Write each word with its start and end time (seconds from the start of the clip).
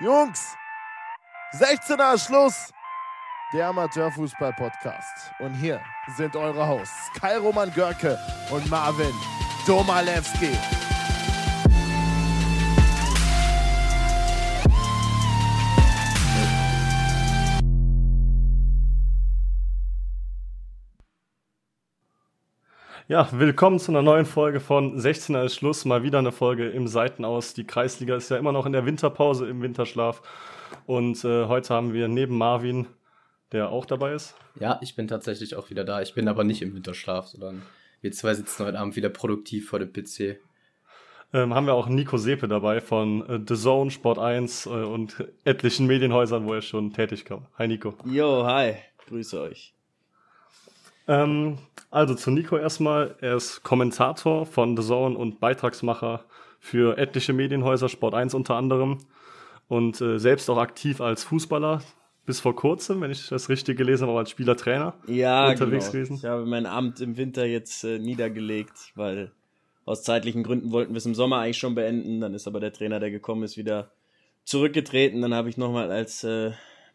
Jungs, 0.00 0.54
16er 1.54 2.24
Schluss, 2.24 2.72
der 3.52 3.66
Amateurfußball-Podcast. 3.66 5.32
Und 5.40 5.54
hier 5.54 5.80
sind 6.16 6.36
eure 6.36 6.68
Hosts 6.68 7.10
Kai 7.18 7.36
Roman 7.36 7.72
Görke 7.74 8.16
und 8.50 8.70
Marvin 8.70 9.12
Domalewski. 9.66 10.56
Ja, 23.10 23.26
willkommen 23.32 23.78
zu 23.78 23.90
einer 23.90 24.02
neuen 24.02 24.26
Folge 24.26 24.60
von 24.60 25.00
16er 25.00 25.46
ist 25.46 25.54
Schluss. 25.54 25.86
Mal 25.86 26.02
wieder 26.02 26.18
eine 26.18 26.30
Folge 26.30 26.68
im 26.68 26.86
Seitenaus. 26.86 27.54
Die 27.54 27.64
Kreisliga 27.64 28.14
ist 28.16 28.28
ja 28.28 28.36
immer 28.36 28.52
noch 28.52 28.66
in 28.66 28.72
der 28.72 28.84
Winterpause, 28.84 29.48
im 29.48 29.62
Winterschlaf. 29.62 30.20
Und 30.84 31.24
äh, 31.24 31.46
heute 31.46 31.72
haben 31.72 31.94
wir 31.94 32.06
neben 32.06 32.36
Marvin, 32.36 32.86
der 33.50 33.70
auch 33.70 33.86
dabei 33.86 34.12
ist. 34.12 34.34
Ja, 34.60 34.78
ich 34.82 34.94
bin 34.94 35.08
tatsächlich 35.08 35.56
auch 35.56 35.70
wieder 35.70 35.84
da. 35.84 36.02
Ich 36.02 36.12
bin 36.12 36.28
aber 36.28 36.44
nicht 36.44 36.60
im 36.60 36.74
Winterschlaf, 36.74 37.28
sondern 37.28 37.62
wir 38.02 38.12
zwei 38.12 38.34
sitzen 38.34 38.66
heute 38.66 38.78
Abend 38.78 38.94
wieder 38.94 39.08
produktiv 39.08 39.70
vor 39.70 39.78
dem 39.78 39.90
PC. 39.90 40.38
Ähm, 41.32 41.54
haben 41.54 41.64
wir 41.64 41.72
auch 41.72 41.88
Nico 41.88 42.18
Sepe 42.18 42.46
dabei 42.46 42.82
von 42.82 43.26
äh, 43.26 43.40
The 43.48 43.54
Zone, 43.54 43.90
Sport 43.90 44.18
1 44.18 44.66
äh, 44.66 44.68
und 44.68 45.24
etlichen 45.44 45.86
Medienhäusern, 45.86 46.44
wo 46.44 46.52
er 46.52 46.60
schon 46.60 46.92
tätig 46.92 47.24
kam. 47.24 47.46
Hi 47.56 47.68
Nico. 47.68 47.94
Jo, 48.04 48.44
hi. 48.44 48.74
Grüße 49.06 49.40
euch. 49.40 49.72
Ähm, 51.08 51.58
also 51.90 52.14
zu 52.14 52.30
Nico 52.30 52.56
erstmal. 52.56 53.16
Er 53.20 53.36
ist 53.36 53.62
Kommentator 53.62 54.46
von 54.46 54.76
The 54.76 54.82
Zone 54.82 55.16
und 55.16 55.40
Beitragsmacher 55.40 56.24
für 56.60 56.98
etliche 56.98 57.32
Medienhäuser, 57.32 57.88
Sport 57.88 58.14
1 58.14 58.34
unter 58.34 58.54
anderem. 58.54 58.98
Und 59.68 60.00
äh, 60.00 60.18
selbst 60.18 60.48
auch 60.50 60.58
aktiv 60.58 61.00
als 61.00 61.24
Fußballer. 61.24 61.82
Bis 62.26 62.40
vor 62.40 62.54
kurzem, 62.54 63.00
wenn 63.00 63.10
ich 63.10 63.26
das 63.28 63.48
richtig 63.48 63.78
gelesen 63.78 64.06
habe, 64.06 64.18
als 64.18 64.28
Spielertrainer 64.28 64.92
ja, 65.06 65.48
unterwegs 65.48 65.86
genau. 65.86 65.92
gewesen. 65.92 66.16
Ich 66.16 66.26
habe 66.26 66.44
mein 66.44 66.66
Amt 66.66 67.00
im 67.00 67.16
Winter 67.16 67.46
jetzt 67.46 67.84
äh, 67.84 67.98
niedergelegt, 67.98 68.92
weil 68.96 69.32
aus 69.86 70.02
zeitlichen 70.02 70.42
Gründen 70.42 70.70
wollten 70.70 70.92
wir 70.92 70.98
es 70.98 71.06
im 71.06 71.14
Sommer 71.14 71.38
eigentlich 71.38 71.56
schon 71.56 71.74
beenden. 71.74 72.20
Dann 72.20 72.34
ist 72.34 72.46
aber 72.46 72.60
der 72.60 72.74
Trainer, 72.74 73.00
der 73.00 73.10
gekommen 73.10 73.44
ist, 73.44 73.56
wieder 73.56 73.92
zurückgetreten. 74.44 75.22
Dann 75.22 75.32
habe 75.32 75.48
ich 75.48 75.56
nochmal 75.56 75.90
als 75.90 76.22
äh, 76.22 76.50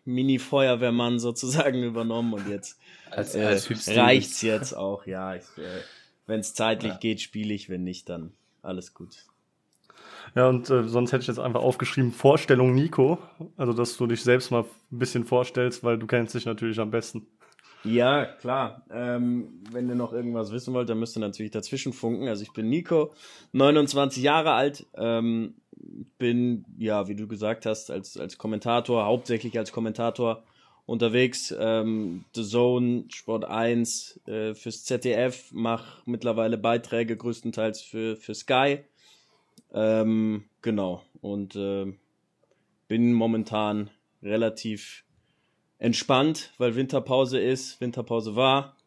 Mini-Feuerwehrmann 0.06 1.20
sozusagen 1.20 1.84
übernommen 1.84 2.34
und 2.34 2.50
jetzt 2.50 2.80
als, 3.12 3.36
äh, 3.36 3.44
als 3.44 3.88
reicht's 3.88 4.42
jetzt 4.42 4.73
auch, 4.73 5.06
ja. 5.06 5.36
Äh, 5.36 5.42
wenn 6.26 6.40
es 6.40 6.54
zeitlich 6.54 6.94
ja. 6.94 6.98
geht, 6.98 7.22
spiele 7.22 7.54
ich, 7.54 7.70
wenn 7.70 7.84
nicht, 7.84 8.09
dann 8.09 8.34
alles 8.62 8.94
gut. 8.94 9.26
Ja, 10.36 10.48
und 10.48 10.70
äh, 10.70 10.88
sonst 10.88 11.12
hätte 11.12 11.22
ich 11.22 11.28
jetzt 11.28 11.40
einfach 11.40 11.62
aufgeschrieben, 11.62 12.12
Vorstellung 12.12 12.74
Nico. 12.74 13.20
Also, 13.58 13.74
dass 13.74 13.98
du 13.98 14.08
dich 14.08 14.24
selbst 14.24 14.52
mal 14.52 14.64
ein 14.64 15.00
bisschen 15.00 15.26
vorstellst, 15.26 15.84
weil 15.84 16.00
du 16.00 16.08
kennst 16.08 16.34
dich 16.34 16.46
natürlich 16.46 16.80
am 16.80 16.92
besten. 16.92 17.28
Ja, 17.84 18.26
klar. 18.26 18.86
Ähm, 18.90 19.62
wenn 19.72 19.90
ihr 19.90 19.96
noch 19.96 20.14
irgendwas 20.14 20.52
wissen 20.52 20.74
wollt, 20.74 20.90
dann 20.90 21.00
müsst 21.00 21.18
ihr 21.18 21.20
natürlich 21.20 21.52
dazwischen 21.52 21.92
funken. 21.92 22.30
Also 22.30 22.44
ich 22.44 22.54
bin 22.54 22.70
Nico, 22.70 23.14
29 23.52 24.24
Jahre 24.24 24.54
alt, 24.54 24.88
ähm, 24.96 25.56
bin, 26.17 26.66
ja, 26.78 27.08
wie 27.08 27.16
du 27.16 27.28
gesagt 27.28 27.66
hast, 27.66 27.92
als, 27.92 28.17
als 28.17 28.38
Kommentator, 28.38 29.06
hauptsächlich 29.06 29.58
als 29.58 29.72
Kommentator 29.72 30.44
unterwegs. 30.86 31.53
Ähm, 31.58 32.25
The 32.36 32.44
Zone, 32.44 33.06
Sport 33.09 33.45
1, 33.45 34.22
äh, 34.28 34.53
fürs 34.53 34.84
ZDF, 34.84 35.52
mache 35.52 36.02
mittlerweile 36.06 36.58
Beiträge 36.58 37.16
größtenteils 37.16 37.81
für, 37.81 38.16
für 38.16 38.36
Sky. 38.36 38.80
Ähm, 39.73 40.45
genau. 40.62 41.03
Und 41.22 41.56
äh, 41.56 41.94
bin 42.88 43.14
momentan 43.14 43.90
relativ 44.22 45.03
entspannt, 45.78 46.53
weil 46.58 46.75
Winterpause 46.75 47.40
ist, 47.40 47.81
Winterpause 47.81 48.36
war. 48.36 48.78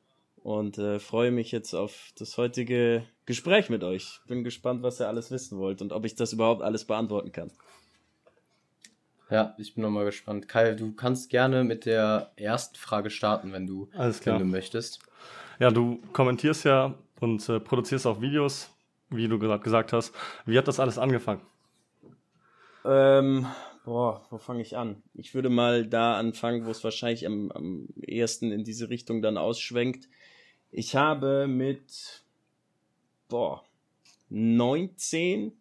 Und 0.42 0.78
äh, 0.78 1.00
freue 1.00 1.30
mich 1.30 1.50
jetzt 1.50 1.74
auf 1.74 2.12
das 2.16 2.38
heutige 2.38 3.04
Gespräch 3.26 3.68
mit 3.70 3.84
euch. 3.84 4.20
Bin 4.26 4.44
gespannt, 4.44 4.82
was 4.82 5.00
ihr 5.00 5.08
alles 5.08 5.30
wissen 5.30 5.58
wollt 5.58 5.82
und 5.82 5.92
ob 5.92 6.04
ich 6.04 6.14
das 6.14 6.32
überhaupt 6.32 6.62
alles 6.62 6.84
beantworten 6.84 7.32
kann. 7.32 7.50
Ja, 9.28 9.54
ich 9.58 9.74
bin 9.74 9.82
nochmal 9.82 10.04
gespannt. 10.04 10.48
Kai, 10.48 10.74
du 10.74 10.92
kannst 10.92 11.30
gerne 11.30 11.64
mit 11.64 11.84
der 11.84 12.30
ersten 12.36 12.76
Frage 12.76 13.10
starten, 13.10 13.52
wenn 13.52 13.66
du, 13.66 13.88
wenn 13.92 14.38
du 14.38 14.44
möchtest. 14.44 15.00
Ja, 15.58 15.70
du 15.70 16.00
kommentierst 16.12 16.64
ja 16.64 16.94
und 17.20 17.48
äh, 17.48 17.58
produzierst 17.58 18.06
auch 18.06 18.20
Videos, 18.20 18.70
wie 19.10 19.26
du 19.26 19.38
gerade 19.38 19.62
gesagt 19.62 19.92
hast. 19.92 20.14
Wie 20.44 20.56
hat 20.56 20.68
das 20.68 20.78
alles 20.78 20.96
angefangen? 20.96 21.40
Ähm, 22.84 23.46
boah, 23.84 24.24
wo 24.30 24.38
fange 24.38 24.62
ich 24.62 24.76
an? 24.76 25.02
Ich 25.14 25.34
würde 25.34 25.48
mal 25.48 25.86
da 25.86 26.16
anfangen, 26.16 26.64
wo 26.66 26.70
es 26.70 26.84
wahrscheinlich 26.84 27.26
am, 27.26 27.50
am 27.50 27.88
ehesten 28.02 28.52
in 28.52 28.62
diese 28.62 28.90
Richtung 28.90 29.22
dann 29.22 29.38
ausschwenkt. 29.38 30.08
Ich 30.70 30.94
habe 30.94 31.46
mit, 31.48 32.22
boah, 33.28 33.64
19 34.30 35.52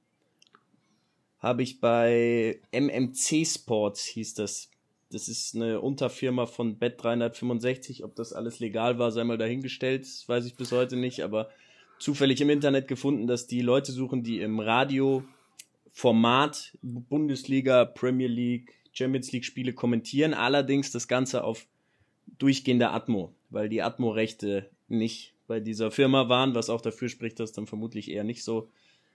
habe 1.40 1.64
ich 1.64 1.80
bei 1.80 2.60
MMC 2.72 3.46
Sports, 3.46 4.06
hieß 4.06 4.34
das. 4.34 4.70
Das 5.12 5.28
ist 5.28 5.56
eine 5.56 5.80
Unterfirma 5.80 6.48
von 6.48 6.80
Bet 6.80 7.04
365. 7.04 8.04
Ob 8.04 8.16
das 8.16 8.34
alles 8.34 8.60
legal 8.60 8.98
war, 8.98 9.12
sei 9.12 9.24
mal 9.24 9.38
dahingestellt. 9.38 10.02
Das 10.02 10.28
weiß 10.28 10.46
ich 10.46 10.56
bis 10.56 10.72
heute 10.72 10.96
nicht, 10.96 11.22
aber 11.22 11.52
zufällig 12.00 12.42
im 12.42 12.50
Internet 12.50 12.88
gefunden, 12.88 13.28
dass 13.28 13.46
die 13.46 13.62
Leute 13.62 13.92
suchen, 13.92 14.24
die 14.24 14.42
im 14.42 14.60
Radio-Format 14.60 16.76
Bundesliga, 16.82 17.86
Premier 17.86 18.28
League, 18.28 18.74
Champions 18.92 19.32
League 19.32 19.46
Spiele 19.46 19.74
kommentieren. 19.74 20.34
Allerdings 20.34 20.92
das 20.92 21.08
Ganze 21.08 21.44
auf 21.44 21.68
durchgehender 22.40 22.92
Atmo, 22.92 23.36
weil 23.52 23.70
die 23.70 23.84
Atmo-Rechte 23.84 24.72
nicht 24.88 25.35
bei 25.48 25.60
dieser 25.60 25.92
Firma 25.92 26.30
waren, 26.30 26.56
was 26.56 26.70
auch 26.70 26.82
dafür 26.82 27.10
spricht, 27.10 27.40
dass 27.40 27.52
dann 27.52 27.68
vermutlich 27.68 28.10
eher 28.12 28.24
nicht 28.24 28.44
so 28.44 28.70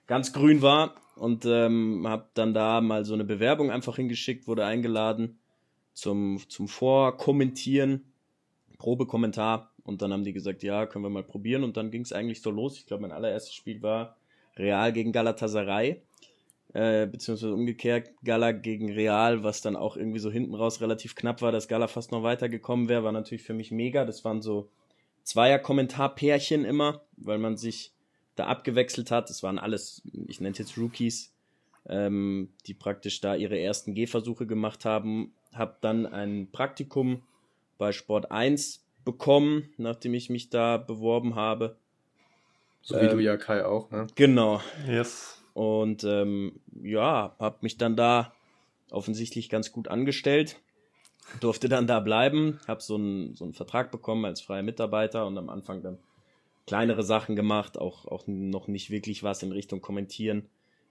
ganz 0.07 0.33
grün 0.33 0.63
war 0.63 0.95
und 1.17 1.45
ähm, 1.47 2.07
habe 2.07 2.29
dann 2.35 2.55
da 2.55 2.81
mal 2.81 3.05
so 3.05 3.15
eine 3.15 3.25
Bewerbung 3.25 3.71
einfach 3.71 3.97
hingeschickt, 3.97 4.49
wurde 4.49 4.65
eingeladen 4.65 5.39
zum, 5.93 6.41
zum 6.49 6.69
Vorkommentieren, 6.69 8.05
Probekommentar 8.79 9.73
und 9.85 10.03
dann 10.03 10.13
haben 10.13 10.25
die 10.25 10.33
gesagt, 10.33 10.63
ja, 10.63 10.87
können 10.87 11.05
wir 11.05 11.11
mal 11.11 11.23
probieren 11.23 11.65
und 11.65 11.77
dann 11.77 11.91
ging 11.91 12.03
es 12.03 12.13
eigentlich 12.13 12.43
so 12.43 12.51
los. 12.51 12.77
Ich 12.77 12.87
glaube, 12.87 13.03
mein 13.03 13.13
allererstes 13.13 13.55
Spiel 13.55 13.83
war 13.83 14.17
Real 14.57 14.93
gegen 14.93 15.13
Galatasaray, 15.13 16.01
äh, 16.73 17.07
beziehungsweise 17.07 17.55
umgekehrt 17.55 18.11
Gala 18.25 18.53
gegen 18.53 18.93
Real, 18.93 19.43
was 19.43 19.63
dann 19.63 19.77
auch 19.77 19.97
irgendwie 19.97 20.19
so 20.19 20.31
hinten 20.31 20.55
raus 20.55 20.81
relativ 20.81 21.15
knapp 21.15 21.43
war, 21.43 21.53
dass 21.53 21.69
Gala 21.69 21.89
fast 21.89 22.13
noch 22.13 22.23
weitergekommen 22.23 22.89
wäre, 22.89 23.05
war 23.05 23.13
natürlich 23.13 23.43
für 23.43 23.55
mich 23.55 23.71
mega. 23.71 24.05
Das 24.05 24.25
waren 24.25 24.43
so 24.43 24.71
Zweier-Kommentarpärchen 25.31 26.65
immer, 26.65 27.03
weil 27.17 27.39
man 27.39 27.57
sich 27.57 27.93
da 28.35 28.47
abgewechselt 28.47 29.13
hat. 29.13 29.31
Es 29.31 29.45
waren 29.45 29.61
alles, 29.61 30.03
ich 30.27 30.41
nenne 30.41 30.53
es 30.53 30.59
jetzt 30.59 30.77
Rookies, 30.77 31.33
ähm, 31.89 32.53
die 32.67 32.75
praktisch 32.75 33.21
da 33.21 33.37
ihre 33.37 33.59
ersten 33.59 33.95
Gehversuche 33.95 34.47
gemacht 34.47 34.85
haben. 34.85 35.33
Hab 35.55 35.81
dann 35.83 36.07
ein 36.07 36.49
Praktikum 36.51 37.23
bei 37.79 37.93
Sport 37.93 38.33
1 38.33 38.85
bekommen, 39.05 39.73
nachdem 39.77 40.15
ich 40.15 40.31
mich 40.31 40.51
da 40.51 40.79
beworben 40.79 41.37
habe. 41.37 41.77
So 42.83 42.97
wie 42.97 43.05
ähm, 43.05 43.11
du 43.11 43.19
ja 43.21 43.37
Kai 43.37 43.65
auch, 43.65 43.89
ne? 43.93 44.09
Genau. 44.17 44.61
Yes. 44.89 45.41
Und 45.55 46.03
ähm, 46.03 46.59
ja, 46.83 47.37
hab 47.39 47.63
mich 47.63 47.79
dann 47.79 47.95
da 47.95 48.33
offensichtlich 48.91 49.49
ganz 49.49 49.71
gut 49.71 49.87
angestellt. 49.87 50.57
Durfte 51.41 51.69
dann 51.69 51.87
da 51.87 52.01
bleiben, 52.01 52.59
hab 52.67 52.83
so 52.83 52.97
einen, 52.97 53.35
so 53.35 53.45
einen 53.45 53.55
Vertrag 53.55 53.93
bekommen 53.93 54.25
als 54.25 54.41
freier 54.41 54.63
Mitarbeiter 54.63 55.27
und 55.27 55.39
am 55.39 55.49
Anfang 55.49 55.83
dann 55.83 55.99
kleinere 56.67 57.03
Sachen 57.03 57.37
gemacht, 57.37 57.79
auch, 57.79 58.07
auch 58.07 58.27
noch 58.27 58.69
nicht 58.69 58.91
wirklich 58.91 59.23
was 59.23 59.43
in 59.43 59.53
Richtung 59.53 59.81
Kommentieren. 59.81 60.47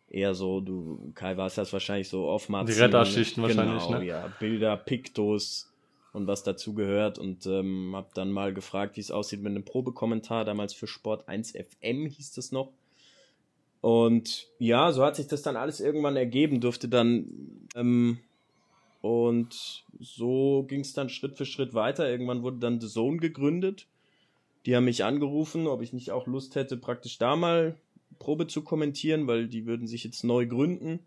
Eher 0.09 0.33
so, 0.33 0.59
du, 0.59 1.11
Kai 1.13 1.37
war 1.37 1.47
es 1.47 1.55
das 1.55 1.71
wahrscheinlich 1.71 2.09
so 2.09 2.27
off 2.27 2.47
Die 2.47 2.71
Retterschichten 2.71 3.45
genau, 3.45 3.63
wahrscheinlich, 3.65 3.89
ne? 3.89 4.05
ja. 4.05 4.33
Bilder, 4.39 4.75
Piktos 4.75 5.71
und 6.13 6.27
was 6.27 6.43
dazu 6.43 6.73
gehört 6.73 7.19
und 7.19 7.45
ähm, 7.45 7.91
hab 7.95 8.13
dann 8.13 8.31
mal 8.31 8.53
gefragt, 8.53 8.97
wie 8.97 9.01
es 9.01 9.11
aussieht 9.11 9.41
mit 9.41 9.51
einem 9.51 9.63
Probekommentar, 9.63 10.45
damals 10.45 10.73
für 10.73 10.87
Sport 10.87 11.27
1 11.27 11.51
FM 11.51 12.07
hieß 12.07 12.33
das 12.33 12.51
noch. 12.51 12.71
Und 13.81 14.47
ja, 14.57 14.91
so 14.91 15.03
hat 15.03 15.15
sich 15.15 15.27
das 15.27 15.41
dann 15.41 15.55
alles 15.55 15.79
irgendwann 15.79 16.15
ergeben, 16.15 16.59
durfte 16.59 16.89
dann 16.89 17.67
ähm, 17.75 18.19
und 19.01 19.85
so 19.99 20.63
ging 20.67 20.81
es 20.81 20.93
dann 20.93 21.09
Schritt 21.09 21.37
für 21.37 21.45
Schritt 21.45 21.73
weiter. 21.73 22.09
Irgendwann 22.09 22.43
wurde 22.43 22.57
dann 22.57 22.79
The 22.79 22.87
Zone 22.87 23.17
gegründet 23.17 23.87
die 24.65 24.75
haben 24.75 24.85
mich 24.85 25.03
angerufen, 25.03 25.67
ob 25.67 25.81
ich 25.81 25.93
nicht 25.93 26.11
auch 26.11 26.27
Lust 26.27 26.55
hätte, 26.55 26.77
praktisch 26.77 27.17
da 27.17 27.35
mal 27.35 27.75
Probe 28.19 28.47
zu 28.47 28.61
kommentieren, 28.61 29.27
weil 29.27 29.47
die 29.47 29.65
würden 29.65 29.87
sich 29.87 30.03
jetzt 30.03 30.23
neu 30.23 30.45
gründen. 30.45 30.99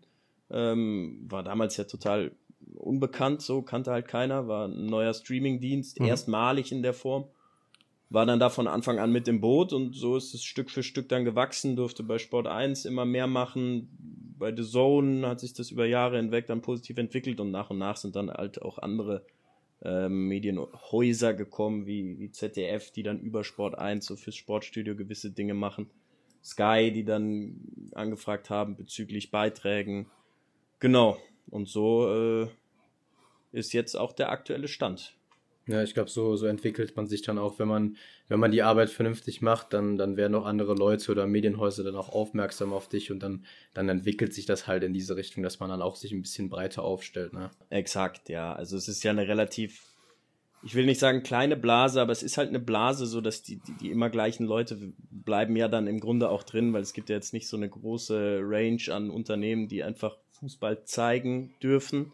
Ähm, 0.49 1.25
war 1.29 1.43
damals 1.43 1.77
ja 1.77 1.83
total 1.83 2.31
unbekannt, 2.75 3.41
so 3.41 3.61
kannte 3.61 3.91
halt 3.91 4.07
keiner, 4.07 4.47
war 4.47 4.67
ein 4.67 4.85
neuer 4.85 5.13
Streamingdienst, 5.13 5.99
mhm. 5.99 6.07
erstmalig 6.07 6.71
in 6.71 6.81
der 6.81 6.93
Form. 6.93 7.25
War 8.09 8.25
dann 8.25 8.39
da 8.39 8.49
von 8.49 8.67
Anfang 8.67 8.99
an 8.99 9.11
mit 9.11 9.27
im 9.27 9.41
Boot 9.41 9.73
und 9.73 9.95
so 9.95 10.17
ist 10.17 10.33
es 10.33 10.43
Stück 10.43 10.69
für 10.69 10.83
Stück 10.83 11.09
dann 11.09 11.25
gewachsen, 11.25 11.75
durfte 11.75 12.03
bei 12.03 12.17
Sport 12.17 12.47
1 12.47 12.85
immer 12.85 13.05
mehr 13.05 13.27
machen, 13.27 13.89
bei 14.37 14.55
The 14.55 14.63
Zone 14.63 15.27
hat 15.27 15.39
sich 15.39 15.53
das 15.53 15.71
über 15.71 15.85
Jahre 15.85 16.17
hinweg 16.17 16.47
dann 16.47 16.61
positiv 16.61 16.97
entwickelt 16.97 17.39
und 17.39 17.51
nach 17.51 17.69
und 17.69 17.77
nach 17.77 17.97
sind 17.97 18.15
dann 18.15 18.29
halt 18.29 18.61
auch 18.61 18.77
andere 18.77 19.25
ähm, 19.81 20.27
Medienhäuser 20.27 21.33
gekommen, 21.33 21.85
wie, 21.85 22.17
wie 22.19 22.31
ZDF, 22.31 22.91
die 22.91 23.03
dann 23.03 23.19
über 23.19 23.43
Sport 23.43 23.77
1 23.77 24.05
so 24.05 24.15
fürs 24.15 24.35
Sportstudio 24.35 24.95
gewisse 24.95 25.31
Dinge 25.31 25.53
machen. 25.53 25.89
Sky, 26.43 26.91
die 26.93 27.05
dann 27.05 27.91
angefragt 27.93 28.49
haben 28.49 28.75
bezüglich 28.75 29.31
Beiträgen. 29.31 30.07
Genau. 30.79 31.17
Und 31.49 31.69
so 31.69 32.43
äh, 32.43 32.47
ist 33.51 33.73
jetzt 33.73 33.95
auch 33.95 34.11
der 34.11 34.29
aktuelle 34.31 34.67
Stand. 34.67 35.15
Ja, 35.65 35.81
ich 35.81 35.93
glaube, 35.93 36.09
so, 36.09 36.35
so 36.35 36.45
entwickelt 36.45 36.95
man 36.97 37.07
sich 37.07 37.21
dann 37.21 37.37
auch, 37.37 37.57
wenn 37.57 37.69
man, 37.69 37.95
wenn 38.27 38.39
man 38.39 38.51
die 38.51 38.63
Arbeit 38.63 38.89
vernünftig 38.89 39.41
macht, 39.41 39.71
dann, 39.73 39.97
dann 39.97 40.17
werden 40.17 40.35
auch 40.35 40.45
andere 40.45 40.73
Leute 40.73 41.09
oder 41.11 41.25
Medienhäuser 41.25 41.85
dann 41.85 41.95
auch 41.95 42.09
aufmerksam 42.09 42.73
auf 42.73 42.89
dich 42.89 43.11
und 43.11 43.23
dann, 43.23 43.45
dann 43.73 43.87
entwickelt 43.87 44.33
sich 44.33 44.45
das 44.45 44.67
halt 44.67 44.83
in 44.83 44.91
diese 44.91 45.15
Richtung, 45.15 45.41
dass 45.41 45.61
man 45.61 45.69
dann 45.69 45.81
auch 45.81 45.95
sich 45.95 46.11
ein 46.11 46.21
bisschen 46.21 46.49
breiter 46.49 46.83
aufstellt. 46.83 47.31
Ne? 47.31 47.49
Exakt, 47.69 48.27
ja. 48.27 48.51
Also 48.53 48.75
es 48.75 48.89
ist 48.89 49.03
ja 49.03 49.11
eine 49.11 49.25
relativ, 49.25 49.83
ich 50.63 50.75
will 50.75 50.85
nicht 50.85 50.99
sagen 50.99 51.23
kleine 51.23 51.55
Blase, 51.55 52.01
aber 52.01 52.11
es 52.11 52.23
ist 52.23 52.37
halt 52.37 52.49
eine 52.49 52.59
Blase, 52.59 53.05
so 53.05 53.21
dass 53.21 53.41
die, 53.41 53.55
die, 53.55 53.77
die 53.79 53.91
immer 53.91 54.09
gleichen 54.09 54.45
Leute 54.45 54.77
bleiben 55.11 55.55
ja 55.55 55.69
dann 55.69 55.87
im 55.87 56.01
Grunde 56.01 56.27
auch 56.29 56.43
drin, 56.43 56.73
weil 56.73 56.81
es 56.81 56.91
gibt 56.91 57.09
ja 57.09 57.15
jetzt 57.15 57.31
nicht 57.31 57.47
so 57.47 57.55
eine 57.55 57.69
große 57.69 58.41
Range 58.43 58.83
an 58.89 59.09
Unternehmen, 59.09 59.69
die 59.69 59.81
einfach 59.81 60.17
Fußball 60.31 60.83
zeigen 60.83 61.53
dürfen. 61.63 62.11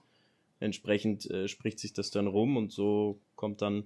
Entsprechend 0.59 1.29
äh, 1.31 1.47
spricht 1.47 1.79
sich 1.79 1.93
das 1.93 2.11
dann 2.11 2.27
rum 2.27 2.57
und 2.57 2.71
so 2.71 3.19
kommt 3.39 3.61
dann, 3.61 3.85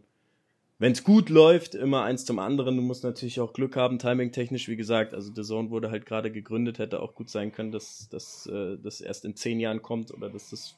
wenn 0.79 0.93
es 0.93 1.03
gut 1.03 1.29
läuft, 1.29 1.75
immer 1.75 2.03
eins 2.03 2.25
zum 2.25 2.39
anderen. 2.39 2.75
Du 2.75 2.81
musst 2.81 3.03
natürlich 3.03 3.39
auch 3.39 3.53
Glück 3.53 3.75
haben, 3.75 3.99
timing-technisch, 3.99 4.67
wie 4.67 4.75
gesagt. 4.75 5.13
Also 5.13 5.31
der 5.31 5.43
Zone 5.43 5.69
wurde 5.69 5.91
halt 5.91 6.07
gerade 6.07 6.31
gegründet, 6.31 6.79
hätte 6.79 7.01
auch 7.01 7.13
gut 7.13 7.29
sein 7.29 7.51
können, 7.51 7.71
dass 7.71 8.09
das 8.09 8.49
äh, 8.51 8.77
erst 8.83 9.25
in 9.25 9.35
zehn 9.35 9.59
Jahren 9.59 9.83
kommt 9.83 10.11
oder 10.11 10.29
dass 10.29 10.49
das 10.49 10.75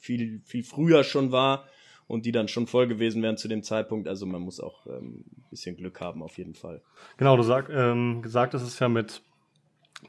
viel, 0.00 0.40
viel 0.46 0.64
früher 0.64 1.04
schon 1.04 1.32
war 1.32 1.68
und 2.08 2.24
die 2.24 2.32
dann 2.32 2.48
schon 2.48 2.66
voll 2.66 2.88
gewesen 2.88 3.22
wären 3.22 3.36
zu 3.36 3.46
dem 3.46 3.62
Zeitpunkt. 3.62 4.08
Also 4.08 4.24
man 4.24 4.40
muss 4.40 4.58
auch 4.58 4.86
ähm, 4.86 5.24
ein 5.36 5.50
bisschen 5.50 5.76
Glück 5.76 6.00
haben, 6.00 6.22
auf 6.22 6.38
jeden 6.38 6.54
Fall. 6.54 6.80
Genau, 7.18 7.36
du 7.36 7.42
sag, 7.42 7.68
ähm, 7.68 8.22
gesagt 8.22 8.54
hast 8.54 8.62
es 8.62 8.78
ja 8.78 8.88
mit 8.88 9.22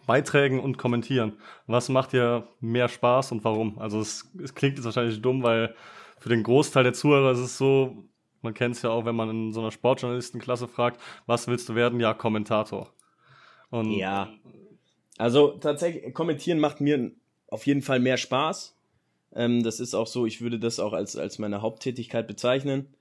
Beiträgen 0.07 0.61
und 0.61 0.77
Kommentieren. 0.77 1.33
Was 1.67 1.89
macht 1.89 2.13
dir 2.13 2.47
mehr 2.61 2.87
Spaß 2.87 3.33
und 3.33 3.43
warum? 3.43 3.77
Also 3.77 3.99
es, 3.99 4.31
es 4.41 4.55
klingt 4.55 4.77
jetzt 4.77 4.85
wahrscheinlich 4.85 5.21
dumm, 5.21 5.43
weil 5.43 5.75
für 6.21 6.29
den 6.29 6.43
Großteil 6.43 6.83
der 6.83 6.93
Zuhörer 6.93 7.31
ist 7.31 7.39
es 7.39 7.57
so, 7.57 7.97
man 8.43 8.53
kennt 8.53 8.75
es 8.75 8.83
ja 8.83 8.91
auch, 8.91 9.05
wenn 9.05 9.15
man 9.15 9.29
in 9.31 9.53
so 9.53 9.59
einer 9.59 9.71
Sportjournalistenklasse 9.71 10.67
fragt, 10.67 11.01
was 11.25 11.47
willst 11.47 11.67
du 11.67 11.73
werden? 11.73 11.99
Ja, 11.99 12.13
Kommentator. 12.13 12.93
Und 13.71 13.91
ja. 13.93 14.29
Also 15.17 15.57
tatsächlich, 15.59 16.13
kommentieren 16.13 16.59
macht 16.59 16.79
mir 16.79 17.11
auf 17.47 17.65
jeden 17.65 17.81
Fall 17.81 17.99
mehr 17.99 18.17
Spaß. 18.17 18.77
Ähm, 19.33 19.63
das 19.63 19.79
ist 19.79 19.95
auch 19.95 20.05
so, 20.05 20.27
ich 20.27 20.41
würde 20.41 20.59
das 20.59 20.79
auch 20.79 20.93
als, 20.93 21.15
als 21.15 21.39
meine 21.39 21.63
Haupttätigkeit 21.63 22.27
bezeichnen. 22.27 22.93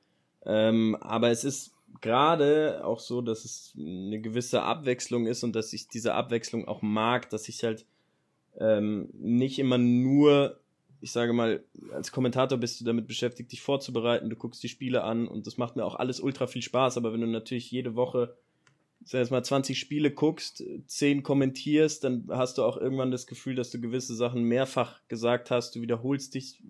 Ähm, 0.46 0.96
aber 1.02 1.31
es 1.31 1.44
ist 1.44 1.75
gerade 2.00 2.81
auch 2.84 3.00
so, 3.00 3.20
dass 3.20 3.44
es 3.44 3.75
eine 3.76 4.19
gewisse 4.23 4.62
Abwechslung 4.62 5.26
ist 5.26 5.44
und 5.44 5.55
dass 5.55 5.75
ich 5.75 5.88
diese 5.88 6.14
Abwechslung 6.14 6.66
auch 6.66 6.81
mag, 6.81 7.28
dass 7.28 7.50
ich 7.50 7.62
halt 7.64 7.84
ähm, 8.58 9.11
nicht 9.12 9.58
immer 9.58 9.76
nur, 9.76 10.58
ich 11.00 11.12
sage 11.12 11.32
mal, 11.32 11.64
als 11.93 12.12
Kommentator 12.12 12.58
bist 12.58 12.81
du 12.81 12.85
damit 12.85 13.06
beschäftigt, 13.06 13.52
dich 13.52 13.62
vorzubereiten, 13.62 14.31
du 14.31 14.37
guckst 14.37 14.62
die 14.62 14.69
Spiele 14.69 15.02
an 15.05 15.26
und 15.26 15.47
das 15.47 15.56
macht 15.56 15.76
mir 15.76 15.85
auch 15.85 15.94
alles 15.94 16.20
ultra 16.20 16.47
viel 16.47 16.62
Spaß, 16.62 16.97
aber 16.97 17.12
wenn 17.12 17.20
du 17.20 17.26
natürlich 17.26 17.70
jede 17.70 17.94
Woche 17.97 18.37
sag 19.05 19.20
jetzt 19.20 19.31
mal 19.31 19.43
20 19.43 19.79
Spiele 19.79 20.11
guckst, 20.11 20.62
10 20.87 21.23
kommentierst, 21.23 22.05
dann 22.05 22.26
hast 22.31 22.58
du 22.58 22.64
auch 22.64 22.76
irgendwann 22.76 23.11
das 23.11 23.26
Gefühl, 23.26 23.55
dass 23.55 23.70
du 23.70 23.81
gewisse 23.81 24.14
Sachen 24.14 24.43
mehrfach 24.43 25.00
gesagt 25.08 25.50
hast, 25.50 25.75
du 25.75 25.81
wiederholst 25.81 26.35
dich 26.35 26.62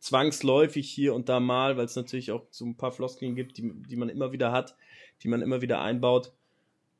zwangsläufig 0.00 0.90
hier 0.90 1.14
und 1.14 1.28
da 1.28 1.40
mal, 1.40 1.76
weil 1.76 1.84
es 1.84 1.96
natürlich 1.96 2.32
auch 2.32 2.46
so 2.50 2.64
ein 2.64 2.76
paar 2.76 2.92
Floskeln 2.92 3.34
gibt, 3.34 3.58
die, 3.58 3.72
die 3.88 3.96
man 3.96 4.08
immer 4.08 4.32
wieder 4.32 4.52
hat, 4.52 4.76
die 5.22 5.28
man 5.28 5.42
immer 5.42 5.62
wieder 5.62 5.80
einbaut. 5.80 6.32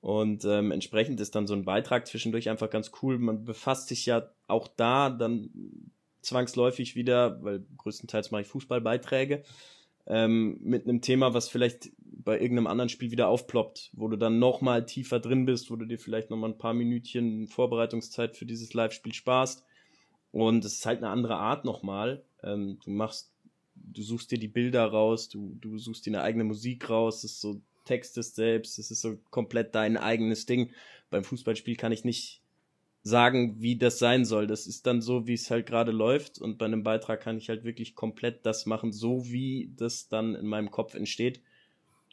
Und 0.01 0.45
ähm, 0.45 0.71
entsprechend 0.71 1.21
ist 1.21 1.35
dann 1.35 1.47
so 1.47 1.55
ein 1.55 1.65
Beitrag 1.65 2.07
zwischendurch 2.07 2.49
einfach 2.49 2.71
ganz 2.71 2.93
cool. 3.03 3.19
Man 3.19 3.45
befasst 3.45 3.89
sich 3.89 4.07
ja 4.07 4.31
auch 4.47 4.69
da 4.69 5.11
dann 5.11 5.51
zwangsläufig 6.27 6.97
wieder, 6.97 7.43
weil 7.43 7.65
größtenteils 7.79 8.31
mache 8.31 8.43
ich 8.43 8.49
Fußballbeiträge, 8.49 9.43
ähm, 10.07 10.59
mit 10.63 10.85
einem 10.85 11.01
Thema, 11.01 11.35
was 11.35 11.49
vielleicht 11.49 11.91
bei 11.99 12.41
irgendeinem 12.41 12.67
anderen 12.67 12.89
Spiel 12.89 13.11
wieder 13.11 13.29
aufploppt, 13.29 13.91
wo 13.93 14.09
du 14.09 14.17
dann 14.17 14.39
nochmal 14.39 14.87
tiefer 14.87 15.21
drin 15.21 15.47
bist, 15.47 15.71
wo 15.71 15.77
du 15.77 15.85
dir 15.85 15.99
vielleicht 15.99 16.31
nochmal 16.31 16.51
ein 16.51 16.59
paar 16.59 16.75
Minütchen 16.75 17.47
Vorbereitungszeit 17.49 18.37
für 18.37 18.47
dieses 18.47 18.75
Live-Spiel 18.75 19.15
sparst. 19.15 19.65
Und 20.33 20.65
es 20.65 20.75
ist 20.75 20.87
halt 20.87 20.99
eine 20.99 21.09
andere 21.09 21.37
Art 21.37 21.65
nochmal. 21.65 22.25
Ähm, 22.43 22.79
du 22.85 22.91
machst, 22.91 23.33
du 23.75 24.03
suchst 24.03 24.31
dir 24.31 24.39
die 24.39 24.49
Bilder 24.49 24.85
raus, 24.87 25.29
du, 25.29 25.57
du 25.61 25.79
suchst 25.79 26.07
dir 26.07 26.11
eine 26.11 26.23
eigene 26.23 26.45
Musik 26.45 26.91
raus, 26.91 27.23
das 27.23 27.33
ist 27.33 27.41
so 27.41 27.61
textest 27.85 28.35
selbst, 28.35 28.79
das 28.79 28.91
ist 28.91 29.01
so 29.01 29.17
komplett 29.31 29.75
dein 29.75 29.97
eigenes 29.97 30.47
Ding. 30.47 30.73
Beim 31.11 31.25
Fußballspiel 31.25 31.77
kann 31.77 31.93
ich 31.93 32.05
nicht 32.05 32.43
sagen, 33.07 33.61
wie 33.61 33.77
das 33.77 34.01
sein 34.01 34.25
soll. 34.25 34.49
Das 34.49 34.67
ist 34.67 34.87
dann 34.87 35.01
so, 35.01 35.29
wie 35.29 35.35
es 35.35 35.49
halt 35.51 35.67
gerade 35.67 35.93
läuft. 35.93 36.41
Und 36.41 36.59
bei 36.59 36.65
einem 36.65 36.83
Beitrag 36.83 37.21
kann 37.21 37.39
ich 37.39 37.49
halt 37.49 37.63
wirklich 37.63 37.95
komplett 37.95 38.45
das 38.45 38.67
machen, 38.67 38.93
so 38.93 39.27
wie 39.27 39.73
das 39.77 40.09
dann 40.09 40.35
in 40.35 40.47
meinem 40.47 40.73
Kopf 40.73 40.95
entsteht. 40.95 41.41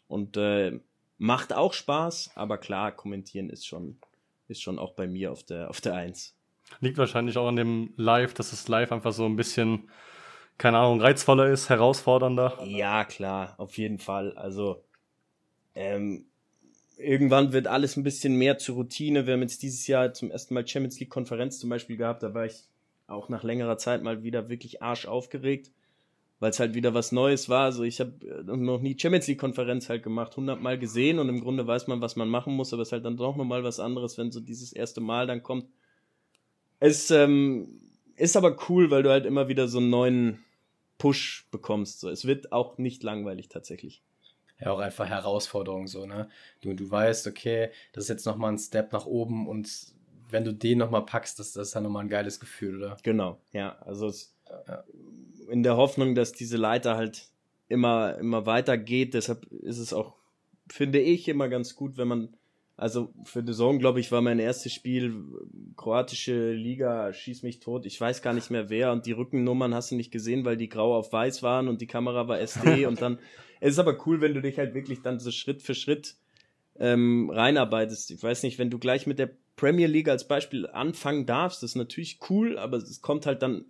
Und 0.07 0.37
äh, 0.37 0.79
macht 1.17 1.51
auch 1.51 1.73
Spaß, 1.73 2.31
aber 2.35 2.59
klar, 2.59 2.91
kommentieren 2.91 3.49
ist 3.49 3.65
schon, 3.65 3.97
ist 4.47 4.61
schon 4.61 4.77
auch 4.77 4.93
bei 4.93 5.07
mir 5.07 5.31
auf 5.31 5.43
der, 5.43 5.71
auf 5.71 5.81
der 5.81 5.95
Eins. 5.95 6.35
Liegt 6.79 6.99
wahrscheinlich 6.99 7.37
auch 7.37 7.47
an 7.47 7.55
dem 7.55 7.93
Live, 7.97 8.35
dass 8.35 8.53
es 8.53 8.67
live 8.67 8.91
einfach 8.91 9.13
so 9.13 9.25
ein 9.25 9.35
bisschen 9.35 9.89
keine 10.59 10.77
Ahnung, 10.77 11.01
reizvoller 11.01 11.47
ist, 11.47 11.69
herausfordernder? 11.69 12.59
Ja, 12.65 13.03
klar, 13.05 13.55
auf 13.57 13.77
jeden 13.79 13.97
Fall. 13.97 14.37
Also, 14.37 14.83
ähm, 15.73 16.27
irgendwann 16.97 17.53
wird 17.53 17.67
alles 17.67 17.97
ein 17.97 18.03
bisschen 18.03 18.35
mehr 18.35 18.57
zur 18.57 18.75
Routine. 18.75 19.25
Wir 19.25 19.33
haben 19.33 19.41
jetzt 19.41 19.63
dieses 19.63 19.87
Jahr 19.87 20.13
zum 20.13 20.31
ersten 20.31 20.53
Mal 20.53 20.67
Champions 20.67 20.99
League 20.99 21.09
Konferenz 21.09 21.59
zum 21.59 21.69
Beispiel 21.69 21.97
gehabt. 21.97 22.23
Da 22.23 22.33
war 22.33 22.45
ich 22.45 22.63
auch 23.07 23.29
nach 23.29 23.43
längerer 23.43 23.77
Zeit 23.77 24.03
mal 24.03 24.23
wieder 24.23 24.49
wirklich 24.49 24.81
arsch 24.81 25.05
aufgeregt, 25.05 25.71
weil 26.39 26.51
es 26.51 26.59
halt 26.59 26.73
wieder 26.73 26.93
was 26.93 27.11
Neues 27.11 27.49
war. 27.49 27.65
Also 27.65 27.83
ich 27.83 27.99
habe 27.99 28.13
äh, 28.25 28.43
noch 28.43 28.81
nie 28.81 28.97
Champions 28.97 29.27
League 29.27 29.39
Konferenz 29.39 29.89
halt 29.89 30.03
gemacht, 30.03 30.35
hundertmal 30.37 30.77
gesehen 30.77 31.19
und 31.19 31.29
im 31.29 31.41
Grunde 31.41 31.67
weiß 31.67 31.87
man, 31.87 32.01
was 32.01 32.15
man 32.15 32.29
machen 32.29 32.53
muss, 32.55 32.73
aber 32.73 32.81
es 32.81 32.89
ist 32.89 32.93
halt 32.93 33.05
dann 33.05 33.17
doch 33.17 33.35
nochmal 33.35 33.63
was 33.63 33.79
anderes, 33.79 34.17
wenn 34.17 34.31
so 34.31 34.39
dieses 34.39 34.73
erste 34.73 35.01
Mal 35.01 35.27
dann 35.27 35.43
kommt. 35.43 35.67
Es 36.79 37.11
ähm, 37.11 37.81
ist 38.15 38.35
aber 38.35 38.57
cool, 38.69 38.91
weil 38.91 39.03
du 39.03 39.09
halt 39.09 39.25
immer 39.25 39.47
wieder 39.47 39.67
so 39.67 39.79
einen 39.79 39.89
neuen 39.89 40.39
Push 40.97 41.47
bekommst. 41.51 41.99
So. 41.99 42.09
Es 42.09 42.25
wird 42.25 42.51
auch 42.51 42.77
nicht 42.77 43.03
langweilig 43.03 43.49
tatsächlich. 43.49 44.01
Ja, 44.63 44.71
auch 44.71 44.79
einfach 44.79 45.07
Herausforderung 45.07 45.87
so, 45.87 46.05
ne? 46.05 46.29
Du, 46.61 46.73
du 46.73 46.89
weißt, 46.89 47.27
okay, 47.27 47.69
das 47.91 48.05
ist 48.05 48.09
jetzt 48.09 48.25
nochmal 48.25 48.53
ein 48.53 48.57
Step 48.57 48.93
nach 48.93 49.05
oben 49.05 49.47
und 49.47 49.69
wenn 50.29 50.45
du 50.45 50.53
den 50.53 50.77
nochmal 50.77 51.05
packst, 51.05 51.37
das, 51.39 51.51
das 51.51 51.67
ist 51.67 51.75
dann 51.75 51.83
nochmal 51.83 52.05
ein 52.05 52.09
geiles 52.09 52.39
Gefühl, 52.39 52.77
oder? 52.77 52.97
Genau, 53.03 53.39
ja. 53.51 53.77
Also 53.81 54.07
es, 54.07 54.35
ja. 54.67 54.83
in 55.49 55.63
der 55.63 55.75
Hoffnung, 55.75 56.15
dass 56.15 56.31
diese 56.31 56.57
Leiter 56.57 56.95
halt 56.95 57.27
immer, 57.67 58.17
immer 58.17 58.45
weiter 58.45 58.77
geht, 58.77 59.13
deshalb 59.13 59.45
ist 59.47 59.79
es 59.79 59.93
auch, 59.93 60.15
finde 60.71 60.99
ich, 60.99 61.27
immer 61.27 61.49
ganz 61.49 61.75
gut, 61.75 61.97
wenn 61.97 62.07
man 62.07 62.37
also 62.75 63.13
für 63.23 63.43
The 63.45 63.53
Zone, 63.53 63.77
glaube 63.77 63.99
ich, 63.99 64.11
war 64.11 64.21
mein 64.21 64.39
erstes 64.39 64.73
Spiel 64.73 65.23
kroatische 65.77 66.53
Liga, 66.53 67.13
schieß 67.13 67.43
mich 67.43 67.59
tot. 67.59 67.85
Ich 67.85 67.99
weiß 68.01 68.21
gar 68.21 68.33
nicht 68.33 68.49
mehr 68.49 68.69
wer 68.69 68.91
und 68.91 69.05
die 69.05 69.11
Rückennummern 69.11 69.75
hast 69.75 69.91
du 69.91 69.95
nicht 69.95 70.11
gesehen, 70.11 70.43
weil 70.43 70.57
die 70.57 70.69
grau 70.69 70.95
auf 70.95 71.13
weiß 71.13 71.43
waren 71.43 71.67
und 71.67 71.81
die 71.81 71.87
Kamera 71.87 72.27
war 72.27 72.39
SD 72.39 72.85
und 72.87 73.01
dann. 73.01 73.19
Es 73.59 73.73
ist 73.73 73.79
aber 73.79 74.05
cool, 74.05 74.21
wenn 74.21 74.33
du 74.33 74.41
dich 74.41 74.57
halt 74.57 74.73
wirklich 74.73 75.01
dann 75.01 75.19
so 75.19 75.31
Schritt 75.31 75.61
für 75.61 75.75
Schritt 75.75 76.15
ähm, 76.79 77.29
reinarbeitest. 77.29 78.11
Ich 78.11 78.23
weiß 78.23 78.43
nicht, 78.43 78.57
wenn 78.57 78.71
du 78.71 78.79
gleich 78.79 79.05
mit 79.05 79.19
der 79.19 79.29
Premier 79.55 79.87
League 79.87 80.09
als 80.09 80.27
Beispiel 80.27 80.67
anfangen 80.67 81.25
darfst, 81.27 81.61
das 81.61 81.71
ist 81.71 81.75
natürlich 81.75 82.19
cool, 82.29 82.57
aber 82.57 82.77
es 82.77 83.01
kommt 83.01 83.27
halt 83.27 83.43
dann 83.43 83.65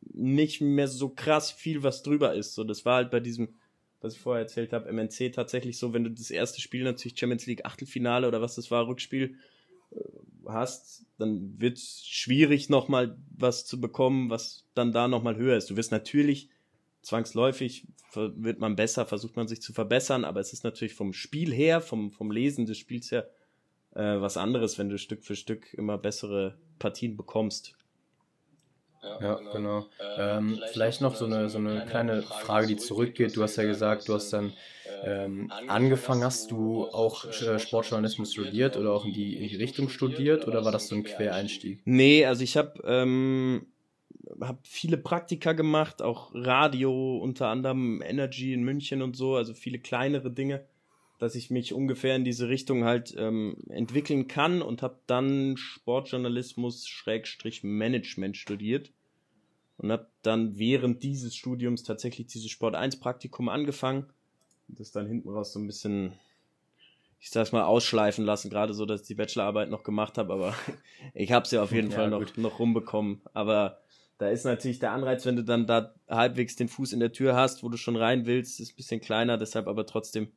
nicht 0.00 0.60
mehr 0.60 0.86
so 0.86 1.08
krass 1.08 1.50
viel, 1.50 1.82
was 1.82 2.04
drüber 2.04 2.34
ist. 2.34 2.54
So, 2.54 2.62
das 2.62 2.84
war 2.84 2.96
halt 2.96 3.10
bei 3.10 3.20
diesem 3.20 3.54
was 4.04 4.14
ich 4.14 4.20
vorher 4.20 4.42
erzählt 4.42 4.72
habe, 4.72 4.92
MNC 4.92 5.32
tatsächlich 5.32 5.78
so, 5.78 5.94
wenn 5.94 6.04
du 6.04 6.10
das 6.10 6.30
erste 6.30 6.60
Spiel 6.60 6.84
natürlich 6.84 7.18
Champions 7.18 7.46
League 7.46 7.64
Achtelfinale 7.64 8.28
oder 8.28 8.42
was 8.42 8.54
das 8.54 8.70
war, 8.70 8.86
Rückspiel 8.86 9.36
äh, 9.92 9.98
hast, 10.46 11.06
dann 11.16 11.58
wird 11.58 11.78
es 11.78 12.06
schwierig 12.06 12.68
nochmal 12.68 13.16
was 13.34 13.64
zu 13.64 13.80
bekommen, 13.80 14.28
was 14.28 14.66
dann 14.74 14.92
da 14.92 15.08
nochmal 15.08 15.36
höher 15.36 15.56
ist. 15.56 15.70
Du 15.70 15.76
wirst 15.76 15.90
natürlich 15.90 16.50
zwangsläufig 17.00 17.86
wird 18.14 18.60
man 18.60 18.76
besser, 18.76 19.06
versucht 19.06 19.36
man 19.36 19.48
sich 19.48 19.60
zu 19.60 19.72
verbessern, 19.72 20.24
aber 20.24 20.40
es 20.40 20.52
ist 20.52 20.64
natürlich 20.64 20.94
vom 20.94 21.12
Spiel 21.12 21.52
her, 21.52 21.80
vom, 21.80 22.12
vom 22.12 22.30
Lesen 22.30 22.66
des 22.66 22.78
Spiels 22.78 23.10
her, 23.10 23.28
äh, 23.94 24.20
was 24.20 24.36
anderes, 24.36 24.78
wenn 24.78 24.88
du 24.88 24.98
Stück 24.98 25.24
für 25.24 25.34
Stück 25.34 25.72
immer 25.74 25.98
bessere 25.98 26.58
Partien 26.78 27.16
bekommst. 27.16 27.74
Ja, 29.20 29.44
genau. 29.50 29.82
genau. 29.82 29.90
Ähm, 30.16 30.62
vielleicht 30.66 31.00
noch 31.00 31.14
so 31.14 31.24
eine, 31.24 31.48
so 31.48 31.58
eine 31.58 31.82
kleine 31.84 32.26
Frage, 32.30 32.66
die 32.66 32.76
zurückgeht. 32.76 33.36
Du 33.36 33.42
hast 33.42 33.56
ja 33.56 33.64
gesagt, 33.64 34.08
du 34.08 34.14
hast 34.14 34.32
dann 34.32 34.56
Ähm, 35.06 35.58
angefangen 35.66 36.24
hast 36.24 36.50
du 36.50 36.90
auch 36.92 37.26
äh, 37.42 37.58
Sportjournalismus 37.58 38.32
studiert 38.32 38.76
oder 38.78 38.92
auch 38.94 39.04
in 39.04 39.12
die, 39.12 39.36
in 39.36 39.46
die 39.48 39.56
Richtung 39.56 39.90
studiert 39.90 40.46
oder 40.46 40.64
war 40.64 40.72
das 40.72 40.88
so 40.88 40.94
ein 40.94 41.04
Quereinstieg? 41.04 41.84
Nee, 41.84 42.24
also 42.24 42.42
ich 42.42 42.56
habe 42.56 42.80
ähm, 42.86 43.66
hab 44.40 44.66
viele 44.66 44.96
Praktika 44.96 45.52
gemacht, 45.52 46.02
auch 46.02 46.30
Radio, 46.34 47.18
unter 47.18 47.48
anderem 47.48 48.02
Energy 48.02 48.54
in 48.54 48.62
München 48.64 49.02
und 49.02 49.16
so, 49.16 49.36
also 49.36 49.54
viele 49.54 49.78
kleinere 49.78 50.30
Dinge, 50.30 50.66
dass 51.18 51.34
ich 51.34 51.50
mich 51.50 51.72
ungefähr 51.72 52.16
in 52.16 52.24
diese 52.24 52.48
Richtung 52.48 52.84
halt 52.84 53.14
ähm, 53.16 53.56
entwickeln 53.68 54.28
kann 54.28 54.62
und 54.62 54.82
habe 54.82 54.98
dann 55.06 55.56
Sportjournalismus 55.56 56.86
Schrägstrich 56.86 57.62
Management 57.62 58.36
studiert 58.36 58.92
und 59.78 59.92
habe 59.92 60.08
dann 60.22 60.58
während 60.58 61.02
dieses 61.02 61.34
Studiums 61.34 61.82
tatsächlich 61.82 62.26
dieses 62.26 62.50
Sport 62.50 62.74
1 62.74 63.00
Praktikum 63.00 63.48
angefangen 63.48 64.06
und 64.68 64.80
das 64.80 64.92
dann 64.92 65.06
hinten 65.06 65.28
raus 65.28 65.52
so 65.52 65.60
ein 65.60 65.66
bisschen 65.66 66.14
ich 67.24 67.30
sag's 67.30 67.52
mal 67.52 67.62
ausschleifen 67.62 68.26
lassen, 68.26 68.50
gerade 68.50 68.74
so, 68.74 68.84
dass 68.84 69.00
ich 69.00 69.06
die 69.06 69.14
Bachelorarbeit 69.14 69.70
noch 69.70 69.82
gemacht 69.82 70.18
habe, 70.18 70.30
aber 70.34 70.54
ich 71.14 71.32
habe 71.32 71.48
sie 71.48 71.56
ja 71.56 71.62
auf 71.62 71.72
jeden 71.72 71.90
ja, 71.90 71.96
Fall 71.96 72.10
noch, 72.10 72.36
noch 72.36 72.58
rumbekommen. 72.58 73.22
Aber 73.32 73.80
da 74.18 74.28
ist 74.28 74.44
natürlich 74.44 74.78
der 74.78 74.92
Anreiz, 74.92 75.24
wenn 75.24 75.36
du 75.36 75.42
dann 75.42 75.66
da 75.66 75.94
halbwegs 76.06 76.54
den 76.54 76.68
Fuß 76.68 76.92
in 76.92 77.00
der 77.00 77.12
Tür 77.12 77.34
hast, 77.34 77.62
wo 77.62 77.70
du 77.70 77.78
schon 77.78 77.96
rein 77.96 78.26
willst, 78.26 78.60
ist 78.60 78.72
ein 78.72 78.76
bisschen 78.76 79.00
kleiner, 79.00 79.38
deshalb 79.38 79.68
aber 79.68 79.86
trotzdem 79.86 80.32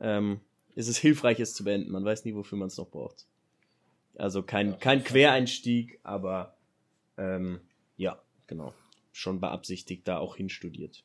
ähm, 0.00 0.40
ist 0.74 0.88
es 0.88 0.98
hilfreich, 0.98 1.40
es 1.40 1.54
zu 1.54 1.64
beenden. 1.64 1.90
Man 1.90 2.04
weiß 2.04 2.24
nie, 2.24 2.34
wofür 2.34 2.58
man 2.58 2.68
es 2.68 2.76
noch 2.76 2.88
braucht. 2.88 3.26
Also 4.16 4.42
kein, 4.42 4.78
kein 4.78 5.04
Quereinstieg, 5.04 6.00
aber 6.02 6.56
ähm, 7.16 7.60
ja, 7.96 8.18
genau. 8.46 8.74
Schon 9.12 9.40
beabsichtigt, 9.40 10.06
da 10.06 10.18
auch 10.18 10.36
hinstudiert. 10.36 11.02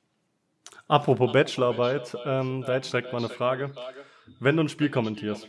Apropos 0.87 1.31
Bachelorarbeit, 1.31 2.15
ähm, 2.25 2.63
da 2.65 2.75
jetzt 2.75 2.91
direkt 2.91 3.11
mal 3.11 3.19
eine 3.19 3.29
Frage. 3.29 3.73
Wenn 4.39 4.55
du 4.57 4.63
ein 4.63 4.69
Spiel 4.69 4.89
kommentierst, 4.89 5.47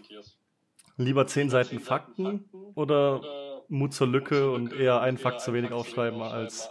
lieber 0.96 1.26
zehn 1.26 1.50
Seiten 1.50 1.80
Fakten 1.80 2.44
oder 2.74 3.22
Mut 3.68 3.94
zur 3.94 4.08
Lücke 4.08 4.50
und 4.50 4.72
eher 4.72 5.00
einen 5.00 5.18
Fakt 5.18 5.40
zu 5.40 5.52
wenig 5.52 5.72
aufschreiben 5.72 6.22
als. 6.22 6.68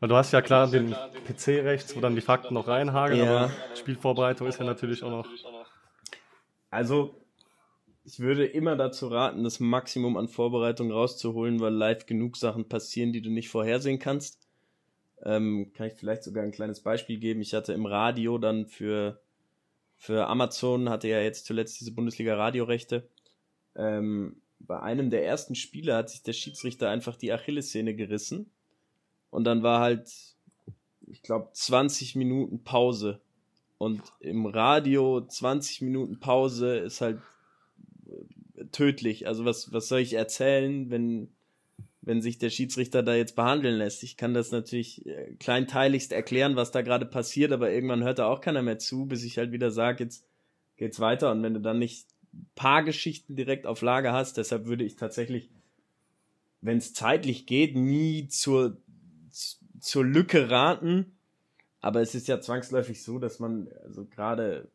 Weil 0.00 0.08
du 0.08 0.16
hast 0.16 0.32
ja 0.32 0.42
klar 0.42 0.66
den 0.70 0.94
PC 1.26 1.64
rechts, 1.64 1.96
wo 1.96 2.00
dann 2.00 2.14
die 2.14 2.20
Fakten 2.20 2.54
noch 2.54 2.68
reinhageln, 2.68 3.24
ja. 3.24 3.36
aber 3.36 3.50
Spielvorbereitung 3.74 4.46
ist 4.46 4.58
ja 4.58 4.64
natürlich 4.64 5.02
auch 5.02 5.10
noch. 5.10 5.26
Also, 6.74 7.14
ich 8.04 8.18
würde 8.18 8.44
immer 8.46 8.74
dazu 8.74 9.06
raten, 9.06 9.44
das 9.44 9.60
Maximum 9.60 10.16
an 10.16 10.26
Vorbereitung 10.26 10.90
rauszuholen, 10.90 11.60
weil 11.60 11.72
live 11.72 12.04
genug 12.06 12.36
Sachen 12.36 12.68
passieren, 12.68 13.12
die 13.12 13.22
du 13.22 13.30
nicht 13.30 13.48
vorhersehen 13.48 14.00
kannst. 14.00 14.40
Ähm, 15.22 15.70
kann 15.72 15.86
ich 15.86 15.92
vielleicht 15.94 16.24
sogar 16.24 16.42
ein 16.42 16.50
kleines 16.50 16.80
Beispiel 16.80 17.20
geben. 17.20 17.42
Ich 17.42 17.54
hatte 17.54 17.72
im 17.74 17.86
Radio 17.86 18.38
dann 18.38 18.66
für, 18.66 19.20
für 19.94 20.26
Amazon, 20.26 20.88
hatte 20.90 21.06
ja 21.06 21.20
jetzt 21.20 21.46
zuletzt 21.46 21.78
diese 21.80 21.92
Bundesliga-Radiorechte. 21.92 23.08
Ähm, 23.76 24.42
bei 24.58 24.80
einem 24.80 25.10
der 25.10 25.24
ersten 25.24 25.54
Spiele 25.54 25.94
hat 25.94 26.10
sich 26.10 26.24
der 26.24 26.32
Schiedsrichter 26.32 26.90
einfach 26.90 27.14
die 27.14 27.32
Achillessehne 27.32 27.94
gerissen. 27.94 28.50
Und 29.30 29.44
dann 29.44 29.62
war 29.62 29.78
halt, 29.78 30.10
ich 31.06 31.22
glaube, 31.22 31.50
20 31.52 32.16
Minuten 32.16 32.64
Pause. 32.64 33.20
Und 33.78 34.02
im 34.20 34.46
Radio 34.46 35.26
20 35.26 35.82
Minuten 35.82 36.20
Pause 36.20 36.76
ist 36.76 37.00
halt 37.00 37.20
äh, 38.06 38.64
tödlich. 38.72 39.26
Also 39.26 39.44
was, 39.44 39.72
was 39.72 39.88
soll 39.88 40.00
ich 40.00 40.14
erzählen, 40.14 40.90
wenn, 40.90 41.28
wenn 42.00 42.22
sich 42.22 42.38
der 42.38 42.50
Schiedsrichter 42.50 43.02
da 43.02 43.14
jetzt 43.14 43.36
behandeln 43.36 43.76
lässt. 43.76 44.02
Ich 44.02 44.16
kann 44.16 44.34
das 44.34 44.52
natürlich 44.52 45.04
äh, 45.06 45.34
kleinteiligst 45.38 46.12
erklären, 46.12 46.56
was 46.56 46.70
da 46.70 46.82
gerade 46.82 47.06
passiert, 47.06 47.52
aber 47.52 47.70
irgendwann 47.70 48.04
hört 48.04 48.18
da 48.18 48.26
auch 48.26 48.40
keiner 48.40 48.62
mehr 48.62 48.78
zu, 48.78 49.06
bis 49.06 49.24
ich 49.24 49.38
halt 49.38 49.52
wieder 49.52 49.70
sage, 49.70 50.04
jetzt 50.04 50.24
geht's 50.76 51.00
weiter. 51.00 51.30
Und 51.30 51.42
wenn 51.42 51.54
du 51.54 51.60
dann 51.60 51.78
nicht 51.78 52.06
paar 52.54 52.82
Geschichten 52.82 53.36
direkt 53.36 53.66
auf 53.66 53.82
Lager 53.82 54.12
hast, 54.12 54.36
deshalb 54.36 54.66
würde 54.66 54.84
ich 54.84 54.96
tatsächlich, 54.96 55.50
wenn 56.60 56.78
es 56.78 56.94
zeitlich 56.94 57.46
geht, 57.46 57.76
nie 57.76 58.28
zur, 58.28 58.76
zur 59.80 60.04
Lücke 60.04 60.50
raten. 60.50 61.13
Aber 61.84 62.00
es 62.00 62.14
ist 62.14 62.28
ja 62.28 62.40
zwangsläufig 62.40 63.02
so, 63.02 63.18
dass 63.18 63.40
man, 63.40 63.68
also 63.84 64.06
gerade 64.06 64.68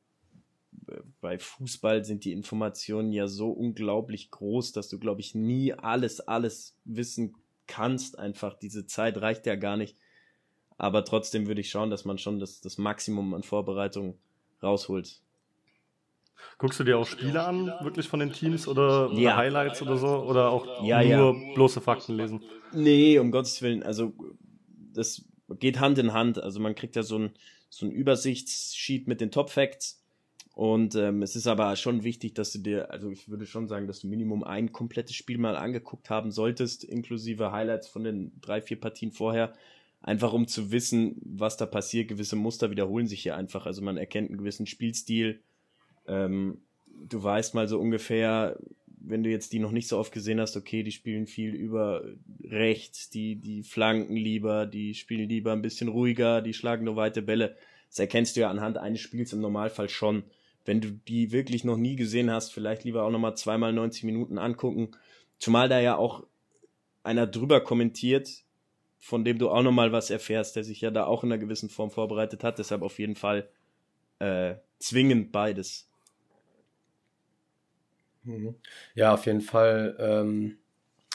bei 1.21 1.39
Fußball 1.39 2.05
sind 2.05 2.23
die 2.23 2.31
Informationen 2.31 3.11
ja 3.11 3.25
so 3.25 3.49
unglaublich 3.49 4.29
groß, 4.29 4.73
dass 4.73 4.89
du, 4.89 4.99
glaube 4.99 5.19
ich, 5.19 5.33
nie 5.33 5.73
alles, 5.73 6.19
alles 6.19 6.77
wissen 6.85 7.33
kannst. 7.65 8.19
Einfach 8.19 8.53
diese 8.53 8.85
Zeit 8.85 9.19
reicht 9.19 9.47
ja 9.47 9.55
gar 9.55 9.75
nicht. 9.75 9.97
Aber 10.77 11.03
trotzdem 11.03 11.47
würde 11.47 11.61
ich 11.61 11.71
schauen, 11.71 11.89
dass 11.89 12.05
man 12.05 12.19
schon 12.19 12.37
das, 12.39 12.61
das 12.61 12.77
Maximum 12.77 13.33
an 13.33 13.41
Vorbereitung 13.41 14.19
rausholt. 14.61 15.19
Guckst 16.59 16.79
du 16.79 16.83
dir 16.83 16.99
auch 16.99 17.07
Spiele 17.07 17.43
an, 17.43 17.73
wirklich 17.81 18.07
von 18.07 18.19
den 18.19 18.33
Teams 18.33 18.67
oder 18.67 19.11
ja. 19.13 19.35
Highlights 19.35 19.81
oder 19.81 19.97
so? 19.97 20.09
Oder 20.25 20.51
auch 20.51 20.83
ja, 20.83 21.01
nur 21.01 21.35
ja. 21.35 21.53
bloße 21.55 21.81
Fakten 21.81 22.17
lesen? 22.17 22.43
Nee, 22.71 23.17
um 23.17 23.31
Gottes 23.31 23.63
Willen. 23.63 23.81
Also, 23.81 24.13
das 24.93 25.25
geht 25.59 25.79
Hand 25.79 25.97
in 25.97 26.13
Hand. 26.13 26.41
Also, 26.41 26.59
man 26.59 26.75
kriegt 26.75 26.95
ja 26.95 27.03
so 27.03 27.17
ein, 27.17 27.31
so 27.69 27.85
ein 27.85 27.91
Übersichtssheet 27.91 29.07
mit 29.07 29.21
den 29.21 29.31
Top 29.31 29.49
Facts 29.49 29.99
und 30.59 30.93
ähm, 30.95 31.21
es 31.21 31.37
ist 31.37 31.47
aber 31.47 31.73
schon 31.77 32.03
wichtig, 32.03 32.35
dass 32.35 32.51
du 32.51 32.59
dir, 32.59 32.91
also 32.91 33.09
ich 33.09 33.29
würde 33.29 33.45
schon 33.45 33.69
sagen, 33.69 33.87
dass 33.87 34.01
du 34.01 34.07
Minimum 34.07 34.43
ein 34.43 34.73
komplettes 34.73 35.15
Spiel 35.15 35.37
mal 35.37 35.55
angeguckt 35.55 36.09
haben 36.09 36.31
solltest, 36.31 36.83
inklusive 36.83 37.53
Highlights 37.53 37.87
von 37.87 38.03
den 38.03 38.33
drei, 38.41 38.61
vier 38.61 38.77
Partien 38.77 39.13
vorher. 39.13 39.53
Einfach 40.01 40.33
um 40.33 40.47
zu 40.47 40.69
wissen, 40.73 41.15
was 41.23 41.55
da 41.55 41.65
passiert. 41.65 42.09
Gewisse 42.09 42.35
Muster 42.35 42.71
wiederholen 42.71 43.07
sich 43.07 43.21
hier 43.21 43.37
einfach. 43.37 43.65
Also 43.65 43.81
man 43.81 43.95
erkennt 43.95 44.31
einen 44.31 44.37
gewissen 44.37 44.65
Spielstil. 44.65 45.39
Ähm, 46.07 46.57
du 47.07 47.23
weißt 47.23 47.53
mal 47.55 47.69
so 47.69 47.79
ungefähr, 47.79 48.59
wenn 49.01 49.23
du 49.23 49.29
jetzt 49.29 49.53
die 49.53 49.59
noch 49.59 49.71
nicht 49.71 49.87
so 49.87 49.97
oft 49.97 50.11
gesehen 50.11 50.39
hast, 50.39 50.57
okay, 50.57 50.83
die 50.83 50.91
spielen 50.91 51.27
viel 51.27 51.53
über 51.53 52.03
rechts, 52.43 53.09
die, 53.09 53.35
die 53.35 53.63
flanken 53.63 54.15
lieber, 54.15 54.65
die 54.65 54.93
spielen 54.93 55.29
lieber 55.29 55.53
ein 55.53 55.61
bisschen 55.61 55.87
ruhiger, 55.87 56.41
die 56.41 56.53
schlagen 56.53 56.85
nur 56.85 56.95
weite 56.95 57.21
Bälle. 57.21 57.55
Das 57.89 57.99
erkennst 57.99 58.35
du 58.35 58.41
ja 58.41 58.49
anhand 58.49 58.77
eines 58.77 59.01
Spiels 59.01 59.33
im 59.33 59.41
Normalfall 59.41 59.89
schon 59.89 60.23
wenn 60.69 60.81
du 60.81 60.91
die 60.91 61.31
wirklich 61.31 61.63
noch 61.63 61.77
nie 61.77 61.95
gesehen 61.95 62.29
hast, 62.29 62.53
vielleicht 62.53 62.83
lieber 62.83 63.03
auch 63.03 63.09
nochmal 63.09 63.35
zweimal 63.35 63.73
90 63.73 64.03
Minuten 64.03 64.37
angucken. 64.37 64.91
Zumal 65.39 65.67
da 65.67 65.79
ja 65.79 65.95
auch 65.95 66.27
einer 67.01 67.25
drüber 67.25 67.61
kommentiert, 67.61 68.29
von 68.99 69.25
dem 69.25 69.39
du 69.39 69.49
auch 69.49 69.63
nochmal 69.63 69.91
was 69.91 70.11
erfährst, 70.11 70.55
der 70.55 70.63
sich 70.63 70.81
ja 70.81 70.91
da 70.91 71.05
auch 71.05 71.23
in 71.23 71.31
einer 71.31 71.41
gewissen 71.41 71.69
Form 71.69 71.89
vorbereitet 71.89 72.43
hat. 72.43 72.59
Deshalb 72.59 72.83
auf 72.83 72.99
jeden 72.99 73.15
Fall 73.15 73.49
äh, 74.19 74.57
zwingend 74.77 75.31
beides. 75.31 75.88
Mhm. 78.23 78.55
Ja, 78.95 79.13
auf 79.13 79.25
jeden 79.25 79.41
Fall, 79.41 79.95
ähm, 79.99 80.57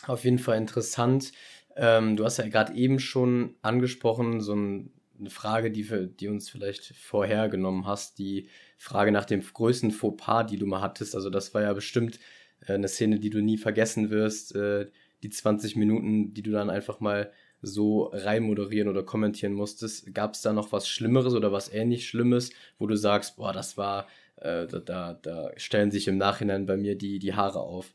auf 0.07 0.25
jeden 0.25 0.39
Fall 0.39 0.59
interessant. 0.59 1.33
Ähm, 1.77 2.17
du 2.17 2.25
hast 2.25 2.39
ja 2.39 2.49
gerade 2.49 2.75
eben 2.75 2.99
schon 3.01 3.57
angesprochen, 3.63 4.41
so 4.41 4.55
ein 4.55 4.91
eine 5.21 5.31
Frage, 5.31 5.71
die, 5.71 5.85
für, 5.85 6.07
die 6.09 6.27
uns 6.29 6.51
vielleicht 6.51 6.97
vorhergenommen 6.97 7.87
hast, 7.87 8.19
die 8.19 8.49
Frage 8.79 9.13
nach 9.13 9.25
dem 9.25 9.43
größten 9.43 9.93
Fauxpas, 9.93 10.45
die 10.47 10.57
du 10.59 10.67
mal 10.67 10.81
hattest. 10.81 11.15
Also 11.15 11.31
das 11.31 11.55
war 11.55 11.63
ja 11.63 11.73
bestimmt 11.73 12.19
äh, 12.67 12.73
eine 12.75 12.89
Szene, 12.89 13.21
die 13.21 13.31
du 13.31 13.41
nie 13.41 13.57
vergessen 13.57 14.11
wirst. 14.11 14.55
Äh, 14.57 14.89
die 15.23 15.31
20 15.31 15.77
Minuten, 15.77 16.35
die 16.35 16.43
du 16.43 16.51
dann 16.51 16.69
einfach 16.69 17.01
mal 17.01 17.33
so 17.63 18.11
reinmoderieren 18.13 18.89
oder 18.89 19.03
kommentieren 19.05 19.55
musstest. 19.55 20.13
Gab 20.15 20.35
es 20.35 20.43
da 20.43 20.53
noch 20.53 20.73
was 20.73 20.89
Schlimmeres 20.89 21.35
oder 21.35 21.53
was 21.53 21.73
ähnlich 21.73 22.09
Schlimmes, 22.09 22.51
wo 22.79 22.87
du 22.87 22.97
sagst, 22.97 23.37
boah, 23.37 23.53
das 23.53 23.77
war, 23.79 24.07
äh, 24.45 24.67
da, 24.67 24.79
da, 24.79 25.15
da 25.15 25.51
stellen 25.57 25.91
sich 25.91 26.07
im 26.07 26.19
Nachhinein 26.19 26.67
bei 26.67 26.77
mir 26.77 26.97
die, 26.97 27.19
die 27.19 27.35
Haare 27.35 27.61
auf? 27.61 27.95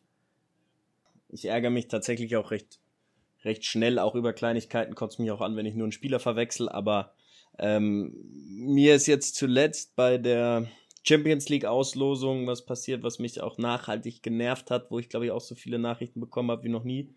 Ich 1.29 1.45
ärgere 1.45 1.69
mich 1.69 1.87
tatsächlich 1.87 2.35
auch 2.35 2.51
recht 2.51 2.79
recht 3.45 3.63
schnell 3.63 3.99
auch 3.99 4.15
über 4.15 4.33
Kleinigkeiten, 4.33 4.95
kotzt 4.95 5.19
mich 5.19 5.31
auch 5.31 5.39
an, 5.39 5.55
wenn 5.55 5.65
ich 5.65 5.75
nur 5.75 5.85
einen 5.85 5.93
Spieler 5.93 6.19
verwechsel, 6.19 6.67
aber 6.67 7.13
ähm, 7.57 8.13
mir 8.49 8.95
ist 8.95 9.07
jetzt 9.07 9.35
zuletzt 9.35 9.95
bei 9.95 10.17
der 10.17 10.67
Champions 11.03 11.47
League 11.47 11.63
Auslosung 11.63 12.47
was 12.47 12.65
passiert, 12.65 13.01
was 13.03 13.19
mich 13.19 13.39
auch 13.41 13.57
nachhaltig 13.57 14.21
genervt 14.23 14.71
hat, 14.71 14.91
wo 14.91 14.99
ich 14.99 15.07
glaube 15.07 15.27
ich 15.27 15.31
auch 15.31 15.39
so 15.39 15.55
viele 15.55 15.79
Nachrichten 15.79 16.19
bekommen 16.19 16.51
habe 16.51 16.63
wie 16.63 16.69
noch 16.69 16.83
nie. 16.83 17.15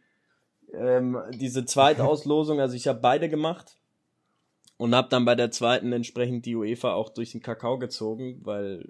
Ähm, 0.75 1.19
diese 1.33 1.65
Zweitauslosung, 1.65 2.61
also 2.61 2.77
ich 2.77 2.87
habe 2.87 3.01
beide 3.01 3.29
gemacht 3.29 3.77
und 4.83 4.97
habe 4.97 5.09
dann 5.09 5.25
bei 5.25 5.37
der 5.37 5.53
zweiten 5.53 5.93
entsprechend 5.93 6.45
die 6.45 6.57
UEFA 6.57 6.93
auch 6.95 7.11
durch 7.11 7.31
den 7.31 7.41
Kakao 7.41 7.79
gezogen, 7.79 8.41
weil 8.43 8.85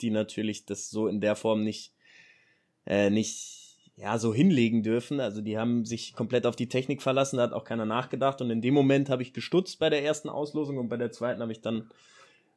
die 0.00 0.08
natürlich 0.08 0.64
das 0.64 0.88
so 0.88 1.08
in 1.08 1.20
der 1.20 1.36
Form 1.36 1.62
nicht 1.62 1.92
äh, 2.86 3.10
nicht 3.10 3.76
ja, 3.96 4.16
so 4.18 4.32
hinlegen 4.32 4.82
dürfen. 4.82 5.20
Also 5.20 5.42
die 5.42 5.58
haben 5.58 5.84
sich 5.84 6.14
komplett 6.14 6.46
auf 6.46 6.56
die 6.56 6.70
Technik 6.70 7.02
verlassen, 7.02 7.36
da 7.36 7.42
hat 7.42 7.52
auch 7.52 7.64
keiner 7.64 7.84
nachgedacht. 7.84 8.40
Und 8.40 8.48
in 8.48 8.62
dem 8.62 8.72
Moment 8.72 9.10
habe 9.10 9.22
ich 9.22 9.34
gestutzt 9.34 9.78
bei 9.78 9.90
der 9.90 10.02
ersten 10.02 10.30
Auslosung 10.30 10.78
und 10.78 10.88
bei 10.88 10.96
der 10.96 11.12
zweiten 11.12 11.42
habe 11.42 11.52
ich 11.52 11.60
dann 11.60 11.90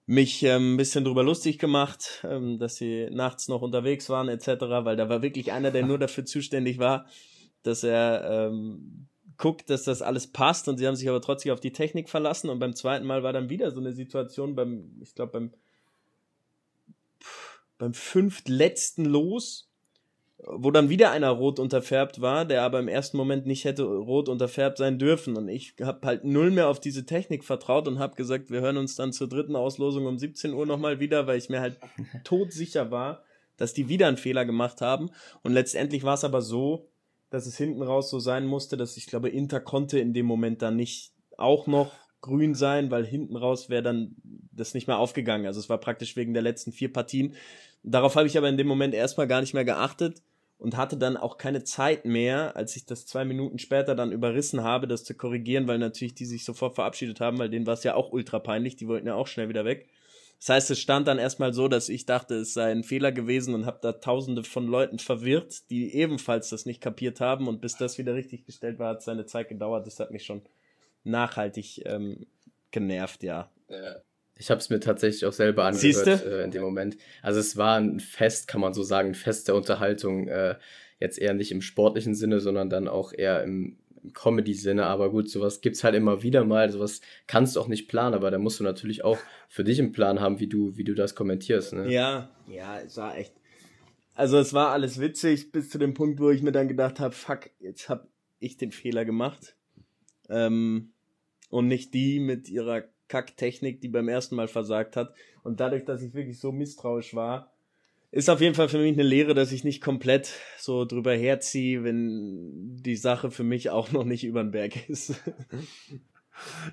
mich 0.06 0.42
ähm, 0.44 0.75
ein 0.75 0.77
bisschen 0.77 1.04
drüber 1.04 1.24
lustig 1.24 1.60
gemacht, 1.60 2.24
ähm, 2.24 2.60
dass 2.60 2.77
sie 2.77 3.10
nachts 3.12 3.50
noch 3.50 3.62
unterwegs 3.62 4.10
waren 4.10 4.30
etc., 4.30 4.48
weil 4.86 4.96
da 4.96 5.10
war 5.10 5.22
wirklich 5.22 5.51
einer, 5.51 5.72
der 5.72 5.86
nur 5.86 6.00
dafür 6.00 6.24
zuständig 6.24 6.80
war, 6.80 7.08
dass 7.63 7.84
er 7.84 8.48
ähm, 8.48 9.10
guckt, 9.38 9.70
dass 9.70 9.84
das 9.84 10.01
alles 10.01 10.27
passt 10.27 10.67
und 10.67 10.77
sie 10.77 10.88
haben 10.88 10.96
sich 10.96 11.08
aber 11.10 11.22
trotzdem 11.22 11.53
auf 11.53 11.60
die 11.60 11.74
Technik 11.74 12.10
verlassen 12.10 12.50
und 12.50 12.60
beim 12.60 12.75
zweiten 12.75 13.06
Mal 13.06 13.24
war 13.24 13.34
dann 13.34 13.50
wieder 13.50 13.72
so 13.72 13.79
eine 13.79 13.94
Situation 13.94 14.56
beim, 14.56 15.00
ich 15.01 15.13
glaube 15.13 15.32
beim 15.34 15.51
beim 17.77 17.94
fünftletzten 17.94 19.06
Los, 19.06 19.70
wo 20.46 20.72
dann 20.72 20.89
wieder 20.89 21.12
einer 21.12 21.29
rot 21.29 21.60
unterfärbt 21.60 22.22
war, 22.22 22.46
der 22.46 22.63
aber 22.63 22.79
im 22.79 22.88
ersten 22.88 23.17
Moment 23.17 23.46
nicht 23.46 23.65
hätte 23.65 23.84
rot 23.84 24.29
unterfärbt 24.29 24.77
sein 24.77 25.00
dürfen. 25.00 25.36
Und 25.36 25.50
ich 25.50 25.75
habe 25.82 26.06
halt 26.06 26.24
null 26.24 26.51
mehr 26.51 26.67
auf 26.67 26.79
diese 26.79 27.06
Technik 27.06 27.44
vertraut 27.44 27.88
und 27.88 28.00
habe 28.00 28.15
gesagt, 28.15 28.51
wir 28.51 28.62
hören 28.62 28.77
uns 28.77 28.96
dann 28.96 29.13
zur 29.13 29.27
dritten 29.27 29.56
Auslosung 29.56 30.06
um 30.06 30.17
17 30.17 30.53
Uhr 30.53 30.65
nochmal 30.65 31.00
wieder, 31.00 31.27
weil 31.27 31.38
ich 31.38 31.50
mir 31.50 31.62
halt 31.62 31.79
todsicher 32.24 32.91
war, 32.91 33.24
dass 33.58 33.74
die 33.74 33.89
wieder 33.89 34.08
einen 34.08 34.17
Fehler 34.17 34.46
gemacht 34.46 34.82
haben. 34.82 35.10
Und 35.41 35.53
letztendlich 35.53 36.03
war 36.03 36.13
es 36.13 36.24
aber 36.24 36.41
so, 36.41 36.88
dass 37.29 37.46
es 37.46 37.57
hinten 37.57 37.81
raus 37.81 38.10
so 38.10 38.19
sein 38.19 38.46
musste, 38.46 38.77
dass 38.77 38.98
ich 38.98 39.07
glaube, 39.07 39.29
Inter 39.29 39.60
konnte 39.60 40.00
in 40.00 40.13
dem 40.13 40.25
Moment 40.25 40.62
dann 40.62 40.75
nicht 40.75 41.12
auch 41.38 41.67
noch 41.67 41.91
grün 42.22 42.55
sein, 42.55 42.89
weil 42.91 43.05
hinten 43.05 43.36
raus 43.36 43.69
wäre 43.69 43.84
dann 43.84 44.15
das 44.51 44.74
nicht 44.74 44.88
mehr 44.88 44.98
aufgegangen. 44.98 45.46
Also 45.46 45.60
es 45.60 45.69
war 45.69 45.79
praktisch 45.79 46.15
wegen 46.15 46.34
der 46.34 46.41
letzten 46.41 46.72
vier 46.72 46.91
Partien. 46.91 47.36
Darauf 47.84 48.15
habe 48.15 48.27
ich 48.27 48.38
aber 48.38 48.50
in 48.50 48.57
dem 48.57 48.67
Moment 48.67 48.93
erstmal 48.93 49.27
gar 49.27 49.41
nicht 49.41 49.53
mehr 49.53 49.65
geachtet 49.65 50.22
und 50.57 50.75
hatte 50.75 50.98
dann 50.98 51.17
auch 51.17 51.38
keine 51.38 51.63
Zeit 51.63 52.05
mehr, 52.05 52.55
als 52.55 52.75
ich 52.75 52.86
das 52.86 53.05
zwei 53.05 53.25
Minuten 53.25 53.60
später 53.60 53.93
dann 53.93 54.12
überrissen 54.12 54.63
habe, 54.63 54.88
das 54.88 55.03
zu 55.03 55.13
korrigieren, 55.13 55.67
weil 55.67 55.77
natürlich 55.77 56.15
die 56.15 56.25
sich 56.25 56.43
sofort 56.43 56.75
verabschiedet 56.75 57.19
haben, 57.19 57.38
weil 57.38 57.50
denen 57.50 57.67
war 57.67 57.75
es 57.75 57.84
ja 57.84 57.93
auch 57.93 58.12
ultra 58.12 58.39
peinlich, 58.39 58.75
die 58.75 58.88
wollten 58.88 59.07
ja 59.07 59.15
auch 59.15 59.27
schnell 59.27 59.50
wieder 59.50 59.65
weg. 59.65 59.88
Das 60.39 60.50
heißt, 60.50 60.72
es 60.72 60.79
stand 60.79 61.08
dann 61.08 61.17
erstmal 61.17 61.53
so, 61.53 61.67
dass 61.67 61.89
ich 61.89 62.06
dachte, 62.06 62.36
es 62.36 62.53
sei 62.53 62.72
ein 62.72 62.84
Fehler 62.84 63.12
gewesen 63.12 63.56
und 63.56 63.65
habe 63.65 63.79
da 63.82 63.94
tausende 63.94 64.44
von 64.44 64.67
Leuten 64.67 65.00
verwirrt, 65.00 65.70
die 65.72 65.96
ebenfalls 65.96 66.50
das 66.50 66.65
nicht 66.65 66.82
kapiert 66.82 67.20
haben 67.20 67.48
und 67.48 67.60
bis 67.60 67.75
das 67.77 67.98
wieder 67.98 68.13
richtig 68.13 68.46
gestellt 68.46 68.77
war, 68.77 68.89
hat 68.89 69.01
seine 69.01 69.25
Zeit 69.25 69.50
gedauert. 69.50 69.88
Das 69.88 70.00
hat 70.00 70.12
mich 70.12 70.25
schon 70.25 70.44
nachhaltig 71.03 71.86
ähm, 71.86 72.27
genervt, 72.72 73.24
ja. 73.24 73.50
Ich 74.36 74.51
habe 74.51 74.60
es 74.60 74.70
mir 74.70 74.79
tatsächlich 74.79 75.25
auch 75.25 75.34
selber 75.34 75.65
angehört 75.65 76.25
äh, 76.25 76.44
in 76.44 76.51
dem 76.51 76.62
Moment. 76.62 76.98
Also 77.24 77.39
es 77.39 77.58
war 77.58 77.79
ein 77.79 78.00
Fest, 78.00 78.48
kann 78.48 78.62
man 78.62 78.74
so 78.74 78.84
sagen, 78.84 79.10
ein 79.10 79.15
Fest 79.15 79.48
der 79.48 79.56
Unterhaltung. 79.56 80.27
Äh, 80.27 80.56
jetzt 81.00 81.20
eher 81.20 81.34
nicht 81.34 81.51
im 81.51 81.62
sportlichen 81.62 82.15
Sinne, 82.15 82.39
sondern 82.39 82.70
dann 82.70 82.88
auch 82.88 83.13
eher 83.13 83.44
im, 83.44 83.77
Comedy-Sinne, 84.14 84.86
aber 84.86 85.12
gut, 85.12 85.30
sowas 85.30 85.62
gibt 85.62 85.76
es 85.76 85.84
halt 85.84 85.96
immer 85.96 86.24
wieder 86.24 86.44
mal, 86.44 86.72
sowas 86.72 87.02
kannst 87.28 87.56
du 87.56 87.60
auch 87.60 87.68
nicht 87.68 87.88
planen, 87.88 88.16
aber 88.16 88.32
da 88.32 88.38
musst 88.38 88.60
du 88.60 88.64
natürlich 88.64 89.04
auch 89.04 89.18
für 89.50 89.64
dich 89.64 89.80
einen 89.80 89.92
Plan 89.92 90.20
haben, 90.20 90.40
wie 90.40 90.48
du, 90.48 90.76
wie 90.78 90.84
du 90.84 90.94
das 90.94 91.16
kommentierst. 91.16 91.74
Ne? 91.74 91.92
Ja, 91.92 92.30
ja, 92.48 92.80
es 92.80 92.98
war 92.98 93.18
echt. 93.18 93.34
Also 94.16 94.38
es 94.38 94.54
war 94.54 94.70
alles 94.70 95.00
witzig, 95.00 95.52
bis 95.52 95.70
zu 95.70 95.78
dem 95.78 95.94
Punkt, 95.94 96.20
wo 96.20 96.32
ich 96.32 96.42
mir 96.42 96.52
dann 96.52 96.68
gedacht 96.68 97.00
habe, 97.00 97.14
fuck, 97.14 97.52
jetzt 97.60 97.88
habe 97.90 98.08
ich 98.40 98.58
den 98.58 98.72
Fehler 98.72 99.06
gemacht. 99.06 99.56
Ähm, 100.30 100.94
und 101.50 101.68
nicht 101.68 101.94
die 101.94 102.20
mit 102.20 102.50
ihrer 102.50 102.84
Kacktechnik, 103.08 103.80
die 103.82 103.88
beim 103.88 104.10
ersten 104.10 104.36
Mal 104.36 104.48
versagt 104.48 104.96
hat. 104.96 105.14
Und 105.44 105.60
dadurch, 105.60 105.86
dass 105.86 106.02
ich 106.02 106.14
wirklich 106.14 106.40
so 106.40 106.52
misstrauisch 106.52 107.14
war, 107.16 107.54
ist 108.12 108.30
auf 108.30 108.42
jeden 108.42 108.56
Fall 108.56 108.70
für 108.70 108.78
mich 108.78 108.94
eine 108.94 109.04
Lehre, 109.04 109.34
dass 109.34 109.52
ich 109.52 109.64
nicht 109.64 109.82
komplett 109.82 110.34
so 110.58 110.86
drüber 110.86 111.14
herziehe, 111.14 111.84
wenn 111.84 112.82
die 112.82 112.96
Sache 112.96 113.32
für 113.32 113.44
mich 113.44 113.70
auch 113.70 113.92
noch 113.92 114.06
nicht 114.06 114.24
über 114.24 114.44
den 114.44 114.52
Berg 114.52 114.90
ist. 114.90 115.22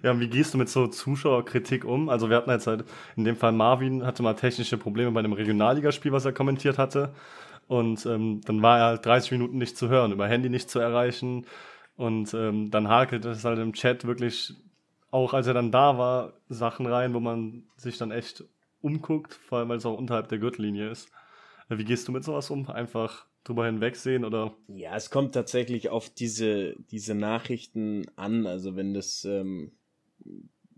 Ja, 0.03 0.19
wie 0.21 0.29
gehst 0.29 0.53
du 0.53 0.59
mit 0.59 0.69
so 0.69 0.87
Zuschauerkritik 0.87 1.85
um? 1.85 2.09
Also 2.09 2.29
wir 2.29 2.37
hatten 2.37 2.50
jetzt 2.50 2.67
halt, 2.67 2.85
in 3.17 3.25
dem 3.25 3.37
Fall 3.37 3.53
Marvin 3.53 4.05
hatte 4.05 4.23
mal 4.23 4.35
technische 4.35 4.76
Probleme 4.76 5.11
bei 5.12 5.21
einem 5.21 5.33
Regionalligaspiel, 5.33 6.12
was 6.12 6.25
er 6.25 6.33
kommentiert 6.33 6.76
hatte. 6.79 7.14
Und 7.67 8.05
ähm, 8.05 8.43
dann 8.45 8.61
war 8.61 8.79
er 8.79 8.85
halt 8.87 9.07
30 9.07 9.33
Minuten 9.33 9.57
nicht 9.57 9.76
zu 9.79 9.88
hören, 9.88 10.12
über 10.12 10.29
Handy 10.29 10.50
nicht 10.50 10.69
zu 10.69 10.81
erreichen. 10.81 11.47
Und 11.97 12.35
ähm, 12.35 12.71
dann 12.71 12.88
hakelt 12.88 13.25
es 13.25 13.45
halt 13.45 13.59
im 13.59 13.73
Chat 13.73 14.07
wirklich, 14.07 14.55
auch 15.11 15.33
als 15.33 15.47
er 15.47 15.55
dann 15.55 15.73
da 15.73 15.97
war, 15.97 16.35
Sachen 16.49 16.87
rein, 16.87 17.14
wo 17.14 17.21
man 17.21 17.64
sich 17.76 17.97
dann 17.97 18.11
echt 18.11 18.45
umguckt, 18.83 19.33
vor 19.33 19.59
allem 19.59 19.71
weil 19.71 19.79
es 19.79 19.87
auch 19.87 19.97
unterhalb 19.97 20.29
der 20.29 20.38
Gürtellinie 20.38 20.91
ist. 20.91 21.09
Wie 21.68 21.85
gehst 21.85 22.09
du 22.09 22.12
mit 22.12 22.25
sowas 22.25 22.50
um? 22.50 22.68
Einfach 22.68 23.26
drüber 23.44 23.66
hinwegsehen 23.66 24.25
oder? 24.25 24.54
Ja, 24.68 24.97
es 24.97 25.11
kommt 25.11 25.35
tatsächlich 25.35 25.88
auf 25.90 26.11
diese, 26.11 26.76
diese 26.90 27.14
Nachrichten 27.14 28.06
an. 28.16 28.47
Also 28.47 28.76
wenn 28.76 28.94
das 28.94 29.25
ähm, 29.25 29.73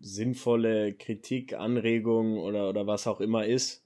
sinnvolle 0.01 0.95
Kritik, 0.95 1.55
Anregung 1.55 2.39
oder, 2.39 2.69
oder 2.69 2.87
was 2.87 3.07
auch 3.07 3.21
immer 3.21 3.47
ist, 3.47 3.85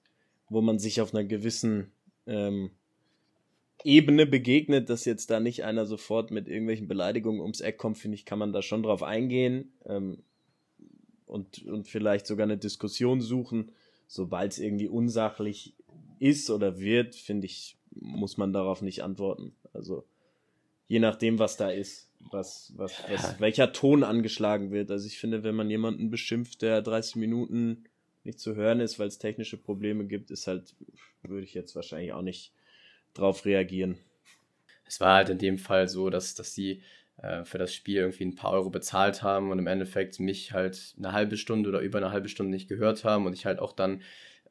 wo 0.48 0.60
man 0.60 0.78
sich 0.78 1.00
auf 1.00 1.14
einer 1.14 1.24
gewissen 1.24 1.92
ähm, 2.26 2.70
Ebene 3.84 4.26
begegnet, 4.26 4.90
dass 4.90 5.04
jetzt 5.04 5.30
da 5.30 5.40
nicht 5.40 5.64
einer 5.64 5.86
sofort 5.86 6.30
mit 6.30 6.48
irgendwelchen 6.48 6.88
Beleidigungen 6.88 7.40
ums 7.40 7.60
Eck 7.60 7.78
kommt, 7.78 7.98
finde 7.98 8.16
ich, 8.16 8.26
kann 8.26 8.38
man 8.38 8.52
da 8.52 8.60
schon 8.62 8.82
drauf 8.82 9.02
eingehen 9.02 9.72
ähm, 9.86 10.18
und, 11.26 11.64
und 11.66 11.88
vielleicht 11.88 12.26
sogar 12.26 12.44
eine 12.44 12.58
Diskussion 12.58 13.20
suchen. 13.20 13.72
Sobald 14.06 14.52
es 14.52 14.58
irgendwie 14.58 14.88
unsachlich 14.88 15.74
ist 16.20 16.50
oder 16.50 16.78
wird, 16.78 17.16
finde 17.16 17.46
ich, 17.46 17.76
muss 17.90 18.36
man 18.36 18.52
darauf 18.52 18.82
nicht 18.82 19.02
antworten. 19.02 19.56
Also 19.72 20.06
je 20.86 21.00
nachdem, 21.00 21.38
was 21.38 21.56
da 21.56 21.70
ist, 21.70 22.10
was, 22.30 22.72
was, 22.76 23.02
was, 23.08 23.40
welcher 23.40 23.72
Ton 23.72 24.04
angeschlagen 24.04 24.70
wird. 24.70 24.90
Also 24.90 25.06
ich 25.06 25.18
finde, 25.18 25.42
wenn 25.42 25.54
man 25.54 25.70
jemanden 25.70 26.10
beschimpft, 26.10 26.62
der 26.62 26.82
30 26.82 27.16
Minuten 27.16 27.84
nicht 28.22 28.38
zu 28.38 28.54
hören 28.54 28.80
ist, 28.80 28.98
weil 28.98 29.08
es 29.08 29.18
technische 29.18 29.56
Probleme 29.56 30.06
gibt, 30.06 30.30
ist 30.30 30.46
halt, 30.46 30.74
würde 31.22 31.44
ich 31.44 31.54
jetzt 31.54 31.74
wahrscheinlich 31.74 32.12
auch 32.12 32.22
nicht 32.22 32.52
drauf 33.14 33.44
reagieren. 33.46 33.98
Es 34.84 35.00
war 35.00 35.16
halt 35.16 35.30
in 35.30 35.38
dem 35.38 35.58
Fall 35.58 35.88
so, 35.88 36.10
dass, 36.10 36.34
dass 36.34 36.54
sie 36.54 36.82
äh, 37.18 37.44
für 37.44 37.58
das 37.58 37.74
Spiel 37.74 37.96
irgendwie 37.96 38.24
ein 38.24 38.34
paar 38.34 38.52
Euro 38.52 38.68
bezahlt 38.68 39.22
haben 39.22 39.50
und 39.50 39.58
im 39.58 39.66
Endeffekt 39.66 40.20
mich 40.20 40.52
halt 40.52 40.94
eine 40.98 41.12
halbe 41.12 41.36
Stunde 41.36 41.68
oder 41.68 41.80
über 41.80 41.98
eine 41.98 42.12
halbe 42.12 42.28
Stunde 42.28 42.50
nicht 42.50 42.68
gehört 42.68 43.04
haben 43.04 43.26
und 43.26 43.32
ich 43.32 43.46
halt 43.46 43.58
auch 43.58 43.72
dann 43.72 44.02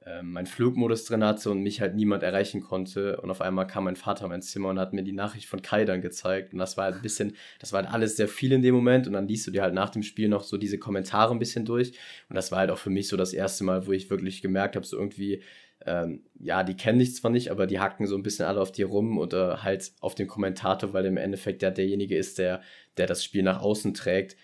äh, 0.05 0.21
meinen 0.21 0.45
Flugmodus 0.45 1.03
drin 1.05 1.23
hatte 1.23 1.51
und 1.51 1.61
mich 1.61 1.81
halt 1.81 1.95
niemand 1.95 2.23
erreichen 2.23 2.61
konnte. 2.61 3.19
Und 3.21 3.29
auf 3.31 3.41
einmal 3.41 3.67
kam 3.67 3.83
mein 3.83 3.97
Vater 3.97 4.25
in 4.25 4.29
mein 4.29 4.41
Zimmer 4.41 4.69
und 4.69 4.79
hat 4.79 4.93
mir 4.93 5.03
die 5.03 5.11
Nachricht 5.11 5.47
von 5.47 5.61
Kai 5.61 5.83
dann 5.83 6.01
gezeigt. 6.01 6.53
Und 6.53 6.59
das 6.59 6.77
war 6.77 6.85
halt 6.85 6.95
ein 6.95 7.01
bisschen, 7.01 7.35
das 7.59 7.73
war 7.73 7.83
halt 7.83 7.93
alles 7.93 8.15
sehr 8.15 8.29
viel 8.29 8.53
in 8.53 8.61
dem 8.61 8.75
Moment. 8.75 9.07
Und 9.07 9.13
dann 9.13 9.27
liest 9.27 9.45
du 9.47 9.51
dir 9.51 9.61
halt 9.61 9.73
nach 9.73 9.89
dem 9.89 10.03
Spiel 10.03 10.29
noch 10.29 10.43
so 10.43 10.57
diese 10.57 10.77
Kommentare 10.79 11.33
ein 11.33 11.39
bisschen 11.39 11.65
durch. 11.65 11.89
Und 12.29 12.35
das 12.35 12.51
war 12.51 12.59
halt 12.59 12.71
auch 12.71 12.77
für 12.77 12.89
mich 12.89 13.09
so 13.09 13.17
das 13.17 13.33
erste 13.33 13.63
Mal, 13.65 13.87
wo 13.87 13.91
ich 13.91 14.09
wirklich 14.09 14.41
gemerkt 14.41 14.77
habe, 14.77 14.85
so 14.85 14.97
irgendwie, 14.97 15.41
ähm, 15.85 16.23
ja, 16.39 16.63
die 16.63 16.77
kennen 16.77 16.99
dich 16.99 17.15
zwar 17.15 17.31
nicht, 17.31 17.51
aber 17.51 17.67
die 17.67 17.79
hacken 17.79 18.07
so 18.07 18.15
ein 18.15 18.23
bisschen 18.23 18.45
alle 18.45 18.61
auf 18.61 18.71
dir 18.71 18.85
rum 18.85 19.17
oder 19.17 19.63
halt 19.63 19.91
auf 19.99 20.15
den 20.15 20.27
Kommentator, 20.27 20.93
weil 20.93 21.05
im 21.05 21.17
Endeffekt 21.17 21.61
der 21.61 21.71
derjenige 21.71 22.17
ist, 22.17 22.37
der, 22.37 22.61
der 22.97 23.07
das 23.07 23.23
Spiel 23.23 23.43
nach 23.43 23.61
außen 23.61 23.93
trägt. 23.93 24.37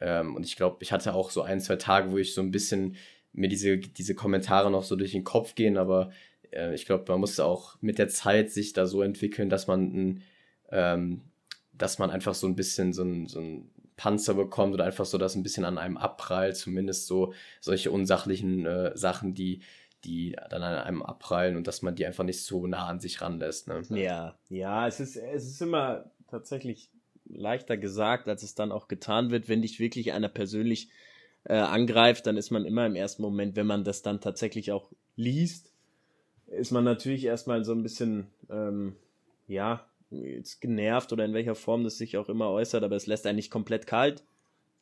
Ähm, 0.00 0.36
und 0.36 0.44
ich 0.44 0.56
glaube, 0.56 0.78
ich 0.80 0.92
hatte 0.92 1.14
auch 1.14 1.30
so 1.30 1.42
ein, 1.42 1.60
zwei 1.60 1.76
Tage, 1.76 2.12
wo 2.12 2.18
ich 2.18 2.34
so 2.34 2.40
ein 2.40 2.50
bisschen 2.50 2.96
mir 3.38 3.48
diese, 3.48 3.78
diese 3.78 4.14
Kommentare 4.14 4.70
noch 4.70 4.84
so 4.84 4.96
durch 4.96 5.12
den 5.12 5.24
Kopf 5.24 5.54
gehen, 5.54 5.76
aber 5.76 6.10
äh, 6.50 6.74
ich 6.74 6.86
glaube, 6.86 7.04
man 7.08 7.20
muss 7.20 7.38
auch 7.40 7.76
mit 7.80 7.98
der 7.98 8.08
Zeit 8.08 8.50
sich 8.50 8.72
da 8.72 8.86
so 8.86 9.02
entwickeln, 9.02 9.48
dass 9.48 9.66
man 9.66 9.92
ein, 9.92 10.22
ähm, 10.70 11.22
dass 11.72 11.98
man 11.98 12.10
einfach 12.10 12.34
so 12.34 12.46
ein 12.46 12.56
bisschen 12.56 12.92
so 12.92 13.04
ein, 13.04 13.26
so 13.26 13.40
ein 13.40 13.70
Panzer 13.96 14.34
bekommt 14.34 14.74
oder 14.74 14.84
einfach 14.84 15.04
so, 15.04 15.18
dass 15.18 15.34
ein 15.34 15.42
bisschen 15.42 15.64
an 15.64 15.78
einem 15.78 15.96
abprallt, 15.96 16.56
zumindest 16.56 17.06
so 17.06 17.32
solche 17.60 17.90
unsachlichen 17.90 18.66
äh, 18.66 18.96
Sachen, 18.96 19.34
die, 19.34 19.60
die 20.04 20.36
dann 20.50 20.62
an 20.62 20.74
einem 20.74 21.02
abprallen 21.02 21.56
und 21.56 21.66
dass 21.66 21.82
man 21.82 21.94
die 21.94 22.06
einfach 22.06 22.24
nicht 22.24 22.42
so 22.42 22.66
nah 22.66 22.86
an 22.86 23.00
sich 23.00 23.20
ranlässt. 23.20 23.68
Ne? 23.68 23.82
Ja, 23.90 24.38
ja, 24.48 24.86
es 24.86 25.00
ist, 25.00 25.16
es 25.16 25.46
ist 25.46 25.60
immer 25.60 26.10
tatsächlich 26.28 26.90
leichter 27.24 27.76
gesagt, 27.76 28.28
als 28.28 28.42
es 28.42 28.54
dann 28.54 28.72
auch 28.72 28.88
getan 28.88 29.30
wird, 29.30 29.48
wenn 29.48 29.62
dich 29.62 29.80
wirklich 29.80 30.12
einer 30.12 30.28
persönlich 30.28 30.90
äh, 31.48 31.54
angreift, 31.54 32.26
dann 32.26 32.36
ist 32.36 32.50
man 32.50 32.66
immer 32.66 32.86
im 32.86 32.94
ersten 32.94 33.22
Moment, 33.22 33.56
wenn 33.56 33.66
man 33.66 33.82
das 33.82 34.02
dann 34.02 34.20
tatsächlich 34.20 34.70
auch 34.70 34.90
liest, 35.16 35.72
ist 36.46 36.72
man 36.72 36.84
natürlich 36.84 37.24
erstmal 37.24 37.64
so 37.64 37.72
ein 37.72 37.82
bisschen, 37.82 38.26
ähm, 38.50 38.96
ja, 39.46 39.86
jetzt 40.10 40.60
genervt 40.60 41.12
oder 41.12 41.24
in 41.24 41.34
welcher 41.34 41.54
Form 41.54 41.84
das 41.84 41.98
sich 41.98 42.16
auch 42.16 42.28
immer 42.28 42.50
äußert, 42.50 42.84
aber 42.84 42.96
es 42.96 43.06
lässt 43.06 43.26
einen 43.26 43.36
nicht 43.36 43.50
komplett 43.50 43.86
kalt. 43.86 44.24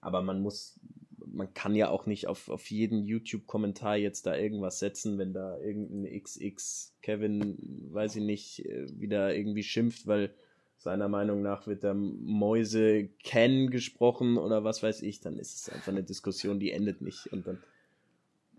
Aber 0.00 0.22
man 0.22 0.40
muss, 0.40 0.78
man 1.24 1.54
kann 1.54 1.74
ja 1.74 1.88
auch 1.88 2.06
nicht 2.06 2.26
auf, 2.26 2.48
auf 2.48 2.70
jeden 2.70 3.04
YouTube-Kommentar 3.04 3.96
jetzt 3.96 4.26
da 4.26 4.36
irgendwas 4.36 4.78
setzen, 4.80 5.18
wenn 5.18 5.32
da 5.32 5.58
irgendein 5.58 6.22
XX 6.22 6.94
Kevin, 7.02 7.58
weiß 7.92 8.16
ich 8.16 8.22
nicht, 8.22 8.66
äh, 8.66 8.86
wieder 9.00 9.34
irgendwie 9.34 9.62
schimpft, 9.62 10.06
weil 10.06 10.34
seiner 10.78 11.08
Meinung 11.08 11.42
nach 11.42 11.66
wird 11.66 11.84
da 11.84 11.94
Mäuse 11.94 13.08
Ken 13.22 13.70
gesprochen 13.70 14.36
oder 14.36 14.64
was 14.64 14.82
weiß 14.82 15.02
ich, 15.02 15.20
dann 15.20 15.38
ist 15.38 15.54
es 15.54 15.68
einfach 15.68 15.88
eine 15.88 16.02
Diskussion, 16.02 16.60
die 16.60 16.70
endet 16.70 17.00
nicht 17.00 17.32
und 17.32 17.46
dann 17.46 17.58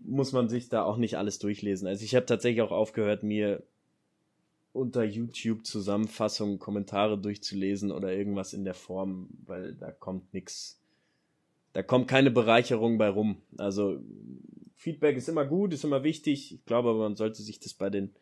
muss 0.00 0.32
man 0.32 0.48
sich 0.48 0.68
da 0.68 0.84
auch 0.84 0.96
nicht 0.96 1.16
alles 1.16 1.38
durchlesen. 1.38 1.88
Also 1.88 2.04
ich 2.04 2.14
habe 2.14 2.26
tatsächlich 2.26 2.62
auch 2.62 2.70
aufgehört, 2.70 3.22
mir 3.22 3.62
unter 4.72 5.02
YouTube 5.02 5.66
Zusammenfassungen, 5.66 6.58
Kommentare 6.58 7.18
durchzulesen 7.18 7.90
oder 7.90 8.12
irgendwas 8.12 8.52
in 8.52 8.64
der 8.64 8.74
Form, 8.74 9.28
weil 9.44 9.74
da 9.74 9.90
kommt 9.90 10.32
nichts, 10.32 10.80
da 11.72 11.82
kommt 11.82 12.08
keine 12.08 12.30
Bereicherung 12.30 12.98
bei 12.98 13.08
rum. 13.08 13.42
Also 13.56 14.00
Feedback 14.76 15.16
ist 15.16 15.28
immer 15.28 15.44
gut, 15.44 15.74
ist 15.74 15.84
immer 15.84 16.04
wichtig. 16.04 16.54
Ich 16.54 16.64
glaube 16.64 16.90
aber, 16.90 17.00
man 17.00 17.16
sollte 17.16 17.42
sich 17.42 17.58
das 17.58 17.74
bei 17.74 17.90
den, 17.90 18.14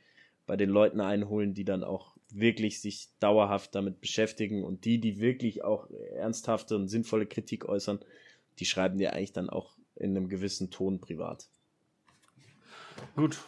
bei 0.46 0.56
den 0.56 0.70
Leuten 0.70 1.00
einholen, 1.00 1.52
die 1.52 1.64
dann 1.64 1.84
auch 1.84 2.15
wirklich 2.30 2.80
sich 2.80 3.08
dauerhaft 3.20 3.74
damit 3.74 4.00
beschäftigen 4.00 4.64
und 4.64 4.84
die, 4.84 5.00
die 5.00 5.20
wirklich 5.20 5.64
auch 5.64 5.88
ernsthafte 6.16 6.76
und 6.76 6.88
sinnvolle 6.88 7.26
Kritik 7.26 7.68
äußern, 7.68 8.00
die 8.58 8.64
schreiben 8.64 8.98
dir 8.98 9.12
eigentlich 9.12 9.32
dann 9.32 9.50
auch 9.50 9.76
in 9.94 10.16
einem 10.16 10.28
gewissen 10.28 10.70
Ton 10.70 11.00
privat. 11.00 11.48
Gut. 13.14 13.38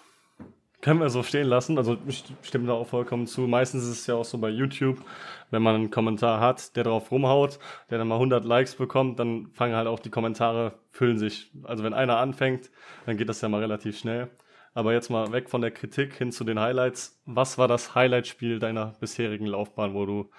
Können 0.81 1.01
wir 1.01 1.11
so 1.11 1.25
stehen 1.25 1.49
lassen. 1.49 1.77
Also 1.77 1.99
ich 2.07 2.25
stimme 2.43 2.69
da 2.69 2.75
auch 2.75 2.87
vollkommen 2.87 3.27
zu. 3.27 3.43
Meistens 3.43 3.83
ist 3.83 4.01
es 4.01 4.07
ja 4.07 4.15
auch 4.15 4.25
so 4.25 4.39
bei 4.39 4.49
YouTube, 4.49 5.05
wenn 5.51 5.61
man 5.61 5.75
einen 5.75 5.91
Kommentar 5.91 6.41
hat, 6.41 6.77
der 6.77 6.85
drauf 6.85 7.11
rumhaut, 7.11 7.59
der 7.91 7.99
dann 7.99 8.07
mal 8.07 8.15
100 8.15 8.45
Likes 8.45 8.77
bekommt, 8.77 9.19
dann 9.19 9.51
fangen 9.53 9.75
halt 9.75 9.89
auch 9.89 9.99
die 9.99 10.11
Kommentare, 10.11 10.79
füllen 10.91 11.19
sich. 11.19 11.51
Also 11.65 11.83
wenn 11.83 11.95
einer 11.95 12.19
anfängt, 12.19 12.71
dann 13.07 13.17
geht 13.17 13.29
das 13.29 13.41
ja 13.41 13.49
mal 13.49 13.61
relativ 13.61 13.99
schnell. 13.99 14.31
Aber 14.79 14.93
jetzt 14.93 15.11
mal 15.11 15.33
weg 15.33 15.51
von 15.51 15.61
der 15.61 15.73
Kritik 15.73 16.15
hin 16.15 16.31
zu 16.31 16.45
den 16.45 16.61
Highlights. 16.61 17.21
Was 17.27 17.59
war 17.59 17.67
das 17.67 17.97
Highlight-Spiel 17.97 18.61
deiner 18.61 18.95
bisherigen 19.01 19.47
Laufbahn, 19.47 19.93
wo 19.93 20.07
du 20.07 20.31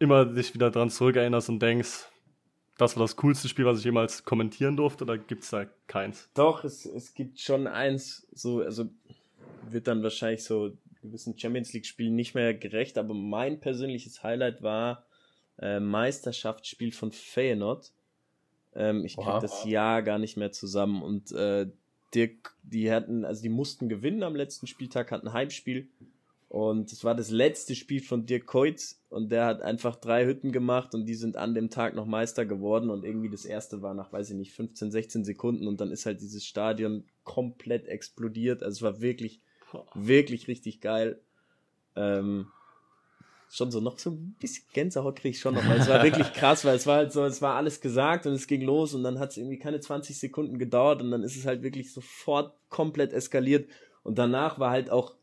immer 0.00 0.24
dich 0.24 0.52
wieder 0.52 0.72
dran 0.72 0.90
zurückerinnerst 0.90 1.48
und 1.48 1.62
denkst, 1.62 2.08
das 2.76 2.96
war 2.96 3.04
das 3.04 3.14
coolste 3.14 3.46
Spiel, 3.48 3.64
was 3.64 3.78
ich 3.78 3.84
jemals 3.84 4.24
kommentieren 4.24 4.76
durfte, 4.76 5.04
oder 5.04 5.16
gibt 5.16 5.44
es 5.44 5.50
da 5.50 5.66
keins? 5.86 6.28
Doch, 6.34 6.64
es, 6.64 6.86
es 6.86 7.14
gibt 7.14 7.38
schon 7.38 7.68
eins, 7.68 8.26
so, 8.32 8.62
also 8.62 8.86
wird 9.70 9.86
dann 9.86 10.02
wahrscheinlich 10.02 10.42
so 10.42 10.76
gewissen 11.00 11.38
Champions 11.38 11.72
League-Spielen 11.72 12.16
nicht 12.16 12.34
mehr 12.34 12.54
gerecht, 12.54 12.98
aber 12.98 13.14
mein 13.14 13.60
persönliches 13.60 14.24
Highlight 14.24 14.64
war 14.64 15.06
äh, 15.60 15.78
Meisterschaftsspiel 15.78 16.90
von 16.90 17.12
Feyenoord. 17.12 17.92
Ähm, 18.74 19.04
ich 19.04 19.16
kriege 19.16 19.38
das 19.40 19.64
Jahr 19.64 20.02
gar 20.02 20.18
nicht 20.18 20.36
mehr 20.36 20.50
zusammen 20.50 21.00
und 21.00 21.30
äh, 21.30 21.70
Dirk, 22.14 22.54
die 22.62 22.90
hatten, 22.90 23.24
also 23.24 23.42
die 23.42 23.48
mussten 23.48 23.88
gewinnen 23.88 24.22
am 24.22 24.36
letzten 24.36 24.66
Spieltag, 24.66 25.10
hatten 25.10 25.28
ein 25.28 25.32
Heimspiel 25.32 25.88
und 26.52 26.92
es 26.92 27.02
war 27.02 27.14
das 27.14 27.30
letzte 27.30 27.74
Spiel 27.74 28.02
von 28.02 28.26
Dirk 28.26 28.44
Keutz 28.44 29.00
und 29.08 29.32
der 29.32 29.46
hat 29.46 29.62
einfach 29.62 29.96
drei 29.96 30.26
Hütten 30.26 30.52
gemacht 30.52 30.94
und 30.94 31.06
die 31.06 31.14
sind 31.14 31.38
an 31.38 31.54
dem 31.54 31.70
Tag 31.70 31.94
noch 31.94 32.04
Meister 32.04 32.44
geworden 32.44 32.90
und 32.90 33.06
irgendwie 33.06 33.30
das 33.30 33.46
erste 33.46 33.80
war 33.80 33.94
nach, 33.94 34.12
weiß 34.12 34.28
ich 34.28 34.36
nicht, 34.36 34.52
15, 34.52 34.90
16 34.90 35.24
Sekunden 35.24 35.66
und 35.66 35.80
dann 35.80 35.90
ist 35.90 36.04
halt 36.04 36.20
dieses 36.20 36.44
Stadion 36.44 37.04
komplett 37.24 37.88
explodiert. 37.88 38.62
Also 38.62 38.76
es 38.76 38.82
war 38.82 39.00
wirklich, 39.00 39.40
wirklich 39.94 40.46
richtig 40.46 40.82
geil. 40.82 41.18
Ähm, 41.96 42.48
schon 43.52 43.70
so 43.70 43.80
noch 43.80 43.98
so 43.98 44.10
ein 44.10 44.34
bisschen 44.40 44.64
Gänsehaut 44.72 45.16
kriege 45.16 45.34
ich 45.34 45.40
schon 45.40 45.54
noch, 45.54 45.68
weil 45.68 45.78
es 45.78 45.88
war 45.88 46.02
wirklich 46.02 46.32
krass, 46.32 46.64
weil 46.64 46.74
es 46.74 46.86
war 46.86 46.96
halt 46.96 47.12
so, 47.12 47.22
es 47.24 47.42
war 47.42 47.56
alles 47.56 47.82
gesagt 47.82 48.26
und 48.26 48.32
es 48.32 48.46
ging 48.46 48.62
los 48.62 48.94
und 48.94 49.02
dann 49.02 49.18
hat 49.18 49.32
es 49.32 49.36
irgendwie 49.36 49.58
keine 49.58 49.78
20 49.78 50.18
Sekunden 50.18 50.58
gedauert 50.58 51.02
und 51.02 51.10
dann 51.10 51.22
ist 51.22 51.36
es 51.36 51.44
halt 51.44 51.62
wirklich 51.62 51.92
sofort 51.92 52.54
komplett 52.70 53.12
eskaliert 53.12 53.68
und 54.04 54.16
danach 54.16 54.58
war 54.58 54.70
halt 54.70 54.88
auch 54.90 55.14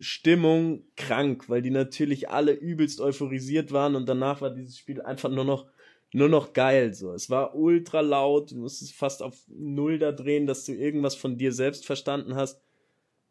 Stimmung 0.00 0.82
krank, 0.96 1.48
weil 1.48 1.62
die 1.62 1.70
natürlich 1.70 2.28
alle 2.28 2.52
übelst 2.52 3.00
euphorisiert 3.00 3.70
waren 3.70 3.94
und 3.94 4.08
danach 4.08 4.40
war 4.40 4.50
dieses 4.50 4.76
Spiel 4.76 5.00
einfach 5.00 5.30
nur 5.30 5.44
noch 5.44 5.66
nur 6.12 6.28
noch 6.28 6.52
geil 6.52 6.94
so. 6.94 7.12
Es 7.12 7.30
war 7.30 7.54
ultra 7.54 8.00
laut, 8.00 8.50
du 8.50 8.56
musstest 8.56 8.94
fast 8.94 9.22
auf 9.22 9.36
null 9.48 9.98
da 9.98 10.12
drehen, 10.12 10.46
dass 10.46 10.64
du 10.64 10.72
irgendwas 10.72 11.14
von 11.14 11.36
dir 11.36 11.52
selbst 11.52 11.86
verstanden 11.86 12.34
hast. 12.34 12.62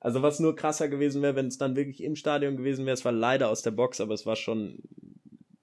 Also 0.05 0.21
was 0.21 0.39
nur 0.39 0.55
krasser 0.55 0.87
gewesen 0.87 1.23
wäre, 1.23 1.35
wenn 1.35 1.47
es 1.47 1.57
dann 1.57 1.75
wirklich 1.75 2.03
im 2.03 2.15
Stadion 2.15 2.57
gewesen 2.57 2.85
wäre, 2.85 2.93
es 2.93 3.03
war 3.05 3.11
leider 3.11 3.49
aus 3.49 3.63
der 3.63 3.71
Box, 3.71 3.99
aber 3.99 4.13
es 4.13 4.27
war 4.27 4.35
schon 4.35 4.77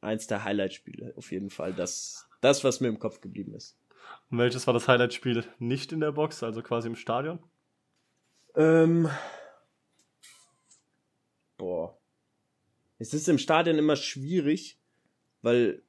eins 0.01 0.27
der 0.27 0.43
Highlight-Spiele 0.43 1.15
auf 1.17 1.31
jeden 1.31 1.49
Fall. 1.49 1.73
Das, 1.73 2.29
das, 2.41 2.65
was 2.65 2.81
mir 2.81 2.89
im 2.89 2.99
Kopf 2.99 3.21
geblieben 3.21 3.55
ist. 3.55 3.79
Und 4.33 4.39
welches 4.39 4.67
war 4.67 4.75
das 4.75 4.89
Highlight-Spiel 4.89 5.45
nicht 5.61 5.93
in 5.93 6.01
der 6.01 6.11
Box, 6.11 6.43
also 6.43 6.61
quasi 6.61 6.89
im 6.89 6.97
Stadion? 6.97 7.39
Ähm, 8.57 9.09
boah. 11.57 11.97
Es 12.99 13.15
ist 13.15 13.29
im 13.29 13.39
Stadion 13.39 13.79
immer 13.79 13.95
schwierig, 13.95 14.77
weil, 15.43 15.85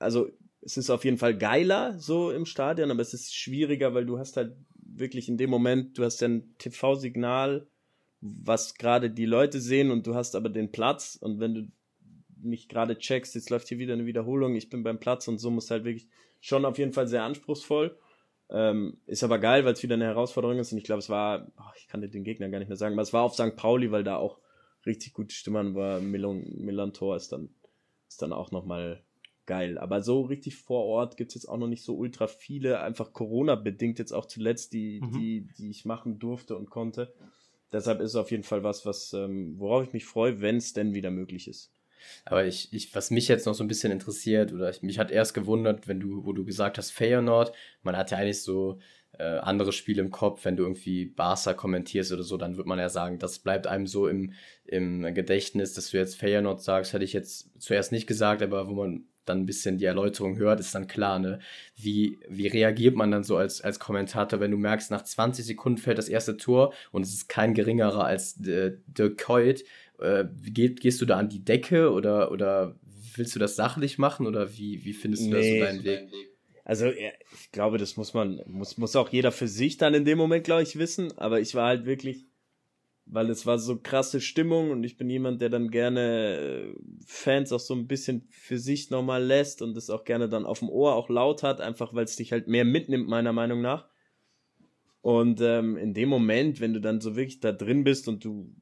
also, 0.00 0.32
es 0.62 0.76
ist 0.76 0.90
auf 0.90 1.04
jeden 1.04 1.18
Fall 1.18 1.38
geiler 1.38 1.96
so 2.00 2.32
im 2.32 2.44
Stadion, 2.44 2.90
aber 2.90 3.02
es 3.02 3.14
ist 3.14 3.36
schwieriger, 3.36 3.94
weil 3.94 4.04
du 4.04 4.18
hast 4.18 4.36
halt 4.36 4.56
wirklich 4.74 5.28
in 5.28 5.36
dem 5.36 5.50
Moment, 5.50 5.96
du 5.96 6.02
hast 6.02 6.20
ja 6.20 6.26
ein 6.26 6.56
TV-Signal, 6.58 7.68
was 8.26 8.74
gerade 8.74 9.10
die 9.10 9.26
Leute 9.26 9.60
sehen 9.60 9.90
und 9.90 10.06
du 10.06 10.14
hast 10.14 10.34
aber 10.34 10.48
den 10.48 10.72
Platz 10.72 11.18
und 11.20 11.40
wenn 11.40 11.54
du 11.54 11.68
nicht 12.42 12.70
gerade 12.70 12.96
checkst, 12.96 13.34
jetzt 13.34 13.50
läuft 13.50 13.68
hier 13.68 13.78
wieder 13.78 13.92
eine 13.92 14.06
Wiederholung, 14.06 14.56
ich 14.56 14.70
bin 14.70 14.82
beim 14.82 14.98
Platz 14.98 15.28
und 15.28 15.38
so 15.38 15.50
muss 15.50 15.70
halt 15.70 15.84
wirklich 15.84 16.08
schon 16.40 16.64
auf 16.64 16.78
jeden 16.78 16.94
Fall 16.94 17.06
sehr 17.06 17.22
anspruchsvoll. 17.22 17.98
Ähm, 18.50 18.98
ist 19.06 19.24
aber 19.24 19.38
geil, 19.38 19.64
weil 19.64 19.74
es 19.74 19.82
wieder 19.82 19.94
eine 19.94 20.04
Herausforderung 20.04 20.58
ist 20.58 20.72
und 20.72 20.78
ich 20.78 20.84
glaube, 20.84 21.00
es 21.00 21.10
war, 21.10 21.46
oh, 21.58 21.72
ich 21.76 21.86
kann 21.86 22.00
dir 22.00 22.08
den 22.08 22.24
Gegner 22.24 22.48
gar 22.48 22.58
nicht 22.58 22.68
mehr 22.68 22.76
sagen, 22.76 22.94
aber 22.94 23.02
es 23.02 23.12
war 23.12 23.22
auf 23.22 23.34
St. 23.34 23.56
Pauli, 23.56 23.90
weil 23.90 24.04
da 24.04 24.16
auch 24.16 24.38
richtig 24.86 25.12
gute 25.12 25.34
Stimmern 25.34 25.74
war. 25.74 26.00
Milan, 26.00 26.44
Milan 26.56 26.94
Tor 26.94 27.16
ist 27.16 27.30
dann, 27.30 27.50
ist 28.08 28.22
dann 28.22 28.32
auch 28.32 28.50
nochmal 28.52 29.02
geil. 29.46 29.76
Aber 29.76 30.02
so 30.02 30.22
richtig 30.22 30.56
vor 30.56 30.84
Ort 30.84 31.16
gibt 31.16 31.30
es 31.30 31.34
jetzt 31.34 31.46
auch 31.46 31.58
noch 31.58 31.68
nicht 31.68 31.84
so 31.84 31.94
ultra 31.94 32.26
viele, 32.26 32.80
einfach 32.80 33.12
Corona-bedingt 33.12 33.98
jetzt 33.98 34.12
auch 34.12 34.26
zuletzt, 34.26 34.72
die, 34.72 35.00
mhm. 35.02 35.12
die, 35.12 35.48
die 35.58 35.70
ich 35.70 35.84
machen 35.84 36.18
durfte 36.18 36.56
und 36.56 36.70
konnte. 36.70 37.12
Deshalb 37.74 38.00
ist 38.00 38.10
es 38.10 38.16
auf 38.16 38.30
jeden 38.30 38.44
Fall 38.44 38.62
was, 38.62 38.86
was 38.86 39.12
ähm, 39.12 39.58
worauf 39.58 39.84
ich 39.84 39.92
mich 39.92 40.06
freue, 40.06 40.40
wenn 40.40 40.56
es 40.56 40.72
denn 40.72 40.94
wieder 40.94 41.10
möglich 41.10 41.48
ist. 41.48 41.72
Aber 42.24 42.44
ich, 42.44 42.72
ich, 42.72 42.94
was 42.94 43.10
mich 43.10 43.28
jetzt 43.28 43.46
noch 43.46 43.54
so 43.54 43.64
ein 43.64 43.68
bisschen 43.68 43.92
interessiert, 43.92 44.52
oder 44.52 44.70
ich, 44.70 44.82
mich 44.82 44.98
hat 44.98 45.10
erst 45.10 45.34
gewundert, 45.34 45.88
wenn 45.88 46.00
du, 46.00 46.24
wo 46.24 46.32
du 46.32 46.44
gesagt 46.44 46.78
hast, 46.78 46.90
Feyenoord, 46.90 47.52
man 47.82 47.96
hat 47.96 48.10
ja 48.10 48.18
eigentlich 48.18 48.42
so 48.42 48.78
äh, 49.18 49.38
andere 49.38 49.72
Spiele 49.72 50.02
im 50.02 50.10
Kopf, 50.10 50.44
wenn 50.44 50.56
du 50.56 50.64
irgendwie 50.64 51.06
Barca 51.06 51.54
kommentierst 51.54 52.12
oder 52.12 52.22
so, 52.22 52.36
dann 52.36 52.56
wird 52.56 52.66
man 52.66 52.78
ja 52.78 52.88
sagen, 52.88 53.18
das 53.18 53.38
bleibt 53.38 53.66
einem 53.66 53.86
so 53.86 54.06
im, 54.06 54.32
im 54.64 55.14
Gedächtnis, 55.14 55.72
dass 55.74 55.90
du 55.90 55.96
jetzt 55.96 56.16
Feyenoord 56.16 56.62
sagst, 56.62 56.92
hätte 56.92 57.04
ich 57.04 57.12
jetzt 57.12 57.50
zuerst 57.60 57.92
nicht 57.92 58.06
gesagt, 58.06 58.42
aber 58.42 58.68
wo 58.68 58.74
man 58.74 59.06
dann 59.24 59.40
ein 59.40 59.46
bisschen 59.46 59.78
die 59.78 59.84
Erläuterung 59.84 60.36
hört, 60.36 60.60
ist 60.60 60.74
dann 60.74 60.86
klar, 60.86 61.18
ne? 61.18 61.38
Wie, 61.76 62.18
wie 62.28 62.46
reagiert 62.46 62.96
man 62.96 63.10
dann 63.10 63.24
so 63.24 63.36
als, 63.36 63.60
als 63.60 63.78
Kommentator, 63.78 64.40
wenn 64.40 64.50
du 64.50 64.56
merkst, 64.56 64.90
nach 64.90 65.02
20 65.02 65.44
Sekunden 65.44 65.78
fällt 65.78 65.98
das 65.98 66.08
erste 66.08 66.36
Tor 66.36 66.72
und 66.92 67.02
es 67.02 67.12
ist 67.12 67.28
kein 67.28 67.54
geringerer 67.54 68.04
als 68.04 68.40
äh, 68.46 68.76
Dirk 68.86 69.18
Coit. 69.18 69.64
Äh, 69.98 70.24
geht, 70.42 70.80
gehst 70.80 71.00
du 71.00 71.06
da 71.06 71.18
an 71.18 71.28
die 71.28 71.44
Decke 71.44 71.90
oder, 71.92 72.30
oder 72.32 72.76
willst 73.16 73.34
du 73.34 73.38
das 73.38 73.56
sachlich 73.56 73.98
machen 73.98 74.26
oder 74.26 74.56
wie, 74.56 74.84
wie 74.84 74.92
findest 74.92 75.24
du 75.24 75.30
nee. 75.30 75.60
da 75.60 75.66
so 75.66 75.72
deinen 75.72 75.84
Weg? 75.84 76.10
Also 76.64 76.86
ich 76.86 77.52
glaube, 77.52 77.76
das 77.76 77.96
muss 77.96 78.14
man, 78.14 78.40
muss, 78.46 78.78
muss 78.78 78.96
auch 78.96 79.10
jeder 79.10 79.32
für 79.32 79.48
sich 79.48 79.76
dann 79.76 79.92
in 79.92 80.06
dem 80.06 80.16
Moment, 80.16 80.44
glaube 80.44 80.62
ich, 80.62 80.78
wissen. 80.78 81.16
Aber 81.18 81.40
ich 81.40 81.54
war 81.54 81.68
halt 81.68 81.84
wirklich, 81.84 82.26
weil 83.06 83.28
es 83.30 83.44
war 83.44 83.58
so 83.58 83.78
krasse 83.78 84.20
Stimmung 84.20 84.70
und 84.70 84.84
ich 84.84 84.96
bin 84.96 85.10
jemand, 85.10 85.40
der 85.42 85.50
dann 85.50 85.70
gerne 85.70 86.38
äh, 86.38 86.74
Fans 87.06 87.52
auch 87.52 87.60
so 87.60 87.74
ein 87.74 87.86
bisschen 87.86 88.26
für 88.30 88.58
sich 88.58 88.90
nochmal 88.90 89.22
lässt 89.22 89.62
und 89.62 89.76
es 89.76 89.90
auch 89.90 90.04
gerne 90.04 90.28
dann 90.28 90.46
auf 90.46 90.60
dem 90.60 90.70
Ohr 90.70 90.94
auch 90.94 91.08
laut 91.08 91.42
hat, 91.42 91.60
einfach 91.60 91.94
weil 91.94 92.04
es 92.04 92.16
dich 92.16 92.32
halt 92.32 92.48
mehr 92.48 92.64
mitnimmt, 92.64 93.08
meiner 93.08 93.32
Meinung 93.32 93.60
nach. 93.60 93.88
Und 95.02 95.42
ähm, 95.42 95.76
in 95.76 95.92
dem 95.92 96.08
Moment, 96.08 96.60
wenn 96.60 96.72
du 96.72 96.80
dann 96.80 97.02
so 97.02 97.14
wirklich 97.14 97.40
da 97.40 97.52
drin 97.52 97.84
bist 97.84 98.08
und 98.08 98.24
du 98.24 98.54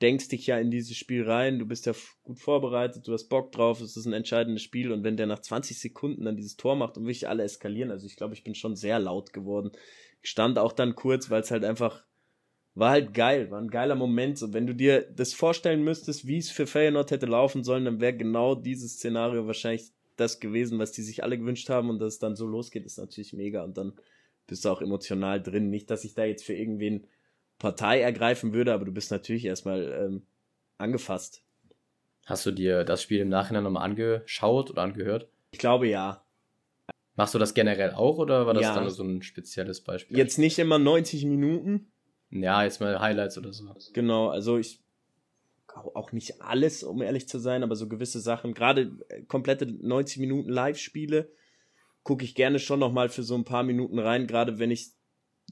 denkst 0.00 0.28
dich 0.28 0.46
ja 0.46 0.58
in 0.58 0.70
dieses 0.70 0.96
Spiel 0.96 1.24
rein, 1.24 1.58
du 1.58 1.66
bist 1.66 1.86
ja 1.86 1.92
gut 2.22 2.38
vorbereitet, 2.38 3.08
du 3.08 3.12
hast 3.12 3.28
Bock 3.28 3.50
drauf, 3.50 3.80
es 3.80 3.96
ist 3.96 4.06
ein 4.06 4.12
entscheidendes 4.12 4.62
Spiel 4.62 4.92
und 4.92 5.02
wenn 5.02 5.16
der 5.16 5.26
nach 5.26 5.40
20 5.40 5.76
Sekunden 5.76 6.24
dann 6.24 6.36
dieses 6.36 6.56
Tor 6.56 6.76
macht 6.76 6.96
und 6.96 7.04
wirklich 7.04 7.28
alle 7.28 7.42
eskalieren, 7.42 7.90
also 7.90 8.06
ich 8.06 8.14
glaube, 8.14 8.34
ich 8.34 8.44
bin 8.44 8.54
schon 8.54 8.76
sehr 8.76 9.00
laut 9.00 9.32
geworden. 9.32 9.72
Ich 10.22 10.30
stand 10.30 10.58
auch 10.58 10.72
dann 10.72 10.94
kurz, 10.94 11.30
weil 11.30 11.40
es 11.40 11.50
halt 11.50 11.64
einfach 11.64 12.04
war 12.78 12.90
halt 12.90 13.12
geil, 13.12 13.50
war 13.50 13.60
ein 13.60 13.70
geiler 13.70 13.96
Moment. 13.96 14.40
Und 14.42 14.52
wenn 14.52 14.66
du 14.66 14.74
dir 14.74 15.02
das 15.02 15.34
vorstellen 15.34 15.82
müsstest, 15.82 16.26
wie 16.26 16.38
es 16.38 16.50
für 16.50 16.66
Feyenoord 16.66 17.10
hätte 17.10 17.26
laufen 17.26 17.64
sollen, 17.64 17.84
dann 17.84 18.00
wäre 18.00 18.16
genau 18.16 18.54
dieses 18.54 18.94
Szenario 18.94 19.46
wahrscheinlich 19.46 19.90
das 20.16 20.40
gewesen, 20.40 20.78
was 20.78 20.92
die 20.92 21.02
sich 21.02 21.22
alle 21.22 21.38
gewünscht 21.38 21.68
haben 21.68 21.90
und 21.90 21.98
dass 21.98 22.14
es 22.14 22.18
dann 22.18 22.36
so 22.36 22.46
losgeht, 22.46 22.86
ist 22.86 22.98
natürlich 22.98 23.32
mega 23.32 23.62
und 23.62 23.76
dann 23.76 23.92
bist 24.46 24.64
du 24.64 24.68
auch 24.68 24.80
emotional 24.80 25.42
drin. 25.42 25.70
Nicht, 25.70 25.90
dass 25.90 26.04
ich 26.04 26.14
da 26.14 26.24
jetzt 26.24 26.44
für 26.44 26.54
irgendwen 26.54 27.06
Partei 27.58 28.00
ergreifen 28.00 28.52
würde, 28.52 28.72
aber 28.72 28.84
du 28.84 28.92
bist 28.92 29.10
natürlich 29.10 29.44
erstmal 29.44 29.92
ähm, 29.92 30.22
angefasst. 30.78 31.42
Hast 32.26 32.46
du 32.46 32.52
dir 32.52 32.84
das 32.84 33.02
Spiel 33.02 33.20
im 33.20 33.28
Nachhinein 33.28 33.64
nochmal 33.64 33.84
angeschaut 33.84 34.70
oder 34.70 34.82
angehört? 34.82 35.28
Ich 35.50 35.58
glaube 35.58 35.88
ja. 35.88 36.22
Machst 37.16 37.34
du 37.34 37.38
das 37.38 37.54
generell 37.54 37.92
auch 37.92 38.18
oder 38.18 38.46
war 38.46 38.54
das 38.54 38.62
ja. 38.62 38.74
dann 38.74 38.88
so 38.90 39.02
ein 39.02 39.22
spezielles 39.22 39.80
Beispiel? 39.80 40.16
Jetzt 40.16 40.38
nicht 40.38 40.58
immer 40.58 40.78
90 40.78 41.24
Minuten. 41.24 41.90
Ja, 42.30 42.64
jetzt 42.64 42.80
mal 42.80 43.00
Highlights 43.00 43.38
oder 43.38 43.52
so. 43.52 43.74
Genau, 43.94 44.28
also 44.28 44.58
ich 44.58 44.80
auch 45.94 46.12
nicht 46.12 46.42
alles, 46.42 46.82
um 46.82 47.02
ehrlich 47.02 47.28
zu 47.28 47.38
sein, 47.38 47.62
aber 47.62 47.76
so 47.76 47.88
gewisse 47.88 48.20
Sachen, 48.20 48.54
gerade 48.54 48.98
äh, 49.08 49.22
komplette 49.22 49.66
90 49.66 50.18
Minuten 50.18 50.48
Live-Spiele, 50.48 51.30
gucke 52.02 52.24
ich 52.24 52.34
gerne 52.34 52.58
schon 52.58 52.80
nochmal 52.80 53.08
für 53.08 53.22
so 53.22 53.34
ein 53.34 53.44
paar 53.44 53.62
Minuten 53.62 53.98
rein, 53.98 54.26
gerade 54.26 54.58
wenn 54.58 54.70
ich 54.70 54.92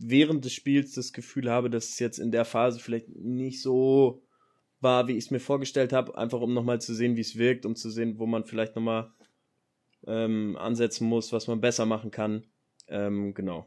während 0.01 0.45
des 0.45 0.53
Spiels 0.53 0.93
das 0.93 1.13
Gefühl 1.13 1.51
habe, 1.51 1.71
dass 1.71 1.91
es 1.91 1.99
jetzt 1.99 2.19
in 2.19 2.31
der 2.31 2.45
Phase 2.45 2.81
vielleicht 2.81 3.09
nicht 3.09 3.63
so 3.63 4.23
war, 4.81 5.09
wie 5.09 5.13
ich 5.13 5.25
es 5.27 5.31
mir 5.31 5.41
vorgestellt 5.41 5.93
habe, 5.93 6.17
einfach 6.19 6.41
um 6.41 6.55
nochmal 6.55 6.81
zu 6.81 6.95
sehen, 6.95 7.17
wie 7.17 7.23
es 7.23 7.37
wirkt, 7.37 7.67
um 7.67 7.77
zu 7.77 7.91
sehen, 7.91 8.19
wo 8.19 8.27
man 8.27 8.45
vielleicht 8.45 8.77
nochmal 8.77 9.13
ähm, 10.07 10.57
ansetzen 10.57 11.07
muss, 11.07 11.33
was 11.33 11.47
man 11.47 11.61
besser 11.61 11.87
machen 11.87 12.11
kann. 12.11 12.47
Ähm, 12.89 13.35
genau. 13.35 13.67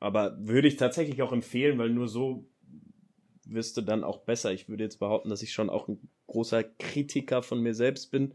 Aber 0.00 0.36
würde 0.40 0.68
ich 0.68 0.76
tatsächlich 0.76 1.22
auch 1.22 1.32
empfehlen, 1.32 1.78
weil 1.78 1.90
nur 1.90 2.08
so 2.08 2.46
wirst 3.44 3.76
du 3.76 3.82
dann 3.82 4.04
auch 4.04 4.18
besser. 4.18 4.52
Ich 4.52 4.68
würde 4.68 4.84
jetzt 4.84 4.98
behaupten, 4.98 5.28
dass 5.28 5.42
ich 5.42 5.52
schon 5.52 5.70
auch 5.70 5.88
ein 5.88 6.08
großer 6.26 6.64
Kritiker 6.64 7.42
von 7.42 7.60
mir 7.60 7.74
selbst 7.74 8.10
bin. 8.10 8.34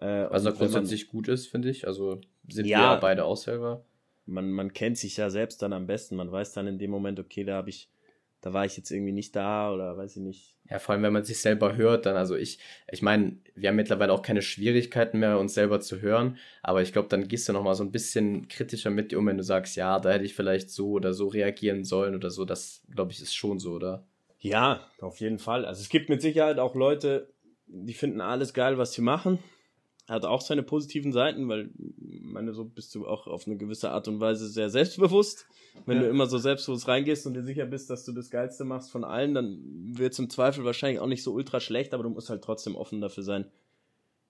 Äh, 0.00 0.26
Was 0.30 0.46
auch 0.46 0.56
grundsätzlich 0.56 1.08
gut 1.08 1.28
ist, 1.28 1.46
finde 1.46 1.70
ich. 1.70 1.86
Also 1.86 2.20
sind 2.48 2.66
ja, 2.66 2.78
wir 2.78 2.84
ja 2.84 2.96
beide 2.96 3.24
auch 3.24 3.36
selber 3.36 3.84
man, 4.26 4.50
man 4.50 4.72
kennt 4.72 4.98
sich 4.98 5.16
ja 5.16 5.30
selbst 5.30 5.62
dann 5.62 5.72
am 5.72 5.86
besten. 5.86 6.16
Man 6.16 6.30
weiß 6.30 6.52
dann 6.52 6.66
in 6.66 6.78
dem 6.78 6.90
Moment, 6.90 7.20
okay, 7.20 7.44
da 7.44 7.54
habe 7.56 7.70
ich, 7.70 7.90
da 8.44 8.52
war 8.52 8.66
ich 8.66 8.76
jetzt 8.76 8.90
irgendwie 8.90 9.12
nicht 9.12 9.34
da 9.34 9.72
oder 9.72 9.96
weiß 9.96 10.16
ich 10.16 10.22
nicht. 10.22 10.54
Ja, 10.68 10.78
vor 10.78 10.92
allem, 10.92 11.02
wenn 11.02 11.14
man 11.14 11.24
sich 11.24 11.40
selber 11.40 11.76
hört, 11.76 12.04
dann, 12.04 12.14
also 12.14 12.36
ich, 12.36 12.58
ich 12.92 13.00
meine, 13.00 13.38
wir 13.54 13.70
haben 13.70 13.76
mittlerweile 13.76 14.12
auch 14.12 14.20
keine 14.20 14.42
Schwierigkeiten 14.42 15.18
mehr, 15.18 15.38
uns 15.38 15.54
selber 15.54 15.80
zu 15.80 16.02
hören, 16.02 16.36
aber 16.62 16.82
ich 16.82 16.92
glaube, 16.92 17.08
dann 17.08 17.26
gehst 17.26 17.48
du 17.48 17.54
nochmal 17.54 17.74
so 17.74 17.82
ein 17.82 17.90
bisschen 17.90 18.46
kritischer 18.48 18.90
mit 18.90 19.12
dir 19.12 19.18
um, 19.18 19.26
wenn 19.26 19.38
du 19.38 19.42
sagst, 19.42 19.76
ja, 19.76 19.98
da 19.98 20.12
hätte 20.12 20.26
ich 20.26 20.34
vielleicht 20.34 20.68
so 20.68 20.90
oder 20.90 21.14
so 21.14 21.28
reagieren 21.28 21.84
sollen 21.84 22.14
oder 22.14 22.28
so. 22.28 22.44
Das, 22.44 22.82
glaube 22.94 23.12
ich, 23.12 23.22
ist 23.22 23.34
schon 23.34 23.58
so, 23.58 23.72
oder? 23.72 24.06
Ja, 24.40 24.86
auf 25.00 25.20
jeden 25.20 25.38
Fall. 25.38 25.64
Also 25.64 25.80
es 25.80 25.88
gibt 25.88 26.10
mit 26.10 26.20
Sicherheit 26.20 26.58
auch 26.58 26.74
Leute, 26.74 27.32
die 27.66 27.94
finden 27.94 28.20
alles 28.20 28.52
geil, 28.52 28.76
was 28.76 28.92
sie 28.92 29.00
machen. 29.00 29.38
Hat 30.08 30.24
auch 30.26 30.42
seine 30.42 30.62
positiven 30.62 31.12
Seiten, 31.12 31.48
weil, 31.48 31.70
meine, 32.34 32.52
so 32.52 32.64
bist 32.64 32.94
du 32.94 33.06
auch 33.06 33.26
auf 33.26 33.46
eine 33.46 33.56
gewisse 33.56 33.90
Art 33.90 34.06
und 34.06 34.20
Weise 34.20 34.48
sehr 34.48 34.68
selbstbewusst. 34.68 35.46
Wenn 35.86 35.96
ja. 35.96 36.02
du 36.02 36.08
immer 36.10 36.26
so 36.26 36.36
selbstbewusst 36.36 36.88
reingehst 36.88 37.26
und 37.26 37.34
dir 37.34 37.42
sicher 37.42 37.64
bist, 37.64 37.88
dass 37.88 38.04
du 38.04 38.12
das 38.12 38.30
Geilste 38.30 38.64
machst 38.64 38.90
von 38.90 39.02
allen, 39.02 39.34
dann 39.34 39.58
wird 39.96 40.12
es 40.12 40.18
im 40.18 40.28
Zweifel 40.28 40.64
wahrscheinlich 40.64 41.00
auch 41.00 41.06
nicht 41.06 41.22
so 41.22 41.32
ultra 41.32 41.58
schlecht, 41.58 41.94
aber 41.94 42.02
du 42.02 42.10
musst 42.10 42.28
halt 42.28 42.44
trotzdem 42.44 42.76
offen 42.76 43.00
dafür 43.00 43.22
sein, 43.22 43.46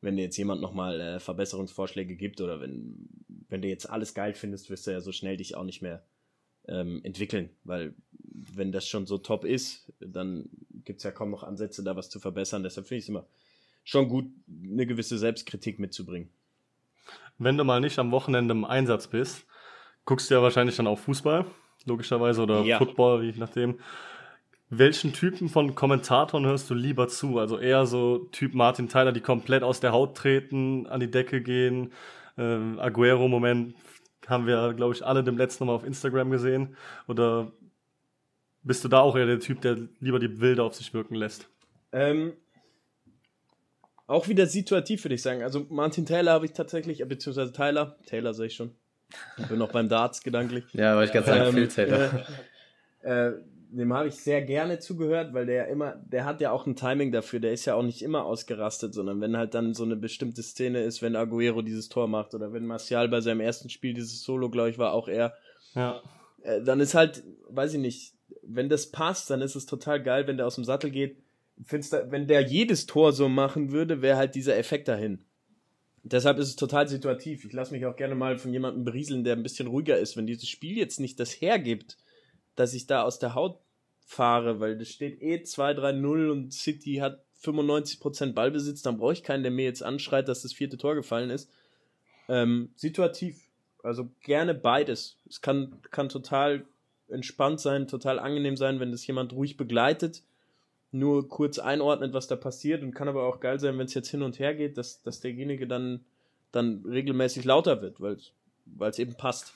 wenn 0.00 0.16
dir 0.16 0.22
jetzt 0.22 0.36
jemand 0.36 0.60
nochmal 0.60 1.00
äh, 1.00 1.18
Verbesserungsvorschläge 1.18 2.14
gibt 2.14 2.40
oder 2.40 2.60
wenn, 2.60 3.08
wenn 3.48 3.62
du 3.62 3.68
jetzt 3.68 3.88
alles 3.90 4.14
geil 4.14 4.34
findest, 4.34 4.70
wirst 4.70 4.86
du 4.86 4.92
ja 4.92 5.00
so 5.00 5.12
schnell 5.12 5.36
dich 5.36 5.56
auch 5.56 5.64
nicht 5.64 5.82
mehr 5.82 6.04
ähm, 6.68 7.00
entwickeln, 7.02 7.50
weil 7.64 7.94
wenn 8.12 8.70
das 8.70 8.86
schon 8.86 9.06
so 9.06 9.18
top 9.18 9.44
ist, 9.44 9.92
dann 10.00 10.48
gibt 10.84 10.98
es 10.98 11.04
ja 11.04 11.10
kaum 11.10 11.30
noch 11.30 11.42
Ansätze, 11.42 11.82
da 11.82 11.96
was 11.96 12.10
zu 12.10 12.20
verbessern. 12.20 12.62
Deshalb 12.62 12.86
finde 12.86 12.98
ich 12.98 13.04
es 13.04 13.08
immer 13.08 13.26
schon 13.84 14.08
gut, 14.08 14.26
eine 14.48 14.86
gewisse 14.86 15.18
Selbstkritik 15.18 15.78
mitzubringen. 15.78 16.30
Wenn 17.38 17.56
du 17.56 17.64
mal 17.64 17.80
nicht 17.80 17.98
am 17.98 18.10
Wochenende 18.10 18.52
im 18.52 18.64
Einsatz 18.64 19.08
bist, 19.08 19.46
guckst 20.04 20.30
du 20.30 20.34
ja 20.34 20.42
wahrscheinlich 20.42 20.76
dann 20.76 20.86
auch 20.86 20.98
Fußball, 20.98 21.46
logischerweise, 21.84 22.42
oder 22.42 22.62
ja. 22.62 22.78
Football, 22.78 23.24
je 23.24 23.34
nachdem. 23.36 23.78
Welchen 24.70 25.12
Typen 25.12 25.48
von 25.48 25.74
Kommentatoren 25.74 26.46
hörst 26.46 26.70
du 26.70 26.74
lieber 26.74 27.08
zu? 27.08 27.38
Also 27.38 27.58
eher 27.58 27.86
so 27.86 28.18
Typ 28.32 28.54
Martin 28.54 28.88
Tyler, 28.88 29.12
die 29.12 29.20
komplett 29.20 29.62
aus 29.62 29.80
der 29.80 29.92
Haut 29.92 30.16
treten, 30.16 30.86
an 30.86 31.00
die 31.00 31.10
Decke 31.10 31.42
gehen. 31.42 31.92
Äh, 32.36 32.78
Aguero-Moment 32.78 33.74
haben 34.26 34.46
wir, 34.46 34.72
glaube 34.74 34.94
ich, 34.94 35.04
alle 35.04 35.22
dem 35.22 35.36
letzten 35.36 35.66
Mal 35.66 35.74
auf 35.74 35.84
Instagram 35.84 36.30
gesehen. 36.30 36.76
Oder 37.06 37.52
bist 38.62 38.82
du 38.84 38.88
da 38.88 39.00
auch 39.00 39.16
eher 39.16 39.26
der 39.26 39.40
Typ, 39.40 39.60
der 39.60 39.76
lieber 40.00 40.18
die 40.18 40.28
Bilder 40.28 40.64
auf 40.64 40.74
sich 40.74 40.94
wirken 40.94 41.14
lässt? 41.14 41.48
Ähm, 41.92 42.32
auch 44.06 44.28
wieder 44.28 44.46
situativ, 44.46 45.04
würde 45.04 45.14
ich 45.14 45.22
sagen. 45.22 45.42
Also 45.42 45.66
Martin 45.68 46.06
Taylor 46.06 46.32
habe 46.32 46.46
ich 46.46 46.52
tatsächlich, 46.52 47.00
äh, 47.00 47.04
beziehungsweise 47.04 47.52
Tyler, 47.52 47.96
Taylor 48.06 48.34
sehe 48.34 48.46
ich 48.46 48.54
schon. 48.54 48.74
Ich 49.38 49.46
bin 49.46 49.58
noch 49.58 49.72
beim 49.72 49.88
Darts 49.88 50.22
gedanklich. 50.22 50.64
Ja, 50.72 50.92
aber 50.92 51.04
ich 51.04 51.12
gerade 51.12 51.26
sagen, 51.26 51.46
ähm, 51.46 51.54
Phil 51.54 51.68
Taylor. 51.68 52.26
Äh, 53.02 53.28
äh, 53.28 53.34
dem 53.70 53.92
habe 53.92 54.08
ich 54.08 54.14
sehr 54.14 54.42
gerne 54.42 54.78
zugehört, 54.78 55.34
weil 55.34 55.46
der 55.46 55.66
immer, 55.68 55.96
der 56.06 56.24
hat 56.24 56.40
ja 56.40 56.52
auch 56.52 56.66
ein 56.66 56.76
Timing 56.76 57.10
dafür, 57.10 57.40
der 57.40 57.52
ist 57.52 57.64
ja 57.64 57.74
auch 57.74 57.82
nicht 57.82 58.02
immer 58.02 58.24
ausgerastet, 58.24 58.94
sondern 58.94 59.20
wenn 59.20 59.36
halt 59.36 59.54
dann 59.54 59.74
so 59.74 59.82
eine 59.82 59.96
bestimmte 59.96 60.42
Szene 60.42 60.82
ist, 60.82 61.02
wenn 61.02 61.16
Aguero 61.16 61.60
dieses 61.60 61.88
Tor 61.88 62.06
macht 62.06 62.34
oder 62.34 62.52
wenn 62.52 62.66
Martial 62.66 63.08
bei 63.08 63.20
seinem 63.20 63.40
ersten 63.40 63.68
Spiel 63.68 63.94
dieses 63.94 64.22
Solo, 64.22 64.48
glaube 64.48 64.70
ich, 64.70 64.78
war 64.78 64.92
auch 64.92 65.08
er. 65.08 65.34
Ja. 65.74 66.02
Äh, 66.42 66.62
dann 66.62 66.78
ist 66.78 66.94
halt, 66.94 67.24
weiß 67.48 67.74
ich 67.74 67.80
nicht, 67.80 68.14
wenn 68.42 68.68
das 68.68 68.90
passt, 68.90 69.30
dann 69.30 69.42
ist 69.42 69.56
es 69.56 69.66
total 69.66 70.02
geil, 70.02 70.26
wenn 70.26 70.36
der 70.36 70.46
aus 70.46 70.54
dem 70.54 70.64
Sattel 70.64 70.90
geht. 70.90 71.16
Findest 71.62 71.92
wenn 72.10 72.26
der 72.26 72.40
jedes 72.42 72.86
Tor 72.86 73.12
so 73.12 73.28
machen 73.28 73.70
würde, 73.70 74.02
wäre 74.02 74.16
halt 74.16 74.34
dieser 74.34 74.56
Effekt 74.56 74.88
dahin. 74.88 75.24
Deshalb 76.02 76.38
ist 76.38 76.48
es 76.48 76.56
total 76.56 76.86
situativ. 76.88 77.44
Ich 77.44 77.52
lasse 77.52 77.72
mich 77.72 77.86
auch 77.86 77.96
gerne 77.96 78.14
mal 78.14 78.36
von 78.38 78.52
jemandem 78.52 78.84
berieseln, 78.84 79.24
der 79.24 79.36
ein 79.36 79.42
bisschen 79.42 79.68
ruhiger 79.68 79.98
ist. 79.98 80.16
Wenn 80.16 80.26
dieses 80.26 80.48
Spiel 80.48 80.76
jetzt 80.76 81.00
nicht 81.00 81.18
das 81.18 81.40
hergibt, 81.40 81.96
dass 82.56 82.74
ich 82.74 82.86
da 82.86 83.02
aus 83.02 83.18
der 83.18 83.34
Haut 83.34 83.58
fahre, 84.00 84.60
weil 84.60 84.76
das 84.76 84.90
steht 84.90 85.22
eh 85.22 85.36
2-3-0 85.36 86.30
und 86.30 86.52
City 86.52 86.96
hat 86.96 87.24
95% 87.42 88.32
Ballbesitz, 88.32 88.82
dann 88.82 88.98
brauche 88.98 89.14
ich 89.14 89.22
keinen, 89.22 89.42
der 89.42 89.52
mir 89.52 89.64
jetzt 89.64 89.82
anschreit, 89.82 90.28
dass 90.28 90.42
das 90.42 90.52
vierte 90.52 90.76
Tor 90.76 90.94
gefallen 90.94 91.30
ist. 91.30 91.50
Ähm, 92.28 92.72
situativ. 92.76 93.40
Also 93.82 94.10
gerne 94.20 94.54
beides. 94.54 95.18
Es 95.28 95.40
kann, 95.40 95.80
kann 95.90 96.08
total 96.08 96.64
entspannt 97.08 97.60
sein, 97.60 97.86
total 97.86 98.18
angenehm 98.18 98.56
sein, 98.56 98.80
wenn 98.80 98.92
das 98.92 99.06
jemand 99.06 99.32
ruhig 99.32 99.56
begleitet, 99.56 100.22
nur 100.94 101.28
kurz 101.28 101.58
einordnet, 101.58 102.12
was 102.12 102.28
da 102.28 102.36
passiert 102.36 102.82
und 102.82 102.94
kann 102.94 103.08
aber 103.08 103.24
auch 103.24 103.40
geil 103.40 103.58
sein, 103.58 103.76
wenn 103.78 103.86
es 103.86 103.94
jetzt 103.94 104.10
hin 104.10 104.22
und 104.22 104.38
her 104.38 104.54
geht, 104.54 104.78
dass, 104.78 105.02
dass 105.02 105.20
derjenige 105.20 105.66
dann, 105.66 106.04
dann 106.52 106.84
regelmäßig 106.86 107.44
lauter 107.44 107.82
wird, 107.82 108.00
weil 108.00 108.16
es 108.88 108.98
eben 108.98 109.16
passt. 109.16 109.54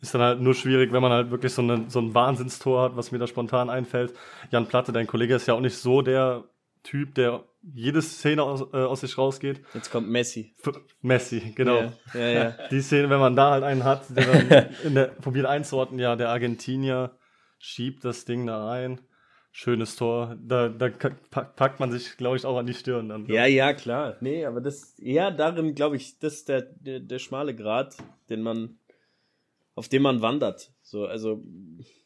Ist 0.00 0.14
dann 0.14 0.22
halt 0.22 0.40
nur 0.40 0.54
schwierig, 0.54 0.92
wenn 0.92 1.02
man 1.02 1.12
halt 1.12 1.30
wirklich 1.30 1.52
so, 1.52 1.60
eine, 1.60 1.84
so 1.88 2.00
ein 2.00 2.14
Wahnsinnstor 2.14 2.82
hat, 2.82 2.96
was 2.96 3.12
mir 3.12 3.18
da 3.18 3.26
spontan 3.26 3.68
einfällt. 3.68 4.14
Jan 4.50 4.66
Platte, 4.66 4.92
dein 4.92 5.06
Kollege, 5.06 5.34
ist 5.34 5.46
ja 5.46 5.52
auch 5.52 5.60
nicht 5.60 5.76
so 5.76 6.00
der 6.00 6.44
Typ, 6.82 7.14
der 7.14 7.44
jede 7.74 8.00
Szene 8.00 8.42
aus, 8.42 8.62
äh, 8.72 8.78
aus 8.78 9.02
sich 9.02 9.18
rausgeht. 9.18 9.60
Jetzt 9.74 9.90
kommt 9.90 10.08
Messi. 10.08 10.54
F 10.64 10.80
Messi, 11.02 11.52
genau. 11.54 11.92
Ja, 12.14 12.20
ja, 12.20 12.28
ja. 12.28 12.56
Die 12.70 12.80
Szene, 12.80 13.10
wenn 13.10 13.20
man 13.20 13.36
da 13.36 13.50
halt 13.50 13.64
einen 13.64 13.84
hat, 13.84 14.04
der 14.08 14.24
dann 14.24 14.66
in 14.84 14.94
der, 14.94 15.04
probiert 15.08 15.44
einzuordnen, 15.44 16.00
ja, 16.00 16.16
der 16.16 16.30
Argentinier 16.30 17.10
schiebt 17.58 18.02
das 18.06 18.24
Ding 18.24 18.46
da 18.46 18.66
rein. 18.66 18.98
Schönes 19.52 19.96
Tor. 19.96 20.36
Da, 20.40 20.68
da 20.68 20.88
packt 20.88 21.80
man 21.80 21.90
sich, 21.90 22.16
glaube 22.16 22.36
ich, 22.36 22.46
auch 22.46 22.56
an 22.56 22.66
die 22.66 22.74
Stirn 22.74 23.08
dann. 23.08 23.26
Ja, 23.26 23.46
ja, 23.46 23.72
klar. 23.74 24.16
Nee, 24.20 24.44
aber 24.44 24.60
das, 24.60 24.94
ja, 24.98 25.30
darin, 25.30 25.74
glaube 25.74 25.96
ich, 25.96 26.18
das 26.20 26.34
ist 26.34 26.48
der, 26.48 26.62
der, 26.62 27.00
der 27.00 27.18
schmale 27.18 27.54
Grat, 27.54 27.96
den 28.28 28.42
man, 28.42 28.78
auf 29.74 29.88
dem 29.88 30.02
man 30.02 30.22
wandert. 30.22 30.72
So, 30.82 31.04
also, 31.04 31.42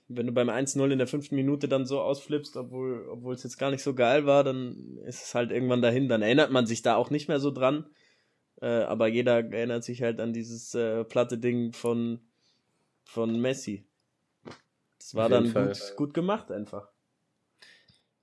wenn 0.09 0.27
du 0.27 0.33
beim 0.33 0.49
1-0 0.49 0.91
in 0.91 0.99
der 0.99 1.07
fünften 1.07 1.35
Minute 1.35 1.69
dann 1.69 1.85
so 1.85 2.01
ausflippst, 2.01 2.57
obwohl, 2.57 3.07
obwohl 3.09 3.35
es 3.35 3.43
jetzt 3.43 3.59
gar 3.59 3.71
nicht 3.71 3.83
so 3.83 3.95
geil 3.95 4.25
war, 4.25 4.43
dann 4.43 4.99
ist 5.05 5.27
es 5.27 5.35
halt 5.35 5.51
irgendwann 5.51 5.83
dahin. 5.83 6.09
Dann 6.09 6.23
erinnert 6.23 6.51
man 6.51 6.67
sich 6.67 6.81
da 6.81 6.97
auch 6.97 7.11
nicht 7.11 7.29
mehr 7.29 7.41
so 7.41 7.51
dran. 7.51 7.87
Äh, 8.63 8.85
aber 8.85 9.09
jeder 9.09 9.45
erinnert 9.53 9.85
sich 9.85 10.03
halt 10.03 10.19
an 10.19 10.33
dieses 10.33 10.75
äh, 10.75 11.05
platte 11.05 11.37
Ding 11.37 11.73
von, 11.73 12.21
von 13.05 13.39
Messi. 13.39 13.87
Das 14.99 15.15
war 15.15 15.29
dann 15.29 15.53
gut, 15.53 15.93
gut 15.97 16.15
gemacht 16.15 16.51
einfach. 16.51 16.94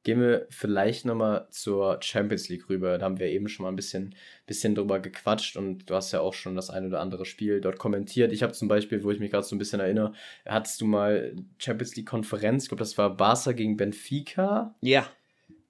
Gehen 0.04 0.20
wir 0.20 0.48
vielleicht 0.50 1.06
nochmal 1.06 1.48
zur 1.52 2.00
Champions 2.02 2.50
League 2.50 2.70
rüber. 2.70 2.98
Da 2.98 3.06
haben 3.06 3.20
wir 3.20 3.28
eben 3.28 3.48
schon 3.48 3.64
mal 3.64 3.70
ein 3.70 3.76
bisschen, 3.76 4.16
bisschen 4.48 4.74
drüber 4.74 5.00
gequatscht 5.00 5.58
und 5.58 5.90
du 5.90 5.96
hast 5.96 6.12
ja 6.12 6.22
auch 6.22 6.34
schon 6.34 6.56
das 6.56 6.72
ein 6.72 6.88
oder 6.88 7.02
andere 7.02 7.26
Spiel 7.26 7.62
dort 7.62 7.78
kommentiert. 7.78 8.32
Ich 8.32 8.42
habe 8.42 8.54
zum 8.54 8.68
Beispiel, 8.68 9.04
wo 9.04 9.12
ich 9.12 9.20
mich 9.20 9.30
gerade 9.30 9.46
so 9.46 9.56
ein 9.56 9.60
bisschen 9.60 9.80
erinnere, 9.80 10.14
hattest 10.46 10.82
du 10.82 10.86
mal 10.86 11.36
Champions 11.60 11.96
League 11.96 12.08
Konferenz, 12.08 12.64
ich 12.64 12.70
glaube, 12.70 12.80
das 12.80 12.98
war 12.98 13.16
Barca 13.16 13.52
gegen 13.52 13.78
Benfica. 13.78 14.74
Ja. 14.82 15.06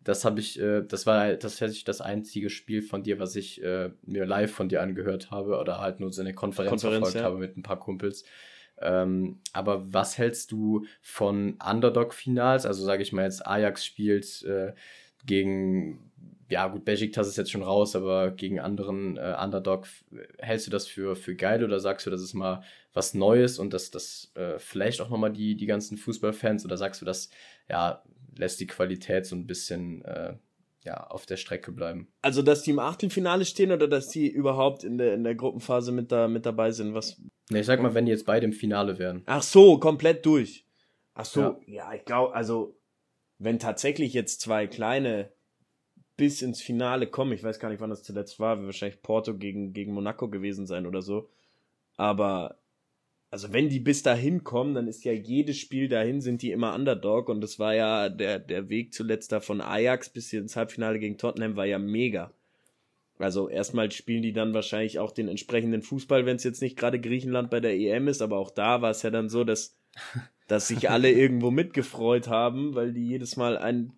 Das 0.04 0.24
habe 0.24 0.40
ich, 0.40 0.60
äh, 0.60 0.82
das 0.82 1.06
war 1.06 1.38
tatsächlich 1.38 1.84
das 1.84 2.00
einzige 2.00 2.50
Spiel 2.50 2.82
von 2.82 3.04
dir, 3.04 3.20
was 3.20 3.36
ich 3.36 3.62
äh, 3.62 3.92
mir 4.04 4.26
live 4.26 4.52
von 4.52 4.70
dir 4.70 4.82
angehört 4.82 5.30
habe 5.30 5.60
oder 5.60 5.80
halt 5.80 6.00
nur 6.00 6.12
so 6.12 6.22
eine 6.22 6.34
Konferenz, 6.34 6.70
Konferenz 6.70 7.00
verfolgt 7.00 7.18
ja. 7.18 7.24
habe 7.24 7.38
mit 7.38 7.58
ein 7.58 7.64
paar 7.64 7.80
Kumpels. 7.80 8.24
Ähm, 8.82 9.40
aber 9.54 9.94
was 9.94 10.18
hältst 10.18 10.52
du 10.52 10.86
von 11.02 11.58
Underdog-Finals? 11.64 12.66
Also 12.66 12.84
sage 12.84 13.04
ich 13.04 13.14
mal 13.14 13.24
jetzt, 13.24 13.46
Ajax 13.46 13.86
spielt 13.86 14.44
äh, 14.44 14.74
gegen, 15.26 16.12
ja 16.50 16.68
gut, 16.68 16.86
Besiktas 16.86 17.28
ist 17.28 17.38
jetzt 17.38 17.52
schon 17.52 17.64
raus, 17.64 17.96
aber 17.96 18.32
gegen 18.32 18.60
anderen 18.60 19.18
äh, 19.18 19.36
Underdog, 19.42 19.88
hältst 20.40 20.68
du 20.68 20.72
das 20.72 20.88
für, 20.88 21.16
für 21.16 21.36
geil 21.36 21.64
oder 21.64 21.80
sagst 21.80 22.06
du, 22.06 22.10
das 22.10 22.22
ist 22.22 22.34
mal 22.34 22.64
was 22.94 23.14
Neues 23.14 23.60
und 23.60 23.74
das, 23.74 23.92
das 23.92 24.32
äh, 24.36 24.60
vielleicht 24.60 25.02
auch 25.02 25.10
nochmal 25.10 25.32
die, 25.32 25.56
die 25.56 25.66
ganzen 25.66 25.98
Fußballfans 25.98 26.66
oder 26.66 26.78
sagst 26.78 27.02
du, 27.02 27.06
das 27.06 27.30
ja, 27.70 28.04
lässt 28.38 28.60
die 28.60 28.68
Qualität 28.68 29.26
so 29.26 29.36
ein 29.36 29.48
bisschen 29.48 30.04
äh, 30.06 30.34
ja, 30.84 31.06
auf 31.08 31.26
der 31.26 31.38
Strecke 31.38 31.72
bleiben. 31.72 32.08
Also, 32.22 32.42
dass 32.42 32.64
die 32.64 32.72
im 32.72 32.80
Achtelfinale 32.80 33.46
stehen 33.46 33.72
oder 33.72 33.88
dass 33.88 34.08
die 34.08 34.28
überhaupt 34.28 34.84
in 34.84 34.98
der, 34.98 35.14
in 35.14 35.24
der 35.24 35.36
Gruppenphase 35.36 35.92
mit, 35.92 36.12
da, 36.12 36.28
mit 36.28 36.46
dabei 36.46 36.72
sind? 36.72 36.94
Was? 36.94 37.22
Ne, 37.50 37.60
ich 37.60 37.66
sag 37.66 37.82
mal, 37.82 37.94
wenn 37.94 38.06
die 38.06 38.12
jetzt 38.12 38.26
beide 38.26 38.46
im 38.46 38.54
Finale 38.54 38.98
wären. 38.98 39.24
Ach 39.26 39.44
so, 39.44 39.78
komplett 39.78 40.26
durch. 40.26 40.66
Ach 41.14 41.26
so, 41.26 41.42
ja, 41.42 41.92
ja 41.92 41.94
ich 41.94 42.06
glaube, 42.06 42.34
also, 42.34 42.78
wenn 43.38 43.60
tatsächlich 43.60 44.14
jetzt 44.14 44.42
zwei 44.42 44.68
kleine 44.68 45.32
bis 46.18 46.42
ins 46.42 46.62
Finale 46.62 47.08
kommen, 47.08 47.34
ich 47.34 47.44
weiß 47.44 47.60
gar 47.60 47.70
nicht, 47.70 47.82
wann 47.82 47.90
das 47.90 48.04
zuletzt 48.04 48.40
war, 48.40 48.58
wird 48.58 48.68
wahrscheinlich 48.68 49.02
Porto 49.02 49.36
gegen, 49.38 49.74
gegen 49.74 49.94
Monaco 49.94 50.30
gewesen 50.30 50.68
sein 50.68 50.86
oder 50.86 51.02
so. 51.02 51.30
Aber 51.98 52.61
also 53.32 53.54
wenn 53.54 53.70
die 53.70 53.80
bis 53.80 54.04
dahin 54.04 54.44
kommen, 54.44 54.76
dann 54.76 54.90
ist 54.90 55.06
ja 55.06 55.14
jedes 55.14 55.58
Spiel 55.58 55.88
dahin, 55.88 56.20
sind 56.20 56.42
die 56.42 56.52
immer 56.52 56.76
Underdog 56.76 57.30
und 57.30 57.40
das 57.40 57.60
war 57.60 57.74
ja 57.74 58.10
der, 58.10 58.40
der 58.40 58.68
Weg 58.68 58.94
zuletzt 58.94 59.32
da 59.32 59.40
von 59.40 59.62
Ajax 59.62 60.10
bis 60.10 60.30
hier 60.30 60.42
ins 60.42 60.58
Halbfinale 60.58 61.00
gegen 61.00 61.18
Tottenham 61.18 61.56
war 61.56 61.66
ja 61.66 61.80
mega. 61.80 62.34
Also 63.18 63.48
erstmal 63.48 63.90
spielen 63.92 64.22
die 64.22 64.34
dann 64.34 64.54
wahrscheinlich 64.54 65.00
auch 65.00 65.12
den 65.12 65.30
entsprechenden 65.30 65.82
Fußball, 65.82 66.26
wenn 66.26 66.36
es 66.36 66.44
jetzt 66.44 66.62
nicht 66.62 66.78
gerade 66.78 67.00
Griechenland 67.00 67.50
bei 67.50 67.62
der 67.62 67.74
EM 67.74 68.10
ist, 68.10 68.22
aber 68.22 68.38
auch 68.38 68.52
da 68.52 68.82
war 68.82 68.92
es 68.92 69.02
ja 69.02 69.12
dann 69.12 69.30
so, 69.30 69.46
dass, 69.46 69.78
dass 70.48 70.68
sich 70.68 70.90
alle 70.90 71.10
irgendwo 71.12 71.52
mitgefreut 71.52 72.28
haben, 72.28 72.76
weil 72.76 72.92
die 72.92 73.08
jedes 73.08 73.38
Mal 73.38 73.58
ein 73.58 73.94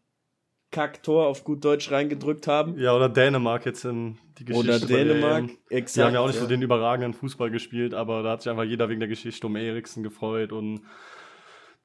Kacktor 0.74 1.28
auf 1.28 1.46
gut 1.46 1.64
Deutsch 1.64 1.90
reingedrückt 1.92 2.48
haben. 2.48 2.78
Ja, 2.78 2.94
oder 2.94 3.08
Dänemark 3.08 3.66
jetzt 3.66 3.86
in 3.86 4.18
die 4.38 4.46
Geschichte. 4.46 4.70
Oder 4.70 4.86
Dänemark, 4.86 5.46
exakt. 5.70 5.96
Die 5.96 6.02
haben 6.02 6.14
ja 6.16 6.20
auch 6.20 6.28
nicht 6.28 6.36
ja. 6.36 6.42
so 6.42 6.48
den 6.48 6.62
überragenden 6.62 7.14
Fußball 7.14 7.50
gespielt, 7.50 7.94
aber 7.94 8.24
da 8.24 8.32
hat 8.32 8.42
sich 8.42 8.50
einfach 8.50 8.66
jeder 8.66 8.90
wegen 8.90 9.00
der 9.00 9.08
Geschichte 9.08 9.48
um 9.48 9.56
Eriksen 9.56 10.04
gefreut 10.04 10.52
und 10.52 10.82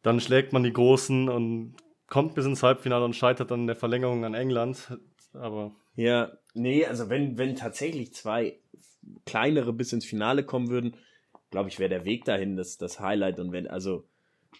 dann 0.03 0.20
schlägt 0.20 0.53
man 0.53 0.64
die 0.64 0.72
Großen 0.72 1.29
und 1.29 1.77
kommt 2.09 2.35
bis 2.35 2.46
ins 2.46 2.62
Halbfinale 2.62 3.05
und 3.05 3.14
scheitert 3.14 3.51
dann 3.51 3.61
in 3.61 3.66
der 3.66 3.77
Verlängerung 3.77 4.24
an 4.24 4.35
England. 4.35 4.98
Aber. 5.35 5.72
Ja, 5.94 6.33
nee, 6.55 6.87
also 6.87 7.11
wenn, 7.11 7.38
wenn 7.38 7.55
tatsächlich 7.55 8.14
zwei 8.14 8.59
kleinere 9.27 9.72
bis 9.72 9.92
ins 9.92 10.05
Finale 10.05 10.44
kommen 10.44 10.68
würden, 10.68 10.96
glaube 11.51 11.68
ich, 11.68 11.79
wäre 11.79 11.90
der 11.90 12.05
Weg 12.05 12.24
dahin 12.24 12.57
das, 12.57 12.79
das 12.79 13.01
Highlight. 13.01 13.38
Und 13.38 13.53
wenn, 13.53 13.66
also 13.66 14.05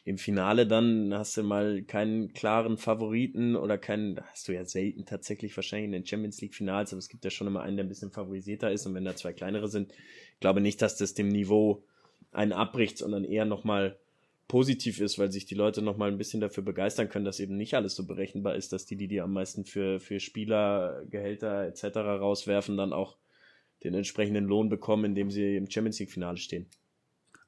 im 0.05 0.19
Finale 0.19 0.67
dann 0.67 1.13
hast 1.15 1.37
du 1.37 1.43
mal 1.43 1.83
keinen 1.83 2.33
klaren 2.33 2.79
Favoriten 2.79 3.57
oder 3.57 3.79
keinen, 3.79 4.21
hast 4.31 4.49
du 4.49 4.53
ja 4.53 4.65
selten 4.65 5.05
tatsächlich 5.05 5.57
wahrscheinlich 5.57 5.87
in 5.87 5.93
den 5.93 6.07
Champions 6.07 6.41
League 6.41 6.55
Finals, 6.55 6.93
aber 6.93 6.99
es 6.99 7.09
gibt 7.09 7.25
ja 7.25 7.31
schon 7.31 7.47
immer 7.47 7.63
einen, 7.63 7.77
der 7.77 7.85
ein 7.85 7.89
bisschen 7.91 8.11
favorisierter 8.11 8.71
ist. 8.71 8.87
Und 8.87 8.95
wenn 8.95 9.05
da 9.05 9.17
zwei 9.17 9.33
kleinere 9.33 9.69
sind, 9.69 9.93
glaube 10.41 10.61
nicht, 10.61 10.81
dass 10.83 10.97
das 10.97 11.15
dem 11.15 11.29
Niveau 11.29 11.85
einen 12.33 12.53
abbricht, 12.53 12.99
sondern 12.99 13.25
eher 13.25 13.45
nochmal 13.45 13.99
positiv 14.47 15.01
ist, 15.01 15.19
weil 15.19 15.31
sich 15.31 15.45
die 15.45 15.55
Leute 15.55 15.83
nochmal 15.83 16.11
ein 16.11 16.19
bisschen 16.19 16.41
dafür 16.41 16.63
begeistern 16.63 17.11
können, 17.11 17.27
dass 17.27 17.39
eben 17.39 17.57
nicht 17.57 17.75
alles 17.75 17.95
so 17.95 18.07
berechenbar 18.07 18.57
ist, 18.57 18.73
dass 18.73 18.87
die, 18.87 18.97
die 18.97 19.09
die 19.09 19.21
am 19.21 19.35
meisten 19.35 19.67
für, 19.67 20.01
für 20.01 20.21
Spieler, 20.21 21.05
Gehälter 21.11 21.67
etc. 21.67 21.99
rauswerfen, 21.99 22.77
dann 22.77 22.95
auch 22.95 23.19
den 23.85 23.95
entsprechenden 23.95 24.45
Lohn 24.45 24.71
bekommen, 24.71 25.05
indem 25.05 25.31
sie 25.31 25.57
im 25.57 25.71
Champions 25.71 25.99
League 26.01 26.11
Finale 26.11 26.39
stehen. 26.39 26.67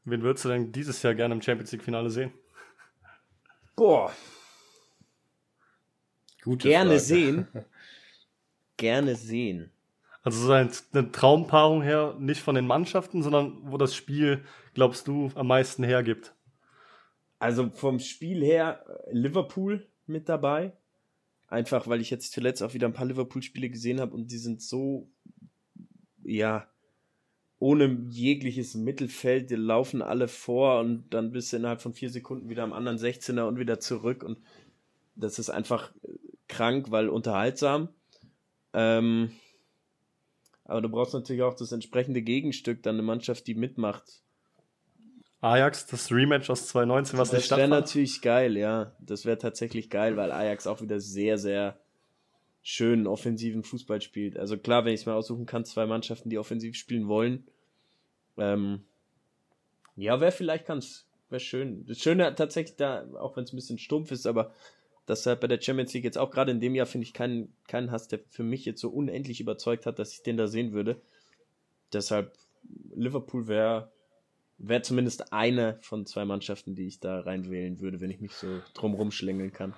Wen 0.04 0.22
würdest 0.22 0.44
du 0.44 0.48
denn 0.48 0.72
dieses 0.72 1.02
Jahr 1.02 1.14
gerne 1.14 1.34
im 1.34 1.42
Champions 1.42 1.72
League 1.72 1.82
Finale 1.82 2.10
sehen? 2.10 2.32
Boah. 3.76 4.12
Gute 6.42 6.68
gerne 6.68 6.90
Frage. 6.90 7.00
sehen. 7.00 7.48
gerne 8.76 9.14
sehen. 9.16 9.70
Also 10.22 10.46
so 10.46 10.52
eine 10.52 11.12
Traumpaarung 11.12 11.82
her, 11.82 12.14
nicht 12.18 12.42
von 12.42 12.54
den 12.54 12.66
Mannschaften, 12.66 13.22
sondern 13.22 13.58
wo 13.70 13.78
das 13.78 13.94
Spiel, 13.94 14.44
glaubst 14.74 15.08
du, 15.08 15.30
am 15.34 15.46
meisten 15.46 15.82
hergibt. 15.82 16.34
Also 17.38 17.70
vom 17.70 17.98
Spiel 17.98 18.44
her 18.44 18.84
äh, 18.86 19.12
Liverpool 19.12 19.88
mit 20.06 20.28
dabei. 20.28 20.76
Einfach, 21.48 21.88
weil 21.88 22.00
ich 22.00 22.10
jetzt 22.10 22.32
zuletzt 22.32 22.62
auch 22.62 22.74
wieder 22.74 22.86
ein 22.86 22.92
paar 22.92 23.06
Liverpool-Spiele 23.06 23.70
gesehen 23.70 23.98
habe 24.00 24.14
und 24.14 24.30
die 24.30 24.38
sind 24.38 24.62
so, 24.62 25.10
ja, 26.22 26.69
ohne 27.60 28.06
jegliches 28.08 28.74
Mittelfeld, 28.74 29.50
die 29.50 29.54
laufen 29.54 30.02
alle 30.02 30.28
vor 30.28 30.80
und 30.80 31.04
dann 31.10 31.30
bist 31.30 31.52
du 31.52 31.58
innerhalb 31.58 31.82
von 31.82 31.92
vier 31.92 32.10
Sekunden 32.10 32.48
wieder 32.48 32.64
am 32.64 32.72
anderen 32.72 32.98
16er 32.98 33.42
und 33.42 33.58
wieder 33.58 33.78
zurück 33.78 34.24
und 34.24 34.40
das 35.14 35.38
ist 35.38 35.50
einfach 35.50 35.92
äh, 36.02 36.08
krank, 36.48 36.90
weil 36.90 37.10
unterhaltsam. 37.10 37.90
Ähm, 38.72 39.32
aber 40.64 40.80
du 40.80 40.88
brauchst 40.88 41.12
natürlich 41.12 41.42
auch 41.42 41.54
das 41.54 41.72
entsprechende 41.72 42.22
Gegenstück, 42.22 42.82
dann 42.82 42.94
eine 42.94 43.02
Mannschaft, 43.02 43.46
die 43.46 43.54
mitmacht. 43.54 44.22
Ajax, 45.42 45.86
das 45.86 46.10
Rematch 46.10 46.48
aus 46.48 46.66
2019, 46.68 47.18
was 47.18 47.28
das 47.28 47.38
nicht 47.38 47.46
stattfand. 47.46 47.72
Das 47.72 47.72
wäre 47.72 47.80
natürlich 47.80 48.22
geil, 48.22 48.56
ja. 48.56 48.92
Das 49.00 49.26
wäre 49.26 49.36
tatsächlich 49.36 49.90
geil, 49.90 50.16
weil 50.16 50.32
Ajax 50.32 50.66
auch 50.66 50.80
wieder 50.80 51.00
sehr, 51.00 51.38
sehr 51.38 51.78
schönen 52.62 53.06
offensiven 53.06 53.62
Fußball 53.62 54.00
spielt. 54.00 54.38
Also 54.38 54.58
klar, 54.58 54.84
wenn 54.84 54.92
ich 54.92 55.00
es 55.00 55.06
mal 55.06 55.14
aussuchen 55.14 55.46
kann, 55.46 55.64
zwei 55.64 55.86
Mannschaften, 55.86 56.30
die 56.30 56.38
offensiv 56.38 56.76
spielen 56.76 57.08
wollen. 57.08 57.44
Ähm, 58.36 58.84
ja, 59.96 60.20
wäre 60.20 60.32
vielleicht 60.32 60.66
ganz, 60.66 61.06
wäre 61.30 61.40
schön. 61.40 61.86
Das 61.86 61.98
Schöne 61.98 62.34
tatsächlich 62.34 62.76
da, 62.76 63.06
auch 63.18 63.36
wenn 63.36 63.44
es 63.44 63.52
ein 63.52 63.56
bisschen 63.56 63.78
stumpf 63.78 64.10
ist, 64.10 64.26
aber 64.26 64.52
dass 65.06 65.26
halt 65.26 65.40
bei 65.40 65.48
der 65.48 65.60
Champions 65.60 65.92
League 65.94 66.04
jetzt 66.04 66.18
auch 66.18 66.30
gerade 66.30 66.52
in 66.52 66.60
dem 66.60 66.74
Jahr, 66.74 66.86
finde 66.86 67.06
ich, 67.06 67.12
keinen, 67.12 67.52
keinen 67.66 67.90
Hass, 67.90 68.08
der 68.08 68.20
für 68.28 68.44
mich 68.44 68.64
jetzt 68.64 68.80
so 68.80 68.90
unendlich 68.90 69.40
überzeugt 69.40 69.86
hat, 69.86 69.98
dass 69.98 70.12
ich 70.12 70.22
den 70.22 70.36
da 70.36 70.46
sehen 70.46 70.72
würde. 70.72 71.00
Deshalb, 71.92 72.32
Liverpool 72.94 73.48
wäre 73.48 73.90
wäre 74.60 74.82
zumindest 74.82 75.32
eine 75.32 75.78
von 75.80 76.06
zwei 76.06 76.24
Mannschaften, 76.24 76.74
die 76.74 76.86
ich 76.86 77.00
da 77.00 77.20
reinwählen 77.20 77.80
würde, 77.80 78.00
wenn 78.00 78.10
ich 78.10 78.20
mich 78.20 78.34
so 78.34 78.60
drumrum 78.74 79.10
schlängeln 79.10 79.52
kann. 79.52 79.74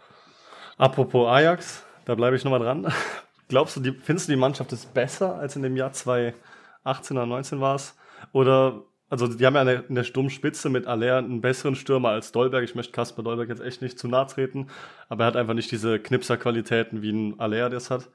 Apropos 0.77 1.29
Ajax, 1.29 1.85
da 2.05 2.15
bleibe 2.15 2.37
ich 2.37 2.45
nochmal 2.45 2.61
dran. 2.61 2.93
Glaubst 3.49 3.77
du, 3.77 3.81
die, 3.81 3.93
findest 3.93 4.29
du 4.29 4.33
die 4.33 4.39
Mannschaft 4.39 4.73
ist 4.73 4.95
besser 4.95 5.37
als 5.37 5.57
in 5.57 5.63
dem 5.63 5.77
Jahr 5.77 5.93
2018 5.93 7.17
oder 7.17 7.27
19 7.27 7.61
war 7.61 7.75
es? 7.75 7.97
Oder, 8.33 8.83
also 9.11 9.27
die 9.27 9.45
haben 9.45 9.55
ja 9.55 9.63
in 9.63 9.95
der 9.95 10.05
Sturmspitze 10.05 10.71
mit 10.71 10.87
Aller 10.87 11.19
einen 11.19 11.41
besseren 11.41 11.75
Stürmer 11.75 12.11
als 12.11 12.33
Dolberg. 12.33 12.65
Ich 12.65 12.75
möchte 12.75 12.93
Kasper 12.93 13.23
Dolberg 13.23 13.49
jetzt 13.49 13.61
echt 13.61 13.83
nicht 13.83 13.99
zu 13.99 14.09
nahe 14.09 14.27
treten, 14.27 14.69
aber 15.09 15.25
er 15.25 15.27
hat 15.29 15.37
einfach 15.37 15.55
nicht 15.55 15.71
diese 15.71 15.99
Knipserqualitäten, 15.99 17.03
wie 17.03 17.13
ein 17.13 17.41
Aller 17.41 17.69
das 17.69 17.91
hat. 17.91 18.09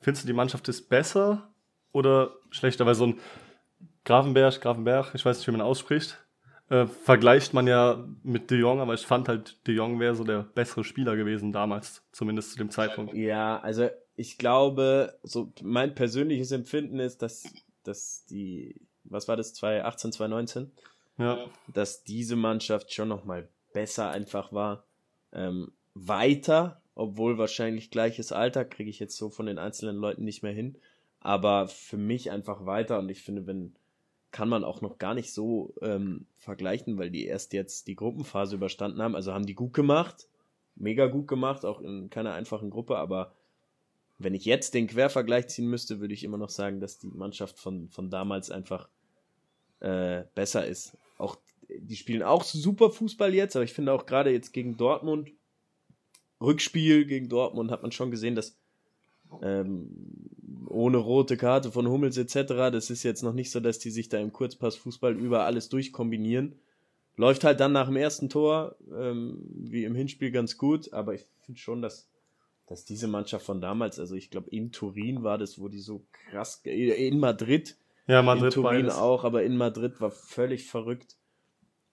Findest 0.00 0.24
du, 0.24 0.26
die 0.28 0.34
Mannschaft 0.34 0.68
ist 0.68 0.88
besser 0.88 1.50
oder 1.92 2.36
schlechter? 2.50 2.86
Weil 2.86 2.94
so 2.94 3.06
ein 3.06 3.20
Grafenberg, 4.04 4.60
Grafenberg, 4.60 5.14
ich 5.14 5.24
weiß 5.24 5.38
nicht, 5.38 5.48
wie 5.48 5.52
man 5.52 5.62
ausspricht, 5.62 6.23
äh, 6.70 6.86
vergleicht 6.86 7.52
man 7.52 7.66
ja 7.66 8.04
mit 8.22 8.50
De 8.50 8.58
Jong, 8.58 8.80
aber 8.80 8.94
ich 8.94 9.06
fand 9.06 9.28
halt, 9.28 9.58
De 9.66 9.74
Jong 9.74 10.00
wäre 10.00 10.14
so 10.14 10.24
der 10.24 10.42
bessere 10.42 10.84
Spieler 10.84 11.16
gewesen 11.16 11.52
damals, 11.52 12.02
zumindest 12.12 12.52
zu 12.52 12.58
dem 12.58 12.70
Zeitpunkt. 12.70 13.14
Ja, 13.14 13.60
also 13.60 13.88
ich 14.16 14.38
glaube, 14.38 15.18
so 15.22 15.52
mein 15.62 15.94
persönliches 15.94 16.52
Empfinden 16.52 17.00
ist, 17.00 17.22
dass, 17.22 17.44
dass 17.82 18.24
die, 18.26 18.76
was 19.04 19.28
war 19.28 19.36
das, 19.36 19.54
2018, 19.54 20.12
2019? 20.12 20.70
Ja. 21.18 21.46
Dass 21.72 22.04
diese 22.04 22.36
Mannschaft 22.36 22.92
schon 22.92 23.08
nochmal 23.08 23.48
besser 23.72 24.10
einfach 24.10 24.52
war. 24.52 24.84
Ähm, 25.32 25.72
weiter, 25.94 26.80
obwohl 26.94 27.38
wahrscheinlich 27.38 27.90
gleiches 27.90 28.32
Alter, 28.32 28.64
kriege 28.64 28.90
ich 28.90 28.98
jetzt 28.98 29.16
so 29.16 29.30
von 29.30 29.46
den 29.46 29.58
einzelnen 29.58 29.96
Leuten 29.96 30.24
nicht 30.24 30.42
mehr 30.42 30.52
hin. 30.52 30.76
Aber 31.20 31.68
für 31.68 31.96
mich 31.96 32.30
einfach 32.30 32.66
weiter 32.66 32.98
und 32.98 33.08
ich 33.08 33.22
finde, 33.22 33.46
wenn, 33.46 33.74
kann 34.34 34.48
man 34.48 34.64
auch 34.64 34.80
noch 34.80 34.98
gar 34.98 35.14
nicht 35.14 35.32
so 35.32 35.72
ähm, 35.80 36.26
vergleichen, 36.38 36.98
weil 36.98 37.08
die 37.08 37.24
erst 37.24 37.52
jetzt 37.52 37.86
die 37.86 37.94
Gruppenphase 37.94 38.56
überstanden 38.56 39.00
haben. 39.00 39.14
Also 39.14 39.32
haben 39.32 39.46
die 39.46 39.54
gut 39.54 39.72
gemacht, 39.74 40.26
mega 40.74 41.06
gut 41.06 41.28
gemacht, 41.28 41.64
auch 41.64 41.80
in 41.80 42.10
keiner 42.10 42.34
einfachen 42.34 42.68
Gruppe, 42.68 42.98
aber 42.98 43.32
wenn 44.18 44.34
ich 44.34 44.44
jetzt 44.44 44.74
den 44.74 44.88
Quervergleich 44.88 45.46
ziehen 45.46 45.68
müsste, 45.68 46.00
würde 46.00 46.14
ich 46.14 46.24
immer 46.24 46.36
noch 46.36 46.48
sagen, 46.48 46.80
dass 46.80 46.98
die 46.98 47.06
Mannschaft 47.06 47.60
von, 47.60 47.88
von 47.90 48.10
damals 48.10 48.50
einfach 48.50 48.88
äh, 49.78 50.24
besser 50.34 50.66
ist. 50.66 50.98
Auch 51.16 51.36
die 51.68 51.94
spielen 51.94 52.24
auch 52.24 52.42
super 52.42 52.90
Fußball 52.90 53.32
jetzt, 53.32 53.54
aber 53.54 53.64
ich 53.64 53.72
finde 53.72 53.92
auch 53.92 54.04
gerade 54.04 54.30
jetzt 54.30 54.52
gegen 54.52 54.76
Dortmund, 54.76 55.30
Rückspiel 56.40 57.06
gegen 57.06 57.28
Dortmund, 57.28 57.70
hat 57.70 57.82
man 57.82 57.92
schon 57.92 58.10
gesehen, 58.10 58.34
dass 58.34 58.58
ähm, 59.42 60.28
ohne 60.68 60.96
rote 60.98 61.36
Karte 61.36 61.70
von 61.70 61.88
Hummels 61.88 62.16
etc. 62.16 62.70
Das 62.72 62.90
ist 62.90 63.02
jetzt 63.02 63.22
noch 63.22 63.32
nicht 63.32 63.50
so, 63.50 63.60
dass 63.60 63.78
die 63.78 63.90
sich 63.90 64.08
da 64.08 64.18
im 64.18 64.32
Kurzpassfußball 64.32 65.16
über 65.16 65.44
alles 65.44 65.68
durchkombinieren. 65.68 66.56
Läuft 67.16 67.44
halt 67.44 67.60
dann 67.60 67.72
nach 67.72 67.86
dem 67.86 67.96
ersten 67.96 68.28
Tor, 68.28 68.76
ähm, 68.92 69.38
wie 69.54 69.84
im 69.84 69.94
Hinspiel, 69.94 70.30
ganz 70.30 70.58
gut, 70.58 70.92
aber 70.92 71.14
ich 71.14 71.24
finde 71.42 71.60
schon, 71.60 71.80
dass, 71.80 72.08
dass 72.66 72.84
diese 72.84 73.06
Mannschaft 73.06 73.46
von 73.46 73.60
damals, 73.60 74.00
also 74.00 74.16
ich 74.16 74.30
glaube 74.30 74.50
in 74.50 74.72
Turin 74.72 75.22
war 75.22 75.38
das, 75.38 75.60
wo 75.60 75.68
die 75.68 75.78
so 75.78 76.04
krass, 76.30 76.60
in 76.64 77.20
Madrid, 77.20 77.76
ja, 78.06 78.20
Madrid 78.22 78.46
in 78.46 78.50
Turin 78.50 78.82
beides. 78.82 78.96
auch, 78.96 79.24
aber 79.24 79.44
in 79.44 79.56
Madrid 79.56 80.00
war 80.00 80.10
völlig 80.10 80.66
verrückt. 80.66 81.16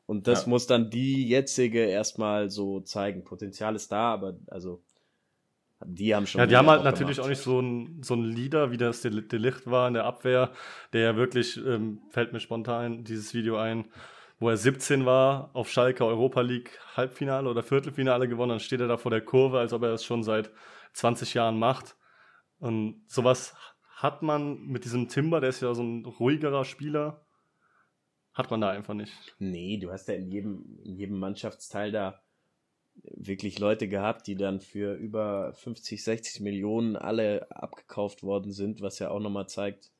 Und 0.08 0.28
das 0.28 0.44
ja. 0.44 0.50
muss 0.50 0.68
dann 0.68 0.90
die 0.90 1.28
jetzige 1.28 1.86
erstmal 1.86 2.50
so 2.50 2.82
zeigen. 2.82 3.24
Potenzial 3.24 3.76
ist 3.76 3.92
da, 3.92 4.12
aber 4.12 4.38
also 4.48 4.82
die 5.86 6.16
haben 6.16 6.28
schon. 6.28 6.40
Ja, 6.40 6.46
die 6.46 6.56
haben 6.56 6.70
halt 6.70 6.84
natürlich 6.84 7.18
gemacht. 7.18 7.26
auch 7.26 7.30
nicht 7.30 7.42
so 7.42 7.60
ein, 7.60 8.02
so 8.04 8.16
ein 8.16 8.24
Leader, 8.24 8.72
wie 8.72 8.78
das 8.78 9.02
der 9.02 9.12
Licht 9.12 9.70
war 9.70 9.88
in 9.88 9.94
der 9.94 10.06
Abwehr, 10.06 10.52
der 10.94 11.02
ja 11.02 11.16
wirklich, 11.16 11.58
ähm, 11.58 12.02
fällt 12.10 12.34
mir 12.34 12.40
spontan 12.40 13.04
dieses 13.04 13.34
Video 13.34 13.58
ein, 13.58 13.86
wo 14.40 14.50
er 14.50 14.58
17 14.58 15.06
war, 15.06 15.52
auf 15.54 15.70
Schalke 15.70 16.06
Europa 16.06 16.42
League 16.42 16.80
Halbfinale 16.96 17.50
oder 17.50 17.64
Viertelfinale 17.64 18.28
gewonnen, 18.28 18.50
dann 18.50 18.60
steht 18.60 18.82
er 18.82 18.88
da 18.88 18.98
vor 18.98 19.12
der 19.12 19.22
Kurve, 19.22 19.60
als 19.60 19.72
ob 19.72 19.84
er 19.84 19.90
das 19.90 20.04
schon 20.04 20.24
seit 20.24 20.52
20 20.94 21.34
Jahren 21.36 21.60
macht. 21.60 21.96
Und 22.58 23.04
sowas 23.08 23.56
hat 23.96 24.24
man 24.24 24.62
mit 24.66 24.86
diesem 24.86 25.10
Timber, 25.10 25.42
der 25.42 25.50
ist 25.50 25.62
ja 25.62 25.74
so 25.74 25.84
ein 25.84 26.06
ruhigerer 26.06 26.66
Spieler, 26.66 27.26
hat 28.34 28.50
man 28.50 28.62
da 28.62 28.70
einfach 28.70 28.94
nicht. 28.94 29.14
Nee, 29.40 29.78
du 29.78 29.92
hast 29.92 30.08
ja 30.08 30.16
in 30.16 30.32
jedem, 30.32 30.80
in 30.84 30.96
jedem 30.96 31.20
Mannschaftsteil 31.20 31.92
da 31.92 32.22
wirklich 33.04 33.60
Leute 33.60 33.88
gehabt, 33.88 34.28
die 34.28 34.36
dann 34.36 34.60
für 34.60 34.94
über 34.94 35.54
50, 35.54 36.04
60 36.04 36.42
Millionen 36.42 36.96
alle 36.96 37.50
abgekauft 37.52 38.24
worden 38.24 38.52
sind, 38.52 38.82
was 38.82 39.00
ja 39.00 39.10
auch 39.10 39.20
nochmal 39.20 39.48
zeigt, 39.48 39.92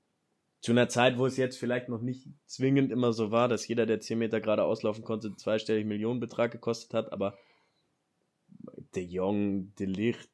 zu 0.62 0.72
einer 0.72 0.90
Zeit, 0.90 1.18
wo 1.18 1.26
es 1.26 1.38
jetzt 1.38 1.58
vielleicht 1.58 1.90
noch 1.90 2.02
nicht 2.02 2.28
zwingend 2.46 2.92
immer 2.92 3.14
so 3.14 3.32
war, 3.32 3.48
dass 3.48 3.68
jeder, 3.68 3.86
der 3.88 4.00
10 4.00 4.20
Meter 4.20 4.40
gerade 4.40 4.64
auslaufen 4.64 5.04
konnte, 5.04 5.36
zweistellig 5.36 5.86
Millionenbetrag 5.86 6.52
gekostet 6.52 6.94
hat, 6.94 7.12
aber 7.12 7.38
De 8.96 9.04
Jong, 9.04 9.74
De 9.76 9.88
Licht, 9.88 10.30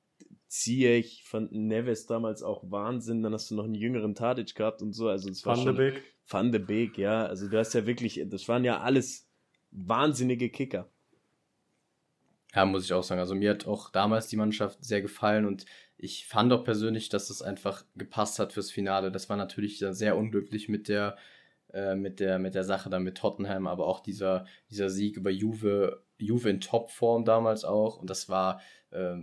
Ziyech, 0.48 1.24
fand 1.26 1.54
Neves 1.54 2.08
damals 2.08 2.44
auch 2.44 2.70
Wahnsinn, 2.70 3.24
dann 3.24 3.34
hast 3.34 3.52
du 3.52 3.56
noch 3.56 3.64
einen 3.64 3.76
jüngeren 3.76 4.16
Tadic 4.16 4.54
gehabt 4.56 4.82
und 4.82 4.94
so, 4.94 5.08
also 5.08 5.30
es 5.30 5.46
war 5.46 5.56
Van 5.56 5.64
schon... 5.64 5.76
De 5.76 5.92
Beek. 5.92 6.04
Van 6.30 6.52
de 6.52 6.60
Beek, 6.60 6.98
ja, 6.98 7.26
also 7.26 7.48
du 7.48 7.58
hast 7.58 7.74
ja 7.74 7.86
wirklich, 7.86 8.22
das 8.28 8.50
waren 8.50 8.66
ja 8.66 8.82
alles 8.82 9.30
wahnsinnige 9.72 10.50
Kicker. 10.50 10.92
Ja, 12.58 12.66
muss 12.66 12.86
ich 12.86 12.94
auch 12.94 13.04
sagen. 13.04 13.20
Also 13.20 13.36
mir 13.36 13.52
hat 13.52 13.68
auch 13.68 13.92
damals 13.92 14.30
die 14.30 14.36
Mannschaft 14.36 14.84
sehr 14.84 15.04
gefallen 15.04 15.46
und 15.46 15.68
ich 15.96 16.26
fand 16.26 16.52
auch 16.52 16.64
persönlich, 16.64 17.08
dass 17.08 17.30
es 17.30 17.44
einfach 17.44 17.86
gepasst 17.96 18.40
hat 18.40 18.52
fürs 18.52 18.72
Finale. 18.72 19.12
Das 19.12 19.30
war 19.30 19.38
natürlich 19.38 19.78
sehr 19.78 20.18
unglücklich 20.18 20.68
mit 20.68 20.88
der, 20.88 21.18
äh, 21.72 21.94
mit 21.94 22.20
der, 22.20 22.40
mit 22.40 22.56
der 22.56 22.64
Sache 22.64 22.90
dann 22.90 23.04
mit 23.04 23.16
Tottenham, 23.16 23.68
aber 23.68 23.86
auch 23.86 24.00
dieser, 24.00 24.46
dieser 24.72 24.90
Sieg 24.90 25.18
über 25.18 25.30
Juve, 25.30 26.02
Juve 26.18 26.50
in 26.50 26.60
Topform 26.60 27.26
damals 27.26 27.64
auch. 27.64 28.00
Und 28.00 28.10
das 28.10 28.28
war, 28.28 28.60
äh, 28.90 29.18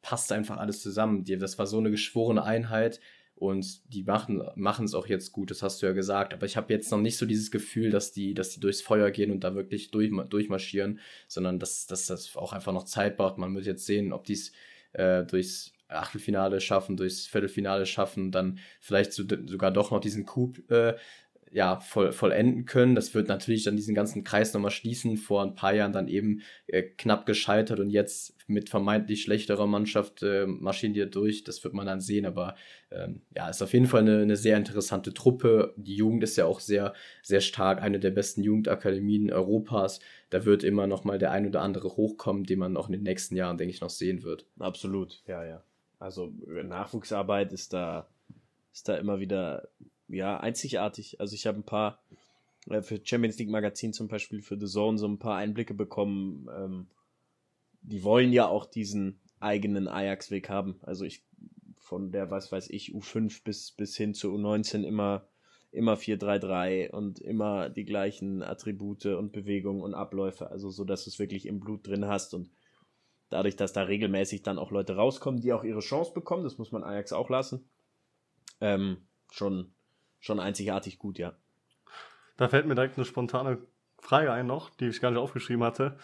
passt 0.00 0.30
einfach 0.30 0.58
alles 0.58 0.80
zusammen. 0.80 1.24
Das 1.24 1.58
war 1.58 1.66
so 1.66 1.78
eine 1.78 1.90
geschworene 1.90 2.44
Einheit 2.44 3.00
und 3.36 3.92
die 3.92 4.02
machen 4.02 4.84
es 4.84 4.94
auch 4.94 5.06
jetzt 5.06 5.30
gut, 5.30 5.50
das 5.50 5.62
hast 5.62 5.82
du 5.82 5.86
ja 5.86 5.92
gesagt. 5.92 6.32
Aber 6.32 6.46
ich 6.46 6.56
habe 6.56 6.72
jetzt 6.72 6.90
noch 6.90 6.98
nicht 6.98 7.18
so 7.18 7.26
dieses 7.26 7.50
Gefühl, 7.50 7.90
dass 7.90 8.12
die, 8.12 8.32
dass 8.32 8.48
die 8.50 8.60
durchs 8.60 8.80
Feuer 8.80 9.10
gehen 9.10 9.30
und 9.30 9.44
da 9.44 9.54
wirklich 9.54 9.90
durch, 9.90 10.10
durchmarschieren, 10.30 11.00
sondern 11.28 11.58
dass, 11.58 11.86
dass 11.86 12.06
das 12.06 12.34
auch 12.36 12.54
einfach 12.54 12.72
noch 12.72 12.84
Zeit 12.84 13.18
braucht. 13.18 13.36
Man 13.36 13.54
wird 13.54 13.66
jetzt 13.66 13.84
sehen, 13.84 14.14
ob 14.14 14.24
die 14.24 14.32
es 14.32 14.52
äh, 14.92 15.24
durchs 15.24 15.74
Achtelfinale 15.88 16.60
schaffen, 16.62 16.96
durchs 16.96 17.26
Viertelfinale 17.26 17.84
schaffen, 17.84 18.32
dann 18.32 18.58
vielleicht 18.80 19.12
so, 19.12 19.22
sogar 19.44 19.70
doch 19.70 19.90
noch 19.90 20.00
diesen 20.00 20.24
Coup 20.24 20.58
äh, 20.70 20.94
ja, 21.56 21.80
voll, 21.80 22.12
vollenden 22.12 22.66
können. 22.66 22.94
Das 22.94 23.14
wird 23.14 23.28
natürlich 23.28 23.64
dann 23.64 23.76
diesen 23.76 23.94
ganzen 23.94 24.24
Kreis 24.24 24.52
nochmal 24.52 24.70
schließen. 24.70 25.16
Vor 25.16 25.42
ein 25.42 25.54
paar 25.54 25.72
Jahren 25.72 25.94
dann 25.94 26.06
eben 26.06 26.42
äh, 26.66 26.82
knapp 26.82 27.24
gescheitert 27.24 27.80
und 27.80 27.88
jetzt 27.88 28.36
mit 28.46 28.68
vermeintlich 28.68 29.22
schlechterer 29.22 29.66
Mannschaft 29.66 30.22
äh, 30.22 30.44
marschieren 30.46 30.92
die 30.92 31.08
durch. 31.08 31.44
Das 31.44 31.64
wird 31.64 31.72
man 31.72 31.86
dann 31.86 32.02
sehen. 32.02 32.26
Aber 32.26 32.56
ähm, 32.90 33.22
ja, 33.34 33.48
ist 33.48 33.62
auf 33.62 33.72
jeden 33.72 33.86
Fall 33.86 34.02
eine, 34.02 34.20
eine 34.20 34.36
sehr 34.36 34.58
interessante 34.58 35.14
Truppe. 35.14 35.72
Die 35.78 35.96
Jugend 35.96 36.22
ist 36.24 36.36
ja 36.36 36.44
auch 36.44 36.60
sehr, 36.60 36.92
sehr 37.22 37.40
stark. 37.40 37.80
Eine 37.80 38.00
der 38.00 38.10
besten 38.10 38.42
Jugendakademien 38.42 39.32
Europas. 39.32 40.00
Da 40.28 40.44
wird 40.44 40.62
immer 40.62 40.86
nochmal 40.86 41.16
der 41.16 41.30
ein 41.30 41.46
oder 41.46 41.62
andere 41.62 41.96
hochkommen, 41.96 42.44
den 42.44 42.58
man 42.58 42.76
auch 42.76 42.88
in 42.88 42.92
den 42.92 43.02
nächsten 43.02 43.34
Jahren, 43.34 43.56
denke 43.56 43.72
ich, 43.72 43.80
noch 43.80 43.88
sehen 43.88 44.24
wird. 44.24 44.44
Absolut, 44.58 45.22
ja, 45.26 45.42
ja. 45.42 45.62
Also 45.98 46.34
Nachwuchsarbeit 46.46 47.54
ist 47.54 47.72
da, 47.72 48.10
ist 48.74 48.90
da 48.90 48.96
immer 48.98 49.20
wieder 49.20 49.70
ja, 50.08 50.38
einzigartig. 50.38 51.20
Also 51.20 51.34
ich 51.34 51.46
habe 51.46 51.58
ein 51.58 51.64
paar 51.64 52.02
äh, 52.68 52.82
für 52.82 53.00
Champions 53.02 53.38
League 53.38 53.50
Magazin 53.50 53.92
zum 53.92 54.08
Beispiel 54.08 54.42
für 54.42 54.58
The 54.58 54.66
Zone 54.66 54.98
so 54.98 55.06
ein 55.06 55.18
paar 55.18 55.36
Einblicke 55.36 55.74
bekommen. 55.74 56.48
Ähm, 56.54 56.86
die 57.82 58.02
wollen 58.02 58.32
ja 58.32 58.46
auch 58.46 58.66
diesen 58.66 59.20
eigenen 59.38 59.88
Ajax-Weg 59.88 60.48
haben. 60.48 60.80
Also 60.82 61.04
ich 61.04 61.22
von 61.86 62.10
der, 62.10 62.32
was 62.32 62.50
weiß 62.50 62.68
ich, 62.70 62.92
U5 62.92 63.44
bis, 63.44 63.70
bis 63.70 63.96
hin 63.96 64.12
zu 64.12 64.34
U19 64.34 64.82
immer, 64.82 65.28
immer 65.70 65.94
4-3-3 65.94 66.90
und 66.90 67.20
immer 67.20 67.68
die 67.68 67.84
gleichen 67.84 68.42
Attribute 68.42 69.06
und 69.06 69.30
Bewegungen 69.30 69.82
und 69.82 69.94
Abläufe. 69.94 70.50
Also 70.50 70.68
so, 70.70 70.84
dass 70.84 71.04
du 71.04 71.10
es 71.10 71.20
wirklich 71.20 71.46
im 71.46 71.60
Blut 71.60 71.86
drin 71.86 72.06
hast 72.06 72.34
und 72.34 72.50
dadurch, 73.30 73.54
dass 73.54 73.72
da 73.72 73.82
regelmäßig 73.82 74.42
dann 74.42 74.58
auch 74.58 74.72
Leute 74.72 74.96
rauskommen, 74.96 75.40
die 75.40 75.52
auch 75.52 75.62
ihre 75.62 75.78
Chance 75.78 76.12
bekommen, 76.12 76.42
das 76.42 76.58
muss 76.58 76.72
man 76.72 76.82
Ajax 76.82 77.12
auch 77.12 77.30
lassen, 77.30 77.68
ähm, 78.60 79.06
schon 79.30 79.72
schon 80.20 80.40
einzigartig 80.40 80.98
gut, 80.98 81.18
ja. 81.18 81.34
Da 82.36 82.48
fällt 82.48 82.66
mir 82.66 82.74
direkt 82.74 82.98
eine 82.98 83.06
spontane 83.06 83.58
Frage 83.98 84.32
ein 84.32 84.46
noch, 84.46 84.70
die 84.70 84.86
ich 84.86 85.00
gar 85.00 85.10
nicht 85.10 85.20
aufgeschrieben 85.20 85.64
hatte. 85.64 85.96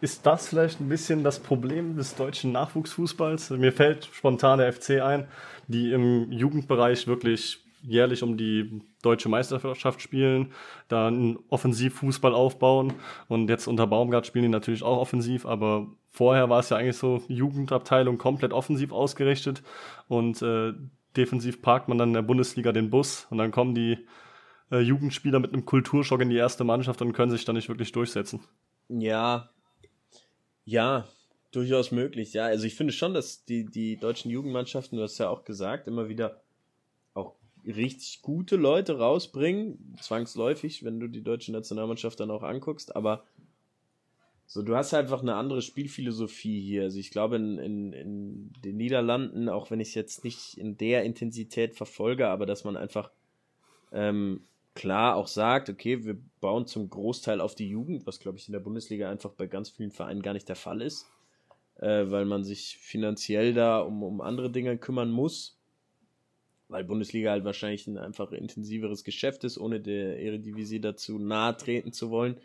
Ist 0.00 0.26
das 0.26 0.48
vielleicht 0.48 0.80
ein 0.80 0.88
bisschen 0.88 1.24
das 1.24 1.40
Problem 1.40 1.96
des 1.96 2.14
deutschen 2.14 2.52
Nachwuchsfußballs? 2.52 3.50
Mir 3.50 3.72
fällt 3.72 4.04
spontan 4.12 4.58
der 4.58 4.72
FC 4.72 5.00
ein, 5.00 5.26
die 5.66 5.92
im 5.92 6.30
Jugendbereich 6.30 7.08
wirklich 7.08 7.64
jährlich 7.82 8.22
um 8.22 8.36
die 8.36 8.80
deutsche 9.02 9.28
Meisterschaft 9.28 10.02
spielen, 10.02 10.52
da 10.88 11.08
einen 11.08 11.38
Offensivfußball 11.48 12.34
aufbauen 12.34 12.94
und 13.28 13.48
jetzt 13.48 13.66
unter 13.66 13.86
Baumgart 13.86 14.26
spielen 14.26 14.44
die 14.44 14.48
natürlich 14.48 14.82
auch 14.82 14.98
offensiv, 14.98 15.46
aber 15.46 15.86
vorher 16.10 16.48
war 16.48 16.60
es 16.60 16.70
ja 16.70 16.76
eigentlich 16.76 16.96
so 16.96 17.22
Jugendabteilung 17.28 18.18
komplett 18.18 18.52
offensiv 18.52 18.92
ausgerichtet 18.92 19.62
und 20.08 20.42
äh, 20.42 20.72
defensiv 21.18 21.60
parkt 21.60 21.88
man 21.88 21.98
dann 21.98 22.10
in 22.10 22.14
der 22.14 22.22
Bundesliga 22.22 22.72
den 22.72 22.90
Bus 22.90 23.26
und 23.30 23.38
dann 23.38 23.50
kommen 23.50 23.74
die 23.74 23.98
äh, 24.70 24.80
Jugendspieler 24.80 25.40
mit 25.40 25.52
einem 25.52 25.64
Kulturschock 25.64 26.20
in 26.20 26.30
die 26.30 26.36
erste 26.36 26.64
Mannschaft 26.64 27.02
und 27.02 27.12
können 27.12 27.30
sich 27.30 27.44
dann 27.44 27.56
nicht 27.56 27.68
wirklich 27.68 27.92
durchsetzen. 27.92 28.40
Ja, 28.88 29.50
ja, 30.64 31.06
durchaus 31.50 31.90
möglich. 31.92 32.32
Ja, 32.32 32.46
also 32.46 32.64
ich 32.64 32.74
finde 32.74 32.92
schon, 32.92 33.14
dass 33.14 33.44
die, 33.44 33.64
die 33.64 33.96
deutschen 33.96 34.30
Jugendmannschaften, 34.30 34.98
du 34.98 35.02
hast 35.02 35.18
ja 35.18 35.28
auch 35.28 35.44
gesagt, 35.44 35.88
immer 35.88 36.08
wieder 36.08 36.40
auch 37.14 37.34
richtig 37.66 38.22
gute 38.22 38.56
Leute 38.56 38.98
rausbringen, 38.98 39.96
zwangsläufig, 40.00 40.84
wenn 40.84 41.00
du 41.00 41.08
die 41.08 41.22
deutsche 41.22 41.52
Nationalmannschaft 41.52 42.20
dann 42.20 42.30
auch 42.30 42.42
anguckst, 42.42 42.94
aber 42.96 43.24
so, 44.50 44.62
du 44.62 44.74
hast 44.74 44.94
einfach 44.94 45.20
eine 45.20 45.34
andere 45.34 45.60
Spielphilosophie 45.60 46.62
hier. 46.62 46.84
Also 46.84 46.98
ich 46.98 47.10
glaube, 47.10 47.36
in, 47.36 47.58
in, 47.58 47.92
in 47.92 48.52
den 48.64 48.78
Niederlanden, 48.78 49.50
auch 49.50 49.70
wenn 49.70 49.78
ich 49.78 49.88
es 49.88 49.94
jetzt 49.94 50.24
nicht 50.24 50.56
in 50.56 50.78
der 50.78 51.04
Intensität 51.04 51.74
verfolge, 51.74 52.28
aber 52.28 52.46
dass 52.46 52.64
man 52.64 52.74
einfach 52.74 53.10
ähm, 53.92 54.40
klar 54.74 55.16
auch 55.16 55.26
sagt, 55.26 55.68
okay, 55.68 56.02
wir 56.06 56.16
bauen 56.40 56.66
zum 56.66 56.88
Großteil 56.88 57.42
auf 57.42 57.54
die 57.54 57.68
Jugend, 57.68 58.06
was 58.06 58.20
glaube 58.20 58.38
ich 58.38 58.48
in 58.48 58.52
der 58.52 58.60
Bundesliga 58.60 59.10
einfach 59.10 59.32
bei 59.32 59.46
ganz 59.46 59.68
vielen 59.68 59.90
Vereinen 59.90 60.22
gar 60.22 60.32
nicht 60.32 60.48
der 60.48 60.56
Fall 60.56 60.80
ist, 60.80 61.06
äh, 61.76 62.10
weil 62.10 62.24
man 62.24 62.42
sich 62.42 62.78
finanziell 62.78 63.52
da 63.52 63.80
um, 63.80 64.02
um 64.02 64.22
andere 64.22 64.50
Dinge 64.50 64.78
kümmern 64.78 65.10
muss, 65.10 65.58
weil 66.68 66.84
Bundesliga 66.84 67.32
halt 67.32 67.44
wahrscheinlich 67.44 67.86
ein 67.86 67.98
einfach 67.98 68.32
intensiveres 68.32 69.04
Geschäft 69.04 69.44
ist, 69.44 69.58
ohne 69.58 69.78
der 69.78 70.18
Eredivisie 70.18 70.80
dazu 70.80 71.18
nahe 71.18 71.54
treten 71.54 71.92
zu 71.92 72.08
wollen. 72.08 72.38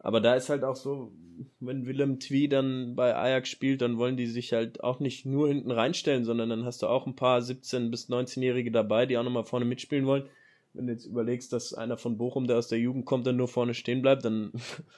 Aber 0.00 0.20
da 0.20 0.34
ist 0.34 0.48
halt 0.48 0.64
auch 0.64 0.76
so, 0.76 1.12
wenn 1.60 1.86
Willem 1.86 2.20
Twee 2.20 2.48
dann 2.48 2.94
bei 2.96 3.14
Ajax 3.14 3.48
spielt, 3.48 3.82
dann 3.82 3.98
wollen 3.98 4.16
die 4.16 4.26
sich 4.26 4.52
halt 4.52 4.82
auch 4.82 4.98
nicht 5.00 5.26
nur 5.26 5.48
hinten 5.48 5.70
reinstellen, 5.70 6.24
sondern 6.24 6.48
dann 6.48 6.64
hast 6.64 6.82
du 6.82 6.86
auch 6.86 7.06
ein 7.06 7.16
paar 7.16 7.40
17- 7.40 7.90
bis 7.90 8.08
19-Jährige 8.08 8.70
dabei, 8.70 9.06
die 9.06 9.18
auch 9.18 9.24
nochmal 9.24 9.44
vorne 9.44 9.66
mitspielen 9.66 10.06
wollen. 10.06 10.24
Wenn 10.72 10.86
du 10.86 10.92
jetzt 10.92 11.06
überlegst, 11.06 11.52
dass 11.52 11.74
einer 11.74 11.96
von 11.96 12.16
Bochum, 12.16 12.46
der 12.46 12.58
aus 12.58 12.68
der 12.68 12.78
Jugend 12.78 13.04
kommt, 13.04 13.26
dann 13.26 13.36
nur 13.36 13.48
vorne 13.48 13.74
stehen 13.74 14.02
bleibt, 14.02 14.24
dann 14.24 14.52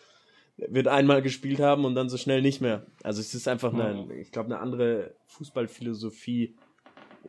wird 0.57 0.86
einmal 0.86 1.22
gespielt 1.22 1.61
haben 1.61 1.84
und 1.84 1.94
dann 1.94 2.09
so 2.09 2.16
schnell 2.16 2.42
nicht 2.42 2.61
mehr. 2.61 2.86
Also 3.03 3.20
es 3.20 3.34
ist 3.34 3.48
einfach 3.48 3.72
eine, 3.72 4.14
ich 4.20 4.30
glaube, 4.30 4.46
eine 4.46 4.61
andere 4.61 5.14
Fußballphilosophie. 5.26 6.55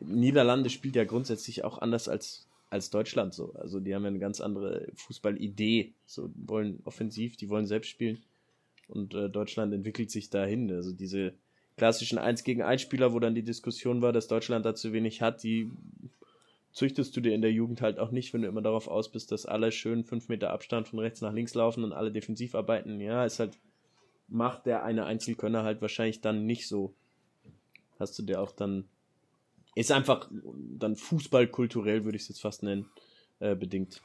Niederlande 0.00 0.70
spielt 0.70 0.96
ja 0.96 1.04
grundsätzlich 1.04 1.64
auch 1.64 1.78
anders 1.78 2.08
als 2.08 2.48
als 2.74 2.90
Deutschland 2.90 3.32
so. 3.32 3.52
Also 3.52 3.78
die 3.78 3.94
haben 3.94 4.02
ja 4.02 4.08
eine 4.08 4.18
ganz 4.18 4.40
andere 4.40 4.88
Fußballidee. 4.96 5.94
So 6.06 6.30
wollen 6.34 6.80
offensiv, 6.84 7.36
die 7.36 7.48
wollen 7.48 7.66
selbst 7.66 7.88
spielen. 7.88 8.18
Und 8.88 9.14
äh, 9.14 9.30
Deutschland 9.30 9.72
entwickelt 9.72 10.10
sich 10.10 10.28
dahin. 10.28 10.70
Also 10.72 10.92
diese 10.92 11.34
klassischen 11.76 12.18
1 12.18 12.42
gegen 12.42 12.62
1 12.62 12.82
Spieler, 12.82 13.12
wo 13.12 13.20
dann 13.20 13.36
die 13.36 13.44
Diskussion 13.44 14.02
war, 14.02 14.12
dass 14.12 14.26
Deutschland 14.26 14.66
da 14.66 14.74
zu 14.74 14.92
wenig 14.92 15.22
hat, 15.22 15.44
die 15.44 15.70
züchtest 16.72 17.16
du 17.16 17.20
dir 17.20 17.32
in 17.32 17.42
der 17.42 17.52
Jugend 17.52 17.80
halt 17.80 18.00
auch 18.00 18.10
nicht, 18.10 18.34
wenn 18.34 18.42
du 18.42 18.48
immer 18.48 18.60
darauf 18.60 18.88
aus 18.88 19.08
bist, 19.12 19.30
dass 19.30 19.46
alle 19.46 19.70
schön 19.70 20.02
5 20.02 20.28
Meter 20.28 20.50
Abstand 20.50 20.88
von 20.88 20.98
rechts 20.98 21.20
nach 21.20 21.32
links 21.32 21.54
laufen 21.54 21.84
und 21.84 21.92
alle 21.92 22.10
defensiv 22.10 22.56
arbeiten. 22.56 23.00
Ja, 23.00 23.24
ist 23.24 23.38
halt, 23.38 23.56
macht 24.26 24.66
der 24.66 24.82
eine 24.82 25.06
Einzelkönner 25.06 25.62
halt 25.62 25.80
wahrscheinlich 25.80 26.22
dann 26.22 26.44
nicht 26.44 26.66
so. 26.66 26.92
Hast 28.00 28.18
du 28.18 28.24
dir 28.24 28.40
auch 28.40 28.50
dann 28.50 28.88
ist 29.74 29.92
einfach 29.92 30.28
dann 30.78 30.96
fußballkulturell, 30.96 32.04
würde 32.04 32.16
ich 32.16 32.22
es 32.22 32.28
jetzt 32.28 32.40
fast 32.42 32.62
nennen, 32.62 32.86
äh, 33.40 33.54
bedingt. 33.54 34.00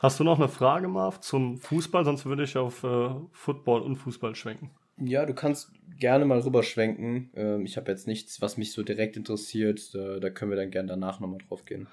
Hast 0.00 0.18
du 0.18 0.24
noch 0.24 0.38
eine 0.38 0.48
Frage, 0.48 0.88
Marv, 0.88 1.20
zum 1.20 1.58
Fußball? 1.58 2.04
Sonst 2.04 2.26
würde 2.26 2.42
ich 2.42 2.56
auf 2.56 2.82
äh, 2.82 3.10
Football 3.30 3.82
und 3.82 3.96
Fußball 3.96 4.34
schwenken. 4.34 4.70
Ja, 4.98 5.24
du 5.26 5.32
kannst 5.32 5.70
gerne 5.98 6.24
mal 6.24 6.40
rüberschwenken. 6.40 7.30
Ähm, 7.34 7.64
ich 7.64 7.76
habe 7.76 7.90
jetzt 7.90 8.08
nichts, 8.08 8.40
was 8.42 8.56
mich 8.56 8.72
so 8.72 8.82
direkt 8.82 9.16
interessiert. 9.16 9.94
Da, 9.94 10.18
da 10.18 10.30
können 10.30 10.50
wir 10.50 10.56
dann 10.56 10.70
gerne 10.70 10.88
danach 10.88 11.20
nochmal 11.20 11.38
drauf 11.48 11.64
gehen. 11.64 11.86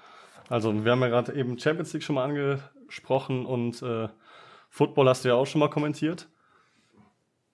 Also, 0.48 0.84
wir 0.84 0.90
haben 0.90 1.00
ja 1.00 1.08
gerade 1.08 1.34
eben 1.34 1.56
Champions 1.58 1.92
League 1.92 2.02
schon 2.02 2.16
mal 2.16 2.24
angesprochen 2.24 3.46
und 3.46 3.80
äh, 3.82 4.08
Football 4.68 5.08
hast 5.08 5.24
du 5.24 5.28
ja 5.28 5.36
auch 5.36 5.46
schon 5.46 5.60
mal 5.60 5.70
kommentiert. 5.70 6.28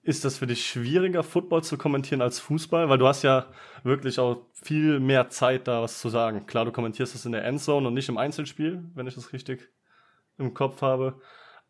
Ist 0.07 0.23
das 0.23 0.37
für 0.37 0.47
dich 0.47 0.65
schwieriger, 0.65 1.21
Football 1.21 1.65
zu 1.65 1.77
kommentieren 1.77 2.21
als 2.21 2.39
Fußball? 2.39 2.87
Weil 2.87 2.97
du 2.97 3.05
hast 3.05 3.23
ja 3.23 3.47
wirklich 3.83 4.19
auch 4.19 4.45
viel 4.53 5.01
mehr 5.01 5.27
Zeit, 5.27 5.67
da 5.67 5.81
was 5.81 5.99
zu 5.99 6.07
sagen. 6.07 6.45
Klar, 6.45 6.63
du 6.63 6.71
kommentierst 6.71 7.13
es 7.13 7.25
in 7.25 7.33
der 7.33 7.43
Endzone 7.43 7.89
und 7.89 7.93
nicht 7.93 8.07
im 8.07 8.17
Einzelspiel, 8.17 8.89
wenn 8.95 9.05
ich 9.05 9.15
das 9.15 9.33
richtig 9.33 9.69
im 10.37 10.53
Kopf 10.53 10.81
habe. 10.81 11.19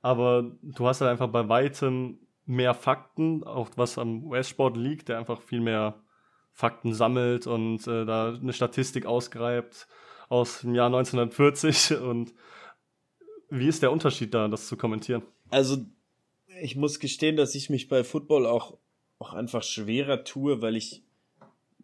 Aber 0.03 0.51
du 0.61 0.87
hast 0.87 1.01
halt 1.01 1.09
einfach 1.09 1.29
bei 1.29 1.49
weitem 1.49 2.19
mehr 2.45 2.75
Fakten, 2.75 3.43
auch 3.43 3.71
was 3.75 3.97
am 3.97 4.25
US-Sport 4.25 4.77
liegt, 4.77 5.09
der 5.09 5.17
einfach 5.17 5.41
viel 5.41 5.61
mehr 5.61 5.95
Fakten 6.53 6.93
sammelt 6.93 7.47
und 7.47 7.87
äh, 7.87 8.05
da 8.05 8.35
eine 8.35 8.53
Statistik 8.53 9.07
ausgreift 9.07 9.87
aus 10.29 10.61
dem 10.61 10.75
Jahr 10.75 10.93
1940. 10.95 11.97
Und 12.01 12.35
wie 13.49 13.67
ist 13.67 13.81
der 13.81 13.91
Unterschied 13.91 14.35
da, 14.35 14.47
das 14.47 14.67
zu 14.67 14.77
kommentieren? 14.77 15.23
Also 15.49 15.77
ich 16.61 16.75
muss 16.75 16.99
gestehen, 16.99 17.35
dass 17.35 17.55
ich 17.55 17.69
mich 17.69 17.87
bei 17.87 18.03
Football 18.03 18.45
auch, 18.45 18.77
auch 19.19 19.33
einfach 19.33 19.63
schwerer 19.63 20.23
tue, 20.23 20.61
weil 20.61 20.75
ich, 20.75 21.03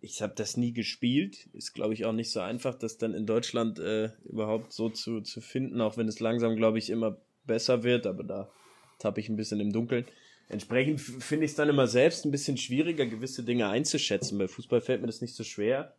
ich 0.01 0.21
habe 0.21 0.33
das 0.35 0.57
nie 0.57 0.73
gespielt. 0.73 1.47
Ist, 1.53 1.73
glaube 1.73 1.93
ich, 1.93 2.05
auch 2.05 2.13
nicht 2.13 2.31
so 2.31 2.39
einfach, 2.39 2.75
das 2.75 2.97
dann 2.97 3.13
in 3.13 3.25
Deutschland 3.25 3.79
äh, 3.79 4.11
überhaupt 4.25 4.73
so 4.73 4.89
zu, 4.89 5.21
zu 5.21 5.41
finden, 5.41 5.81
auch 5.81 5.97
wenn 5.97 6.07
es 6.07 6.19
langsam, 6.19 6.55
glaube 6.55 6.77
ich, 6.77 6.89
immer 6.89 7.17
besser 7.45 7.83
wird, 7.83 8.07
aber 8.07 8.23
da 8.23 8.51
tappe 8.99 9.19
ich 9.19 9.29
ein 9.29 9.35
bisschen 9.35 9.59
im 9.59 9.73
Dunkeln. 9.73 10.05
Entsprechend 10.49 11.01
finde 11.01 11.45
ich 11.45 11.51
es 11.51 11.57
dann 11.57 11.69
immer 11.69 11.87
selbst 11.87 12.25
ein 12.25 12.31
bisschen 12.31 12.57
schwieriger, 12.57 13.05
gewisse 13.05 13.43
Dinge 13.43 13.69
einzuschätzen. 13.69 14.37
Bei 14.37 14.47
Fußball 14.47 14.81
fällt 14.81 15.01
mir 15.01 15.07
das 15.07 15.21
nicht 15.21 15.35
so 15.35 15.43
schwer, 15.43 15.95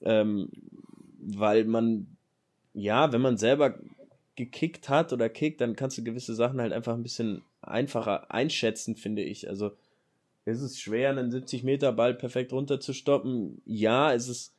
ähm, 0.00 0.50
weil 1.20 1.64
man, 1.64 2.16
ja, 2.72 3.12
wenn 3.12 3.20
man 3.20 3.36
selber 3.36 3.78
gekickt 4.40 4.88
hat 4.88 5.12
oder 5.12 5.28
kickt, 5.28 5.60
dann 5.60 5.76
kannst 5.76 5.98
du 5.98 6.04
gewisse 6.04 6.34
Sachen 6.34 6.60
halt 6.60 6.72
einfach 6.72 6.94
ein 6.94 7.02
bisschen 7.02 7.42
einfacher 7.60 8.30
einschätzen, 8.32 8.96
finde 8.96 9.22
ich. 9.22 9.48
Also 9.48 9.72
ist 10.46 10.62
es 10.62 10.80
schwer, 10.80 11.10
einen 11.10 11.30
70 11.30 11.62
Meter 11.62 11.92
Ball 11.92 12.14
perfekt 12.14 12.52
runterzustoppen? 12.52 13.60
Ja, 13.66 14.10
ist 14.10 14.28
es, 14.28 14.52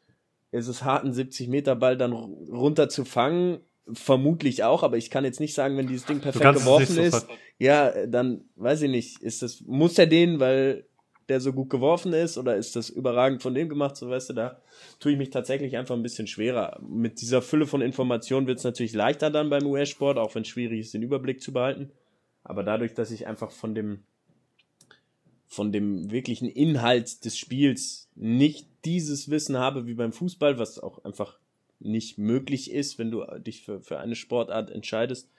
ist 0.52 0.68
es 0.68 0.84
hart, 0.84 1.04
einen 1.04 1.14
70 1.14 1.48
Meter 1.48 1.76
Ball 1.76 1.98
dann 1.98 2.14
runter 2.14 2.90
zu 2.90 3.06
fangen? 3.06 3.60
Vermutlich 3.92 4.64
auch, 4.64 4.84
aber 4.84 4.98
ich 4.98 5.10
kann 5.10 5.26
jetzt 5.26 5.40
nicht 5.40 5.56
sagen, 5.56 5.76
wenn 5.76 5.88
dieses 5.88 6.06
Ding 6.06 6.20
perfekt 6.20 6.54
geworfen 6.54 6.98
ist, 7.00 7.28
ja, 7.58 8.06
dann 8.06 8.46
weiß 8.56 8.84
ich 8.84 8.92
nicht, 8.92 9.22
ist 9.24 9.42
das, 9.42 9.62
muss 9.62 9.98
er 9.98 10.06
den, 10.06 10.40
weil 10.40 10.86
der 11.30 11.40
so 11.40 11.54
gut 11.54 11.70
geworfen 11.70 12.14
ist 12.14 12.38
oder 12.38 12.56
ist 12.56 12.76
das 12.76 12.90
überragend 12.90 13.42
von 13.42 13.54
dem 13.54 13.70
gemacht, 13.70 13.96
so 13.96 14.10
weißt 14.10 14.30
du, 14.30 14.34
da 14.34 14.62
tue 15.00 15.14
ich 15.14 15.18
mich 15.18 15.30
tatsächlich 15.30 15.78
einfach 15.78 15.96
ein 15.96 16.04
bisschen 16.04 16.28
schwerer. 16.28 16.80
Mit 16.82 17.22
dieser 17.22 17.42
Fülle 17.42 17.68
von 17.68 17.82
Informationen 17.82 18.48
wird 18.48 18.58
es 18.58 18.64
natürlich 18.64 18.94
leichter 18.94 19.30
dann 19.30 19.50
beim 19.50 19.66
US-Sport, 19.66 20.18
auch 20.18 20.36
wenn 20.36 20.42
es 20.42 20.50
schwierig 20.50 20.82
ist, 20.82 20.94
den 20.94 21.04
Überblick 21.04 21.42
zu 21.42 21.54
behalten. 21.54 21.92
Aber 22.44 22.64
dadurch, 22.64 22.94
dass 22.94 23.12
ich 23.12 23.28
einfach 23.28 23.52
von 23.52 23.76
dem, 23.76 24.04
von 25.48 25.72
dem 25.72 26.12
wirklichen 26.12 26.50
Inhalt 26.50 27.24
des 27.24 27.38
Spiels 27.38 28.10
nicht 28.16 28.68
dieses 28.84 29.30
Wissen 29.30 29.58
habe 29.58 29.86
wie 29.86 29.94
beim 29.94 30.12
Fußball, 30.12 30.58
was 30.58 30.80
auch 30.80 31.04
einfach 31.06 31.40
nicht 31.80 32.18
möglich 32.18 32.72
ist, 32.72 33.00
wenn 33.00 33.12
du 33.12 33.26
dich 33.40 33.64
für, 33.64 33.82
für 33.82 34.00
eine 34.00 34.16
Sportart 34.16 34.70
entscheidest, 34.72 35.30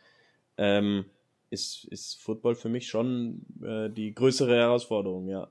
ähm, 0.56 1.04
ist, 1.50 1.84
ist 1.84 2.20
Football 2.20 2.54
für 2.54 2.68
mich 2.68 2.88
schon 2.88 3.44
äh, 3.62 3.90
die 3.90 4.14
größere 4.14 4.56
Herausforderung, 4.56 5.28
ja. 5.28 5.48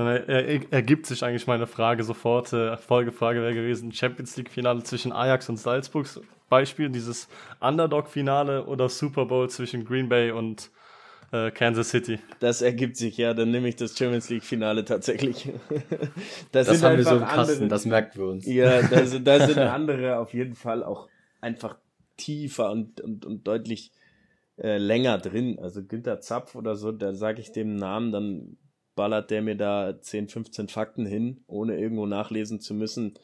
Dann 0.00 0.62
ergibt 0.70 1.04
sich 1.04 1.22
eigentlich 1.22 1.46
meine 1.46 1.66
Frage 1.66 2.04
sofort. 2.04 2.52
Äh, 2.54 2.78
Folgefrage 2.78 3.42
wäre 3.42 3.52
gewesen: 3.52 3.92
Champions 3.92 4.34
League-Finale 4.36 4.82
zwischen 4.82 5.12
Ajax 5.12 5.48
und 5.50 5.58
Salzburg. 5.58 6.06
Beispiel, 6.48 6.88
dieses 6.88 7.28
Underdog-Finale 7.60 8.64
oder 8.64 8.88
Super 8.88 9.26
Bowl 9.26 9.50
zwischen 9.50 9.84
Green 9.84 10.08
Bay 10.08 10.30
und 10.30 10.70
äh, 11.32 11.50
Kansas 11.50 11.90
City. 11.90 12.18
Das 12.40 12.62
ergibt 12.62 12.96
sich, 12.96 13.18
ja. 13.18 13.34
Dann 13.34 13.50
nehme 13.50 13.68
ich 13.68 13.76
das 13.76 13.96
Champions 13.96 14.30
League-Finale 14.30 14.86
tatsächlich. 14.86 15.52
das, 16.52 16.66
das 16.66 16.82
haben 16.82 16.96
wir 16.96 17.04
so 17.04 17.16
im 17.16 17.26
Kasten, 17.26 17.68
das 17.68 17.84
merken 17.84 18.18
wir 18.18 18.26
uns. 18.26 18.46
Ja, 18.46 18.80
da 18.82 19.04
sind, 19.04 19.26
da 19.26 19.46
sind 19.46 19.58
andere 19.58 20.18
auf 20.18 20.32
jeden 20.32 20.54
Fall 20.54 20.82
auch 20.82 21.08
einfach 21.42 21.76
tiefer 22.16 22.70
und, 22.70 23.02
und, 23.02 23.26
und 23.26 23.46
deutlich 23.46 23.92
äh, 24.56 24.78
länger 24.78 25.18
drin. 25.18 25.58
Also 25.60 25.84
Günther 25.84 26.20
Zapf 26.20 26.54
oder 26.54 26.74
so, 26.74 26.90
da 26.90 27.14
sage 27.14 27.42
ich 27.42 27.52
dem 27.52 27.76
Namen, 27.76 28.12
dann 28.12 28.56
ballert 29.00 29.30
der 29.30 29.40
mir 29.40 29.56
da 29.56 29.98
10, 29.98 30.28
15 30.28 30.68
Fakten 30.68 31.06
hin, 31.06 31.42
ohne 31.46 31.80
irgendwo 31.80 32.04
nachlesen 32.04 32.60
zu 32.60 32.74
müssen. 32.74 33.14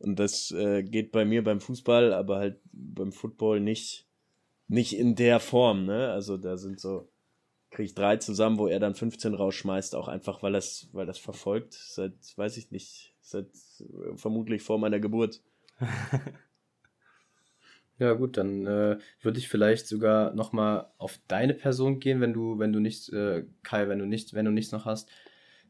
Und 0.00 0.18
das 0.18 0.50
äh, 0.50 0.82
geht 0.82 1.12
bei 1.12 1.24
mir 1.24 1.44
beim 1.44 1.60
Fußball, 1.60 2.12
aber 2.12 2.38
halt 2.38 2.58
beim 2.72 3.12
Football 3.12 3.60
nicht, 3.60 4.08
nicht 4.66 4.98
in 4.98 5.14
der 5.14 5.38
Form, 5.38 5.86
ne? 5.86 6.10
Also 6.10 6.36
da 6.36 6.56
sind 6.56 6.80
so, 6.80 7.08
kriege 7.70 7.84
ich 7.84 7.94
drei 7.94 8.16
zusammen, 8.16 8.58
wo 8.58 8.66
er 8.66 8.80
dann 8.80 8.96
15 8.96 9.34
rausschmeißt, 9.34 9.94
auch 9.94 10.08
einfach, 10.08 10.42
weil 10.42 10.52
das, 10.52 10.88
weil 10.90 11.06
das 11.06 11.18
verfolgt, 11.18 11.74
seit, 11.74 12.14
weiß 12.34 12.56
ich 12.56 12.72
nicht, 12.72 13.14
seit 13.20 13.46
vermutlich 14.16 14.62
vor 14.62 14.80
meiner 14.80 14.98
Geburt. 14.98 15.44
Ja, 18.00 18.14
gut, 18.14 18.38
dann 18.38 18.66
äh, 18.66 18.96
würde 19.20 19.38
ich 19.38 19.48
vielleicht 19.50 19.86
sogar 19.86 20.32
nochmal 20.34 20.86
auf 20.96 21.20
deine 21.28 21.52
Person 21.52 22.00
gehen, 22.00 22.22
wenn 22.22 22.32
du, 22.32 22.58
wenn 22.58 22.72
du 22.72 22.80
nicht, 22.80 23.10
äh, 23.10 23.44
Kai, 23.62 23.88
wenn 23.88 23.98
du 23.98 24.06
nicht, 24.06 24.32
wenn 24.32 24.46
du 24.46 24.50
nichts 24.50 24.72
noch 24.72 24.86
hast. 24.86 25.10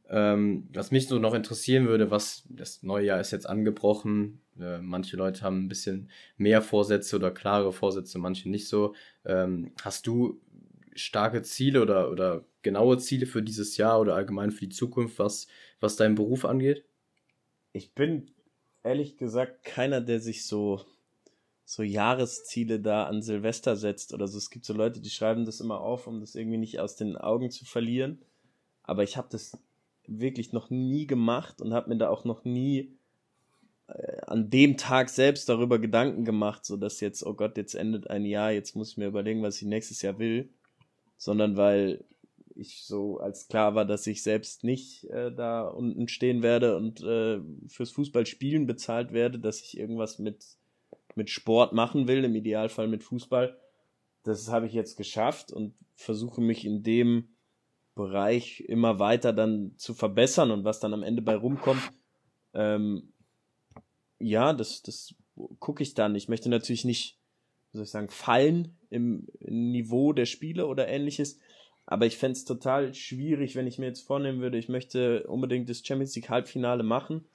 Ähm, 0.08 0.68
was 0.72 0.92
mich 0.92 1.08
so 1.08 1.18
noch 1.18 1.34
interessieren 1.34 1.88
würde, 1.88 2.12
was 2.12 2.44
das 2.48 2.84
neue 2.84 3.06
Jahr 3.06 3.20
ist 3.20 3.32
jetzt 3.32 3.48
angebrochen. 3.48 4.40
Äh, 4.60 4.78
manche 4.78 5.16
Leute 5.16 5.42
haben 5.42 5.64
ein 5.64 5.68
bisschen 5.68 6.08
mehr 6.36 6.62
Vorsätze 6.62 7.16
oder 7.16 7.32
klare 7.32 7.72
Vorsätze, 7.72 8.18
manche 8.18 8.48
nicht 8.48 8.68
so. 8.68 8.94
Ähm, 9.24 9.72
hast 9.82 10.06
du 10.06 10.40
starke 10.94 11.42
Ziele 11.42 11.82
oder, 11.82 12.12
oder 12.12 12.44
genaue 12.62 12.98
Ziele 12.98 13.26
für 13.26 13.42
dieses 13.42 13.76
Jahr 13.76 14.00
oder 14.00 14.14
allgemein 14.14 14.52
für 14.52 14.66
die 14.66 14.74
Zukunft, 14.76 15.18
was, 15.18 15.48
was 15.80 15.96
deinen 15.96 16.14
Beruf 16.14 16.44
angeht? 16.44 16.84
Ich 17.72 17.92
bin 17.92 18.30
ehrlich 18.84 19.16
gesagt 19.16 19.64
keiner, 19.64 20.00
der 20.00 20.20
sich 20.20 20.46
so 20.46 20.84
so 21.70 21.84
Jahresziele 21.84 22.80
da 22.80 23.04
an 23.04 23.22
Silvester 23.22 23.76
setzt 23.76 24.12
oder 24.12 24.26
so. 24.26 24.38
Es 24.38 24.50
gibt 24.50 24.64
so 24.64 24.74
Leute, 24.74 24.98
die 25.00 25.08
schreiben 25.08 25.44
das 25.44 25.60
immer 25.60 25.80
auf, 25.80 26.08
um 26.08 26.18
das 26.18 26.34
irgendwie 26.34 26.58
nicht 26.58 26.80
aus 26.80 26.96
den 26.96 27.16
Augen 27.16 27.52
zu 27.52 27.64
verlieren. 27.64 28.18
Aber 28.82 29.04
ich 29.04 29.16
habe 29.16 29.28
das 29.30 29.56
wirklich 30.04 30.52
noch 30.52 30.70
nie 30.70 31.06
gemacht 31.06 31.62
und 31.62 31.72
habe 31.72 31.90
mir 31.90 31.96
da 31.96 32.08
auch 32.08 32.24
noch 32.24 32.44
nie 32.44 32.96
äh, 33.86 34.20
an 34.22 34.50
dem 34.50 34.78
Tag 34.78 35.10
selbst 35.10 35.48
darüber 35.48 35.78
Gedanken 35.78 36.24
gemacht, 36.24 36.64
so 36.64 36.76
dass 36.76 36.98
jetzt, 36.98 37.24
oh 37.24 37.34
Gott, 37.34 37.56
jetzt 37.56 37.76
endet 37.76 38.10
ein 38.10 38.24
Jahr, 38.24 38.50
jetzt 38.50 38.74
muss 38.74 38.90
ich 38.90 38.96
mir 38.96 39.06
überlegen, 39.06 39.44
was 39.44 39.62
ich 39.62 39.68
nächstes 39.68 40.02
Jahr 40.02 40.18
will, 40.18 40.48
sondern 41.18 41.56
weil 41.56 42.04
ich 42.56 42.82
so 42.82 43.20
als 43.20 43.46
klar 43.46 43.76
war, 43.76 43.84
dass 43.84 44.08
ich 44.08 44.24
selbst 44.24 44.64
nicht 44.64 45.04
äh, 45.04 45.32
da 45.32 45.68
unten 45.68 46.08
stehen 46.08 46.42
werde 46.42 46.76
und 46.76 47.00
äh, 47.00 47.38
fürs 47.68 47.92
Fußballspielen 47.92 48.66
bezahlt 48.66 49.12
werde, 49.12 49.38
dass 49.38 49.60
ich 49.60 49.78
irgendwas 49.78 50.18
mit 50.18 50.58
mit 51.20 51.28
Sport 51.28 51.74
machen 51.74 52.08
will, 52.08 52.24
im 52.24 52.34
Idealfall 52.34 52.88
mit 52.88 53.04
Fußball. 53.04 53.54
Das 54.22 54.48
habe 54.48 54.66
ich 54.66 54.72
jetzt 54.72 54.96
geschafft 54.96 55.52
und 55.52 55.74
versuche 55.94 56.40
mich 56.40 56.64
in 56.64 56.82
dem 56.82 57.28
Bereich 57.94 58.60
immer 58.60 58.98
weiter 58.98 59.34
dann 59.34 59.74
zu 59.76 59.92
verbessern 59.92 60.50
und 60.50 60.64
was 60.64 60.80
dann 60.80 60.94
am 60.94 61.02
Ende 61.02 61.20
bei 61.20 61.36
rumkommt. 61.36 61.82
Ähm, 62.54 63.12
ja, 64.18 64.54
das, 64.54 64.82
das 64.82 65.14
gucke 65.58 65.82
ich 65.82 65.92
dann. 65.92 66.14
Ich 66.14 66.30
möchte 66.30 66.48
natürlich 66.48 66.86
nicht, 66.86 67.18
wie 67.72 67.76
soll 67.76 67.84
ich 67.84 67.90
sagen, 67.90 68.08
fallen 68.08 68.78
im 68.88 69.28
Niveau 69.40 70.14
der 70.14 70.24
Spiele 70.24 70.66
oder 70.68 70.88
ähnliches. 70.88 71.38
Aber 71.84 72.06
ich 72.06 72.16
fände 72.16 72.32
es 72.32 72.46
total 72.46 72.94
schwierig, 72.94 73.56
wenn 73.56 73.66
ich 73.66 73.78
mir 73.78 73.86
jetzt 73.86 74.06
vornehmen 74.06 74.40
würde, 74.40 74.56
ich 74.56 74.70
möchte 74.70 75.24
unbedingt 75.26 75.68
das 75.68 75.84
Champions 75.84 76.14
League 76.16 76.30
Halbfinale 76.30 76.82
machen 76.82 77.26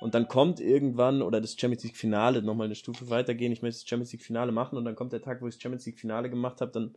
und 0.00 0.14
dann 0.14 0.28
kommt 0.28 0.60
irgendwann, 0.60 1.22
oder 1.22 1.40
das 1.40 1.58
Champions 1.58 1.84
League 1.84 1.96
Finale, 1.96 2.42
nochmal 2.42 2.66
eine 2.66 2.74
Stufe 2.74 3.10
weitergehen, 3.10 3.52
ich 3.52 3.62
möchte 3.62 3.80
das 3.80 3.88
Champions 3.88 4.12
League 4.12 4.22
Finale 4.22 4.50
machen 4.50 4.76
und 4.76 4.84
dann 4.84 4.96
kommt 4.96 5.12
der 5.12 5.22
Tag, 5.22 5.42
wo 5.42 5.46
ich 5.46 5.54
das 5.54 5.62
Champions 5.62 5.86
League 5.86 5.98
Finale 5.98 6.30
gemacht 6.30 6.60
habe, 6.60 6.72
dann 6.72 6.94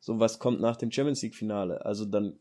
so, 0.00 0.18
was 0.18 0.38
kommt 0.38 0.60
nach 0.60 0.76
dem 0.76 0.90
Champions 0.90 1.22
League 1.22 1.34
Finale? 1.34 1.84
Also 1.84 2.06
dann, 2.06 2.38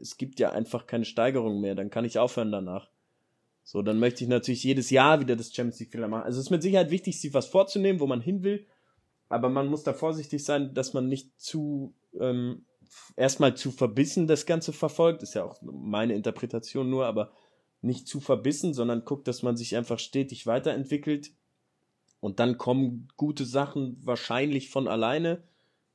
es 0.00 0.16
gibt 0.16 0.40
ja 0.40 0.50
einfach 0.50 0.86
keine 0.86 1.04
Steigerung 1.04 1.60
mehr, 1.60 1.74
dann 1.74 1.90
kann 1.90 2.04
ich 2.04 2.18
aufhören 2.18 2.50
danach. 2.50 2.90
So, 3.62 3.82
dann 3.82 3.98
möchte 3.98 4.24
ich 4.24 4.30
natürlich 4.30 4.64
jedes 4.64 4.90
Jahr 4.90 5.20
wieder 5.20 5.36
das 5.36 5.54
Champions 5.54 5.78
League 5.78 5.92
Finale 5.92 6.08
machen. 6.08 6.24
Also 6.24 6.40
es 6.40 6.46
ist 6.46 6.50
mit 6.50 6.62
Sicherheit 6.62 6.90
wichtig, 6.90 7.20
sich 7.20 7.32
was 7.32 7.46
vorzunehmen, 7.46 8.00
wo 8.00 8.06
man 8.06 8.20
hin 8.20 8.42
will, 8.42 8.66
aber 9.28 9.50
man 9.50 9.68
muss 9.68 9.84
da 9.84 9.92
vorsichtig 9.92 10.44
sein, 10.44 10.74
dass 10.74 10.94
man 10.94 11.06
nicht 11.06 11.38
zu, 11.38 11.94
ähm, 12.18 12.64
erstmal 13.14 13.56
zu 13.56 13.70
verbissen 13.70 14.26
das 14.26 14.46
Ganze 14.46 14.72
verfolgt, 14.72 15.22
ist 15.22 15.34
ja 15.34 15.44
auch 15.44 15.60
meine 15.60 16.14
Interpretation 16.14 16.88
nur, 16.88 17.06
aber 17.06 17.30
nicht 17.80 18.08
zu 18.08 18.20
verbissen, 18.20 18.74
sondern 18.74 19.04
guckt, 19.04 19.28
dass 19.28 19.42
man 19.42 19.56
sich 19.56 19.76
einfach 19.76 19.98
stetig 19.98 20.46
weiterentwickelt. 20.46 21.30
Und 22.20 22.40
dann 22.40 22.58
kommen 22.58 23.08
gute 23.16 23.44
Sachen 23.44 23.96
wahrscheinlich 24.04 24.70
von 24.70 24.88
alleine, 24.88 25.42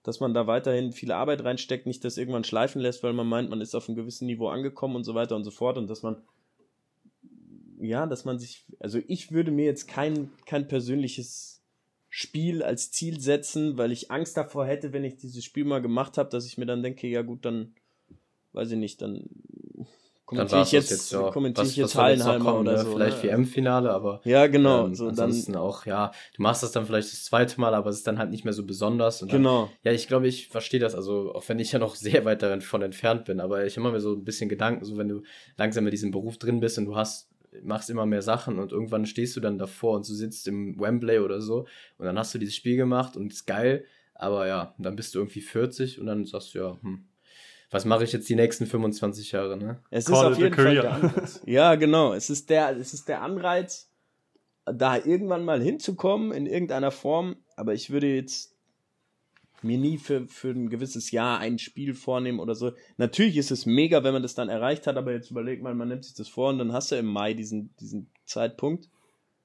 dass 0.04 0.20
man 0.20 0.34
da 0.34 0.48
weiterhin 0.48 0.92
viel 0.92 1.12
Arbeit 1.12 1.44
reinsteckt, 1.44 1.86
nicht 1.86 2.04
das 2.04 2.18
irgendwann 2.18 2.44
schleifen 2.44 2.82
lässt, 2.82 3.04
weil 3.04 3.14
man 3.14 3.28
meint, 3.28 3.50
man 3.50 3.62
ist 3.62 3.76
auf 3.76 3.88
einem 3.88 3.96
gewissen 3.96 4.28
Niveau 4.28 4.48
angekommen 4.48 4.96
und 4.96 5.04
so 5.04 5.16
weiter 5.16 5.36
und 5.36 5.44
so 5.44 5.52
fort. 5.52 5.78
Und 5.78 5.90
dass 5.90 6.04
man, 6.04 6.22
ja, 7.80 8.06
dass 8.06 8.26
man 8.26 8.40
sich, 8.40 8.66
also 8.80 9.00
ich 9.08 9.32
würde 9.32 9.52
mir 9.52 9.66
jetzt 9.66 9.88
kein, 9.88 10.32
kein 10.46 10.68
persönliches 10.68 11.62
Spiel 12.10 12.62
als 12.64 12.92
Ziel 12.92 13.20
setzen, 13.20 13.78
weil 13.78 13.92
ich 13.92 14.12
Angst 14.12 14.38
davor 14.38 14.66
hätte, 14.66 14.94
wenn 14.94 15.04
ich 15.04 15.18
dieses 15.18 15.44
Spiel 15.44 15.66
mal 15.66 15.82
gemacht 15.82 16.18
habe, 16.18 16.30
dass 16.30 16.46
ich 16.46 16.58
mir 16.58 16.66
dann 16.66 16.84
denke, 16.84 17.08
ja 17.08 17.22
gut, 17.22 17.44
dann, 17.44 17.74
weiß 18.52 18.72
ich 18.72 18.78
nicht, 18.78 19.02
dann 19.02 19.26
kommentiere 20.26 20.62
ich 20.62 20.72
jetzt, 20.72 20.90
jetzt 20.90 21.12
ja, 21.12 21.30
kommentiere 21.30 21.68
ich 21.68 21.76
jetzt 21.76 21.96
Hallenheimer 21.96 22.60
oder 22.60 22.74
ne? 22.74 22.80
so. 22.80 22.92
Vielleicht 22.92 23.24
ne? 23.24 23.32
WM-Finale, 23.32 23.92
aber 23.92 24.22
ja, 24.24 24.48
genau. 24.48 24.86
Ähm, 24.86 24.96
so 24.96 25.08
ansonsten 25.08 25.54
dann, 25.54 25.62
auch, 25.62 25.86
ja, 25.86 26.12
du 26.36 26.42
machst 26.42 26.64
das 26.64 26.72
dann 26.72 26.86
vielleicht 26.86 27.12
das 27.12 27.26
zweite 27.26 27.60
Mal, 27.60 27.74
aber 27.74 27.90
es 27.90 27.98
ist 27.98 28.08
dann 28.08 28.18
halt 28.18 28.32
nicht 28.32 28.44
mehr 28.44 28.54
so 28.54 28.66
besonders. 28.66 29.20
Dann, 29.20 29.30
genau. 29.30 29.70
ja, 29.84 29.92
ich 29.92 30.08
glaube, 30.08 30.28
ich 30.28 30.48
verstehe 30.48 30.80
das, 30.80 30.96
also 30.96 31.34
auch 31.34 31.48
wenn 31.50 31.60
ich 31.60 31.72
ja 31.72 31.80
noch 31.80 31.96
sehr 31.96 32.26
weit 32.26 32.42
davon 32.42 32.82
entfernt 32.82 33.26
bin, 33.26 33.40
aber 33.40 33.66
ich 33.66 33.78
habe 33.78 33.92
mir 33.92 34.00
so 34.00 34.14
ein 34.14 34.24
bisschen 34.24 34.50
Gedanken, 34.50 34.86
so 34.86 34.98
wenn 34.98 35.10
du 35.10 35.22
langsam 35.58 35.86
in 35.86 35.92
diesem 35.92 36.12
Beruf 36.12 36.38
drin 36.38 36.60
bist 36.60 36.78
und 36.78 36.86
du 36.86 36.96
hast 36.96 37.30
machst 37.62 37.92
immer 37.92 38.08
mehr 38.08 38.24
Sachen 38.24 38.58
und 38.58 38.72
irgendwann 38.72 39.06
stehst 39.06 39.36
du 39.36 39.40
dann 39.40 39.60
davor 39.60 39.98
und 39.98 40.10
du 40.10 40.14
sitzt 40.14 40.48
im 40.48 40.80
Wembley 40.80 41.20
oder 41.20 41.40
so 41.40 41.68
und 42.00 42.06
dann 42.06 42.18
hast 42.18 42.34
du 42.34 42.40
dieses 42.40 42.56
Spiel 42.56 42.78
gemacht 42.78 43.16
und 43.16 43.32
ist 43.32 43.46
geil, 43.46 43.86
aber 44.16 44.48
ja, 44.48 44.74
dann 44.80 44.96
bist 44.96 45.14
du 45.14 45.20
irgendwie 45.20 45.42
40 45.42 46.00
und 46.00 46.08
dann 46.08 46.26
sagst 46.26 46.56
du 46.56 46.60
ja, 46.60 46.78
hm, 46.82 47.06
was 47.74 47.86
mache 47.86 48.04
ich 48.04 48.12
jetzt 48.14 48.30
die 48.30 48.36
nächsten 48.36 48.68
25 48.68 49.32
Jahre, 49.32 49.58
ne? 49.58 49.80
Es 49.90 50.06
Call 50.06 50.32
ist 50.32 50.38
auf 50.38 50.40
jeden 50.40 50.54
Fall 50.54 50.76
der 50.76 50.94
Anreiz. 50.94 51.42
ja, 51.46 51.76
genau. 51.76 52.14
Es 52.14 52.30
ist 52.30 52.50
der, 52.52 52.78
es 52.78 52.94
ist 52.94 53.10
der 53.10 53.24
Anreiz, 53.24 53.90
da 54.66 54.96
irgendwann 54.98 55.44
mal 55.44 55.62
hinzukommen 55.62 56.32
in 56.32 56.46
irgendeiner 56.46 56.92
Form. 56.92 57.38
Aber 57.56 57.74
ich 57.74 57.90
würde 57.90 58.14
jetzt 58.14 58.56
mir 59.64 59.80
nie 59.80 59.98
für, 59.98 60.28
für 60.28 60.52
ein 60.52 60.70
gewisses 60.70 61.10
Jahr 61.10 61.40
ein 61.40 61.58
Spiel 61.58 61.96
vornehmen 61.96 62.40
oder 62.40 62.54
so. 62.54 62.74
Natürlich 62.98 63.38
ist 63.38 63.50
es 63.50 63.66
mega, 63.66 64.04
wenn 64.04 64.14
man 64.14 64.22
das 64.22 64.36
dann 64.36 64.50
erreicht 64.50 64.86
hat, 64.86 64.98
aber 64.98 65.12
jetzt 65.12 65.32
überleg 65.32 65.64
mal, 65.64 65.74
man 65.74 65.88
nimmt 65.88 66.06
sich 66.06 66.14
das 66.14 66.28
vor 66.28 66.50
und 66.50 66.60
dann 66.60 66.74
hast 66.74 66.92
du 66.92 66.96
im 66.96 67.08
Mai 67.08 67.34
diesen, 67.34 67.76
diesen 67.80 68.12
Zeitpunkt. 68.26 68.90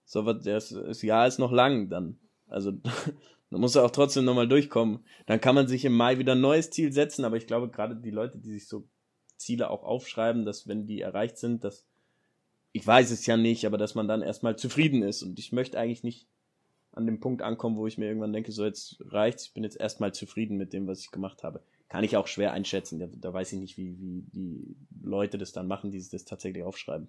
So, 0.05 0.23
das, 0.33 0.69
das 0.69 1.03
Jahr 1.03 1.27
ist 1.27 1.39
noch 1.39 1.53
lang 1.53 1.89
dann. 1.89 2.19
Also 2.47 2.73
dann 3.51 3.61
muss 3.61 3.75
er 3.75 3.85
auch 3.85 3.91
trotzdem 3.91 4.25
nochmal 4.25 4.49
durchkommen. 4.49 5.05
Dann 5.27 5.41
kann 5.41 5.55
man 5.55 5.69
sich 5.69 5.85
im 5.85 5.95
Mai 5.95 6.19
wieder 6.19 6.33
ein 6.33 6.41
neues 6.41 6.71
Ziel 6.71 6.93
setzen, 6.93 7.25
aber 7.25 7.37
ich 7.37 7.47
glaube, 7.47 7.69
gerade 7.69 7.97
die 7.97 8.11
Leute, 8.11 8.39
die 8.39 8.53
sich 8.53 8.69
so 8.69 8.87
Ziele 9.37 9.71
auch 9.71 9.85
aufschreiben, 9.85 10.45
dass 10.45 10.69
wenn 10.69 10.87
die 10.87 11.01
erreicht 11.01 11.39
sind, 11.39 11.65
dass 11.65 11.87
ich 12.73 12.87
weiß 12.87 13.11
es 13.11 13.25
ja 13.27 13.37
nicht, 13.37 13.65
aber 13.65 13.79
dass 13.79 13.95
man 13.95 14.09
dann 14.09 14.23
erstmal 14.23 14.57
zufrieden 14.57 15.03
ist. 15.03 15.23
Und 15.23 15.39
ich 15.39 15.53
möchte 15.53 15.79
eigentlich 15.79 16.03
nicht 16.03 16.27
an 16.93 17.07
dem 17.07 17.21
Punkt 17.21 17.43
ankommen, 17.43 17.77
wo 17.77 17.87
ich 17.87 17.97
mir 17.97 18.07
irgendwann 18.07 18.33
denke, 18.33 18.53
so 18.53 18.65
jetzt 18.65 19.03
reicht's, 19.07 19.47
ich 19.47 19.55
bin 19.55 19.65
jetzt 19.65 19.81
erstmal 19.81 20.13
zufrieden 20.13 20.57
mit 20.57 20.73
dem, 20.73 20.87
was 20.87 21.01
ich 21.01 21.11
gemacht 21.11 21.43
habe. 21.43 21.63
Kann 21.89 22.05
ich 22.05 22.17
auch 22.17 22.27
schwer 22.27 22.53
einschätzen. 22.53 22.99
Da, 22.99 23.09
da 23.11 23.33
weiß 23.33 23.53
ich 23.53 23.61
nicht, 23.61 23.79
wie, 23.79 23.99
wie 23.99 24.23
die 24.33 24.77
Leute 25.03 25.39
das 25.39 25.53
dann 25.53 25.67
machen, 25.67 25.91
die 25.91 26.05
das 26.11 26.25
tatsächlich 26.25 26.63
aufschreiben. 26.63 27.09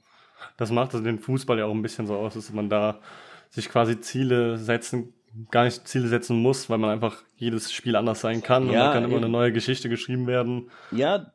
Das 0.57 0.71
macht 0.71 0.93
also 0.93 1.03
den 1.03 1.19
Fußball 1.19 1.59
ja 1.59 1.65
auch 1.65 1.73
ein 1.73 1.81
bisschen 1.81 2.07
so 2.07 2.15
aus, 2.15 2.35
dass 2.35 2.53
man 2.53 2.69
da 2.69 3.01
sich 3.49 3.67
quasi 3.67 3.99
Ziele 3.99 4.57
setzen, 4.57 5.13
gar 5.51 5.65
nicht 5.65 5.87
Ziele 5.87 6.07
setzen 6.07 6.41
muss, 6.41 6.69
weil 6.69 6.77
man 6.77 6.89
einfach 6.89 7.23
jedes 7.37 7.71
Spiel 7.71 7.95
anders 7.95 8.21
sein 8.21 8.41
kann 8.41 8.65
ja, 8.65 8.69
und 8.69 8.75
da 8.75 8.93
kann 8.93 9.03
immer 9.03 9.13
eben. 9.15 9.23
eine 9.23 9.31
neue 9.31 9.53
Geschichte 9.53 9.89
geschrieben 9.89 10.27
werden. 10.27 10.69
Ja, 10.91 11.31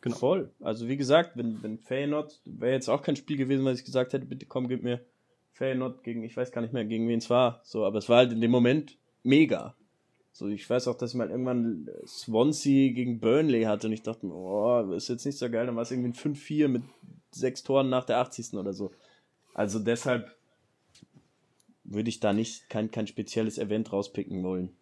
genau. 0.00 0.16
voll. 0.16 0.50
Also 0.60 0.88
wie 0.88 0.96
gesagt, 0.96 1.36
wenn, 1.36 1.62
wenn 1.62 1.78
Feyenoord, 1.78 2.40
wäre 2.44 2.72
jetzt 2.72 2.88
auch 2.88 3.02
kein 3.02 3.16
Spiel 3.16 3.36
gewesen, 3.36 3.64
was 3.64 3.78
ich 3.78 3.84
gesagt 3.84 4.12
hätte, 4.12 4.26
bitte 4.26 4.46
komm, 4.46 4.68
gib 4.68 4.82
mir 4.82 5.00
Feyenoord 5.52 6.02
gegen, 6.02 6.22
ich 6.22 6.36
weiß 6.36 6.52
gar 6.52 6.60
nicht 6.60 6.74
mehr, 6.74 6.84
gegen 6.84 7.08
wen 7.08 7.18
es 7.18 7.30
war. 7.30 7.60
So, 7.64 7.84
aber 7.84 7.98
es 7.98 8.08
war 8.08 8.18
halt 8.18 8.32
in 8.32 8.40
dem 8.40 8.50
Moment 8.50 8.98
mega. 9.22 9.74
So, 10.32 10.48
ich 10.48 10.68
weiß 10.68 10.88
auch, 10.88 10.98
dass 10.98 11.12
ich 11.12 11.16
mal 11.16 11.30
irgendwann 11.30 11.88
Swansea 12.06 12.92
gegen 12.92 13.20
Burnley 13.20 13.62
hatte 13.62 13.86
und 13.86 13.94
ich 13.94 14.02
dachte, 14.02 14.26
oh, 14.26 14.92
ist 14.92 15.08
jetzt 15.08 15.24
nicht 15.24 15.38
so 15.38 15.48
geil, 15.50 15.64
dann 15.64 15.76
war 15.76 15.82
es 15.82 15.90
irgendwie 15.90 16.10
ein 16.10 16.34
5-4 16.34 16.68
mit 16.68 16.82
sechs 17.30 17.62
Toren 17.62 17.88
nach 17.88 18.04
der 18.04 18.18
80. 18.18 18.52
oder 18.52 18.74
so. 18.74 18.90
Also 19.54 19.78
deshalb 19.78 20.35
würde 21.88 22.08
ich 22.08 22.20
da 22.20 22.32
nicht 22.32 22.68
kein, 22.68 22.90
kein 22.90 23.06
spezielles 23.06 23.58
Event 23.58 23.92
rauspicken 23.92 24.42
wollen. 24.42 24.76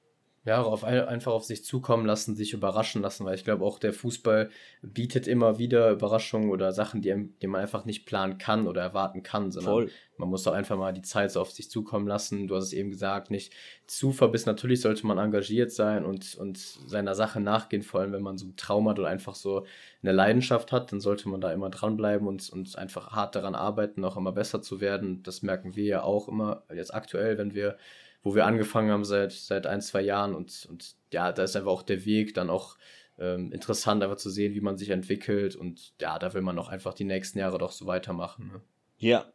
Ja, 0.47 0.61
auf, 0.61 0.85
einfach 0.85 1.33
auf 1.33 1.45
sich 1.45 1.65
zukommen 1.65 2.05
lassen, 2.05 2.35
sich 2.35 2.53
überraschen 2.53 3.01
lassen, 3.01 3.25
weil 3.25 3.35
ich 3.35 3.45
glaube 3.45 3.65
auch 3.65 3.79
der 3.79 3.95
Fußball 3.95 4.51
bietet 4.83 5.27
immer 5.27 5.59
wieder 5.59 5.91
Überraschungen 5.91 6.51
oder 6.51 6.71
Sachen, 6.73 7.01
die, 7.01 7.31
die 7.41 7.47
man 7.47 7.63
einfach 7.63 7.87
nicht 7.87 8.05
planen 8.05 8.37
kann 8.37 8.67
oder 8.67 8.83
erwarten 8.83 9.23
kann, 9.23 9.51
sondern 9.51 9.73
Voll. 9.73 9.91
man 10.19 10.29
muss 10.29 10.43
doch 10.43 10.53
einfach 10.53 10.77
mal 10.77 10.93
die 10.93 11.01
Zeit 11.01 11.31
so 11.31 11.41
auf 11.41 11.51
sich 11.51 11.71
zukommen 11.71 12.07
lassen. 12.07 12.47
Du 12.47 12.57
hast 12.57 12.65
es 12.65 12.73
eben 12.75 12.91
gesagt, 12.91 13.31
nicht 13.31 13.55
zu 13.87 14.13
verbissen. 14.13 14.51
Natürlich 14.51 14.83
sollte 14.83 15.07
man 15.07 15.17
engagiert 15.17 15.73
sein 15.73 16.05
und, 16.05 16.35
und 16.35 16.59
seiner 16.59 17.15
Sache 17.15 17.41
nachgehen, 17.41 17.83
vor 17.83 18.03
allem 18.03 18.13
wenn 18.13 18.23
man 18.23 18.37
so 18.37 18.45
ein 18.45 18.57
Traum 18.57 18.87
hat 18.91 18.99
oder 18.99 19.09
einfach 19.09 19.37
so 19.37 19.65
eine 20.03 20.13
Leidenschaft 20.13 20.73
hat, 20.73 20.93
dann 20.93 21.01
sollte 21.01 21.27
man 21.31 21.41
da 21.41 21.53
immer 21.53 21.71
dranbleiben 21.71 22.29
und, 22.29 22.51
und 22.51 22.77
einfach 22.77 23.13
hart 23.13 23.35
daran 23.35 23.55
arbeiten, 23.55 24.05
auch 24.05 24.19
immer 24.19 24.33
besser 24.33 24.61
zu 24.61 24.83
werden. 24.83 25.23
Das 25.23 25.41
merken 25.41 25.75
wir 25.75 25.85
ja 25.85 26.03
auch 26.03 26.29
immer 26.29 26.65
jetzt 26.71 26.93
aktuell, 26.93 27.39
wenn 27.39 27.55
wir 27.55 27.79
wo 28.25 28.35
wir 28.35 28.47
angefangen 28.47 28.91
haben 28.91 29.05
seit, 29.05 29.33
seit 29.33 29.67
ein, 29.67 29.81
zwei 29.81 30.01
Jahren 30.01 30.35
und, 30.35 30.67
und 30.69 30.97
ja, 31.13 31.31
da 31.31 31.45
ist 31.45 31.55
einfach 31.55 31.71
auch 31.71 31.83
der 31.83 32.05
Weg 32.05 32.35
dann 32.35 32.51
auch 32.51 32.77
ähm, 33.19 33.53
interessant, 33.53 34.03
einfach 34.03 34.17
zu 34.17 34.31
sehen, 34.31 34.55
wie 34.55 34.61
man 34.61 34.77
sich 34.77 34.91
entwickelt 34.91 35.55
und 35.55 35.93
ja, 36.01 36.19
da 36.19 36.35
will 36.35 36.43
man 36.43 36.59
auch 36.59 36.69
einfach 36.69 36.95
die 36.95 37.05
nächsten 37.05 37.39
Jahre 37.39 37.59
doch 37.59 37.71
so 37.71 37.87
weitermachen. 37.87 38.49
Ne? 38.49 38.61
Ja, 38.99 39.27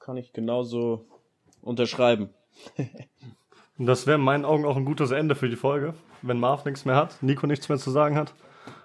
kann 0.00 0.16
ich 0.16 0.32
genauso 0.32 1.06
unterschreiben. 1.62 2.28
Und 3.78 3.86
das 3.86 4.06
wäre 4.06 4.18
in 4.18 4.24
meinen 4.24 4.44
Augen 4.44 4.66
auch 4.66 4.76
ein 4.76 4.84
gutes 4.84 5.10
Ende 5.10 5.34
für 5.34 5.48
die 5.48 5.56
Folge, 5.56 5.94
wenn 6.22 6.38
Marv 6.38 6.64
nichts 6.64 6.84
mehr 6.84 6.96
hat, 6.96 7.22
Nico 7.22 7.46
nichts 7.46 7.68
mehr 7.68 7.78
zu 7.78 7.90
sagen 7.90 8.16
hat. 8.16 8.34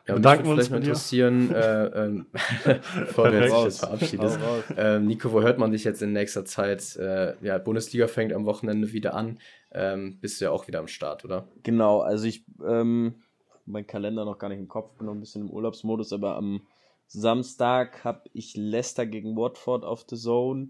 Ja, 0.10 0.16
bedanken 0.16 0.46
wir 0.46 0.54
uns 0.54 0.70
bei 0.70 0.80
dir. 0.80 0.88
interessieren, 0.88 1.52
äh, 1.54 1.86
ähm, 1.86 2.26
bevor 3.00 3.30
du 3.30 3.40
jetzt 3.40 3.80
verabschiedest. 3.80 4.40
Ähm, 4.76 5.06
Nico, 5.06 5.32
wo 5.32 5.42
hört 5.44 5.60
man 5.60 5.72
dich 5.72 5.84
jetzt 5.84 6.02
in 6.02 6.14
nächster 6.14 6.46
Zeit? 6.46 6.96
Äh, 6.96 7.36
ja, 7.46 7.60
Bundesliga 7.60 8.08
fängt 8.08 8.34
am 8.34 8.46
Wochenende 8.46 8.92
wieder 8.92 9.14
an. 9.14 9.40
Ähm, 9.72 10.18
bist 10.20 10.42
du 10.42 10.46
ja 10.46 10.52
auch 10.52 10.68
wieder 10.68 10.80
am 10.80 10.88
Start, 10.88 11.26
oder? 11.26 11.48
Genau, 11.62 12.00
also 12.00 12.26
ich, 12.26 12.44
ähm, 12.66 13.22
mein 13.68 13.86
Kalender 13.86 14.26
noch 14.26 14.40
gar 14.40 14.50
nicht 14.50 14.58
im 14.58 14.68
Kopf, 14.68 14.98
bin 14.98 15.06
noch 15.06 15.14
ein 15.14 15.20
bisschen 15.20 15.44
im 15.44 15.52
Urlaubsmodus, 15.52 16.12
aber 16.12 16.38
am 16.38 16.62
Samstag 17.06 18.04
habe 18.04 18.24
ich 18.34 18.58
Leicester 18.58 19.06
gegen 19.06 19.38
Watford 19.38 19.86
auf 19.86 20.06
The 20.10 20.16
Zone 20.16 20.70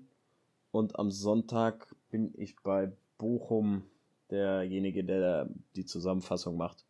und 0.71 0.99
am 0.99 1.11
Sonntag 1.11 1.95
bin 2.11 2.33
ich 2.35 2.57
bei 2.61 2.91
Bochum 3.17 3.83
derjenige, 4.31 5.05
der 5.05 5.47
die 5.77 5.85
Zusammenfassung 5.85 6.57
macht. 6.57 6.83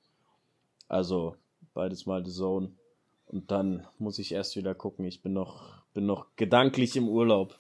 Also 0.87 1.35
beides 1.73 2.05
mal 2.05 2.25
The 2.25 2.31
Zone. 2.31 2.71
Und 3.25 3.51
dann 3.51 3.87
muss 3.97 4.19
ich 4.19 4.31
erst 4.31 4.55
wieder 4.55 4.73
gucken. 4.73 5.05
Ich 5.05 5.21
bin 5.21 5.33
noch, 5.33 5.83
bin 5.93 6.05
noch 6.05 6.35
gedanklich 6.35 6.95
im 6.95 7.07
Urlaub. 7.07 7.55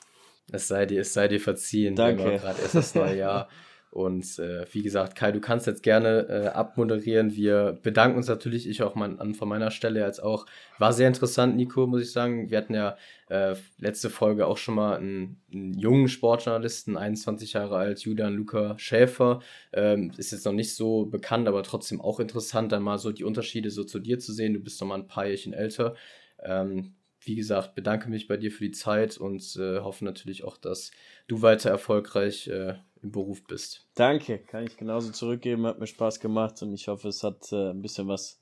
Es 0.51 0.67
sei 0.67 0.85
dir, 0.85 1.01
es 1.01 1.13
sei 1.13 1.27
dir 1.27 1.39
verziehen. 1.39 1.95
Danke. 1.95 2.23
Gerade 2.23 2.61
erst 2.61 2.75
das 2.75 2.95
neue 2.95 3.17
Jahr. 3.17 3.49
Und 3.91 4.37
äh, 4.37 4.65
wie 4.71 4.83
gesagt, 4.83 5.15
Kai, 5.15 5.31
du 5.31 5.39
kannst 5.39 5.65
jetzt 5.65 5.81
gerne 5.81 6.27
äh, 6.29 6.47
abmoderieren. 6.47 7.35
Wir 7.35 7.79
bedanken 7.81 8.17
uns 8.17 8.27
natürlich, 8.27 8.69
ich 8.69 8.83
auch 8.83 8.93
mal 8.93 9.19
an, 9.19 9.33
von 9.33 9.49
meiner 9.49 9.71
Stelle 9.71 10.05
als 10.05 10.19
auch. 10.19 10.45
War 10.77 10.93
sehr 10.93 11.07
interessant, 11.07 11.55
Nico, 11.55 11.87
muss 11.87 12.03
ich 12.03 12.11
sagen. 12.11 12.51
Wir 12.51 12.59
hatten 12.59 12.75
ja 12.75 12.97
äh, 13.29 13.55
letzte 13.79 14.11
Folge 14.11 14.45
auch 14.45 14.57
schon 14.57 14.75
mal 14.75 14.97
einen, 14.97 15.41
einen, 15.51 15.73
jungen 15.73 16.07
Sportjournalisten, 16.07 16.97
21 16.97 17.53
Jahre 17.53 17.77
alt, 17.77 17.99
Julian 18.01 18.35
Luca 18.35 18.77
Schäfer. 18.77 19.39
Ähm, 19.73 20.11
ist 20.17 20.31
jetzt 20.31 20.45
noch 20.45 20.53
nicht 20.53 20.75
so 20.75 21.07
bekannt, 21.07 21.47
aber 21.47 21.63
trotzdem 21.63 21.99
auch 21.99 22.19
interessant, 22.19 22.71
dann 22.71 22.83
mal 22.83 22.99
so 22.99 23.11
die 23.11 23.23
Unterschiede 23.23 23.71
so 23.71 23.83
zu 23.83 23.97
dir 23.97 24.19
zu 24.19 24.33
sehen. 24.33 24.53
Du 24.53 24.59
bist 24.59 24.79
noch 24.81 24.87
mal 24.87 24.99
ein 24.99 25.07
paar 25.07 25.25
Jährchen 25.25 25.53
älter. 25.53 25.95
Ähm, 26.43 26.93
wie 27.21 27.35
gesagt, 27.35 27.75
bedanke 27.75 28.09
mich 28.09 28.27
bei 28.27 28.37
dir 28.37 28.51
für 28.51 28.63
die 28.63 28.71
Zeit 28.71 29.17
und 29.17 29.55
äh, 29.57 29.79
hoffe 29.79 30.05
natürlich 30.05 30.43
auch, 30.43 30.57
dass 30.57 30.91
du 31.27 31.41
weiter 31.41 31.69
erfolgreich 31.69 32.47
äh, 32.47 32.75
im 33.01 33.11
Beruf 33.11 33.43
bist. 33.45 33.87
Danke, 33.95 34.39
kann 34.39 34.65
ich 34.65 34.77
genauso 34.77 35.11
zurückgeben, 35.11 35.65
hat 35.65 35.79
mir 35.79 35.87
Spaß 35.87 36.19
gemacht 36.19 36.61
und 36.61 36.73
ich 36.73 36.87
hoffe, 36.87 37.07
es 37.07 37.23
hat 37.23 37.51
äh, 37.51 37.71
ein 37.71 37.81
bisschen 37.81 38.07
was 38.07 38.41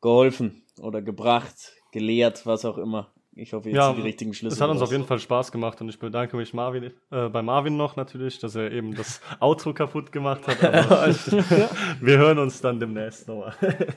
geholfen 0.00 0.62
oder 0.80 1.02
gebracht, 1.02 1.72
gelehrt, 1.92 2.46
was 2.46 2.64
auch 2.64 2.78
immer. 2.78 3.12
Ich 3.32 3.52
hoffe, 3.52 3.68
jetzt 3.68 3.76
ja, 3.76 3.92
die 3.92 4.02
richtigen 4.02 4.34
Schlüsse. 4.34 4.54
Es 4.54 4.60
hat 4.60 4.70
uns 4.70 4.82
auf 4.82 4.90
jeden 4.90 5.04
Fall 5.04 5.18
Spaß 5.18 5.52
gemacht 5.52 5.80
und 5.80 5.88
ich 5.88 5.98
bedanke 5.98 6.36
mich 6.36 6.52
Marvin, 6.52 6.92
äh, 7.10 7.28
bei 7.28 7.42
Marvin 7.42 7.76
noch 7.76 7.96
natürlich, 7.96 8.38
dass 8.38 8.54
er 8.54 8.72
eben 8.72 8.94
das 8.94 9.20
Outro 9.40 9.72
kaputt 9.72 10.10
gemacht 10.10 10.46
hat. 10.46 10.60
wir 12.00 12.18
hören 12.18 12.38
uns 12.38 12.60
dann 12.60 12.80
demnächst 12.80 13.28
nochmal. 13.28 13.54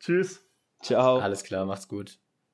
Tschüss. 0.00 0.46
Ciao. 0.80 1.18
Alles 1.18 1.42
klar, 1.44 1.66
macht's 1.66 1.88
gut. 1.88 2.18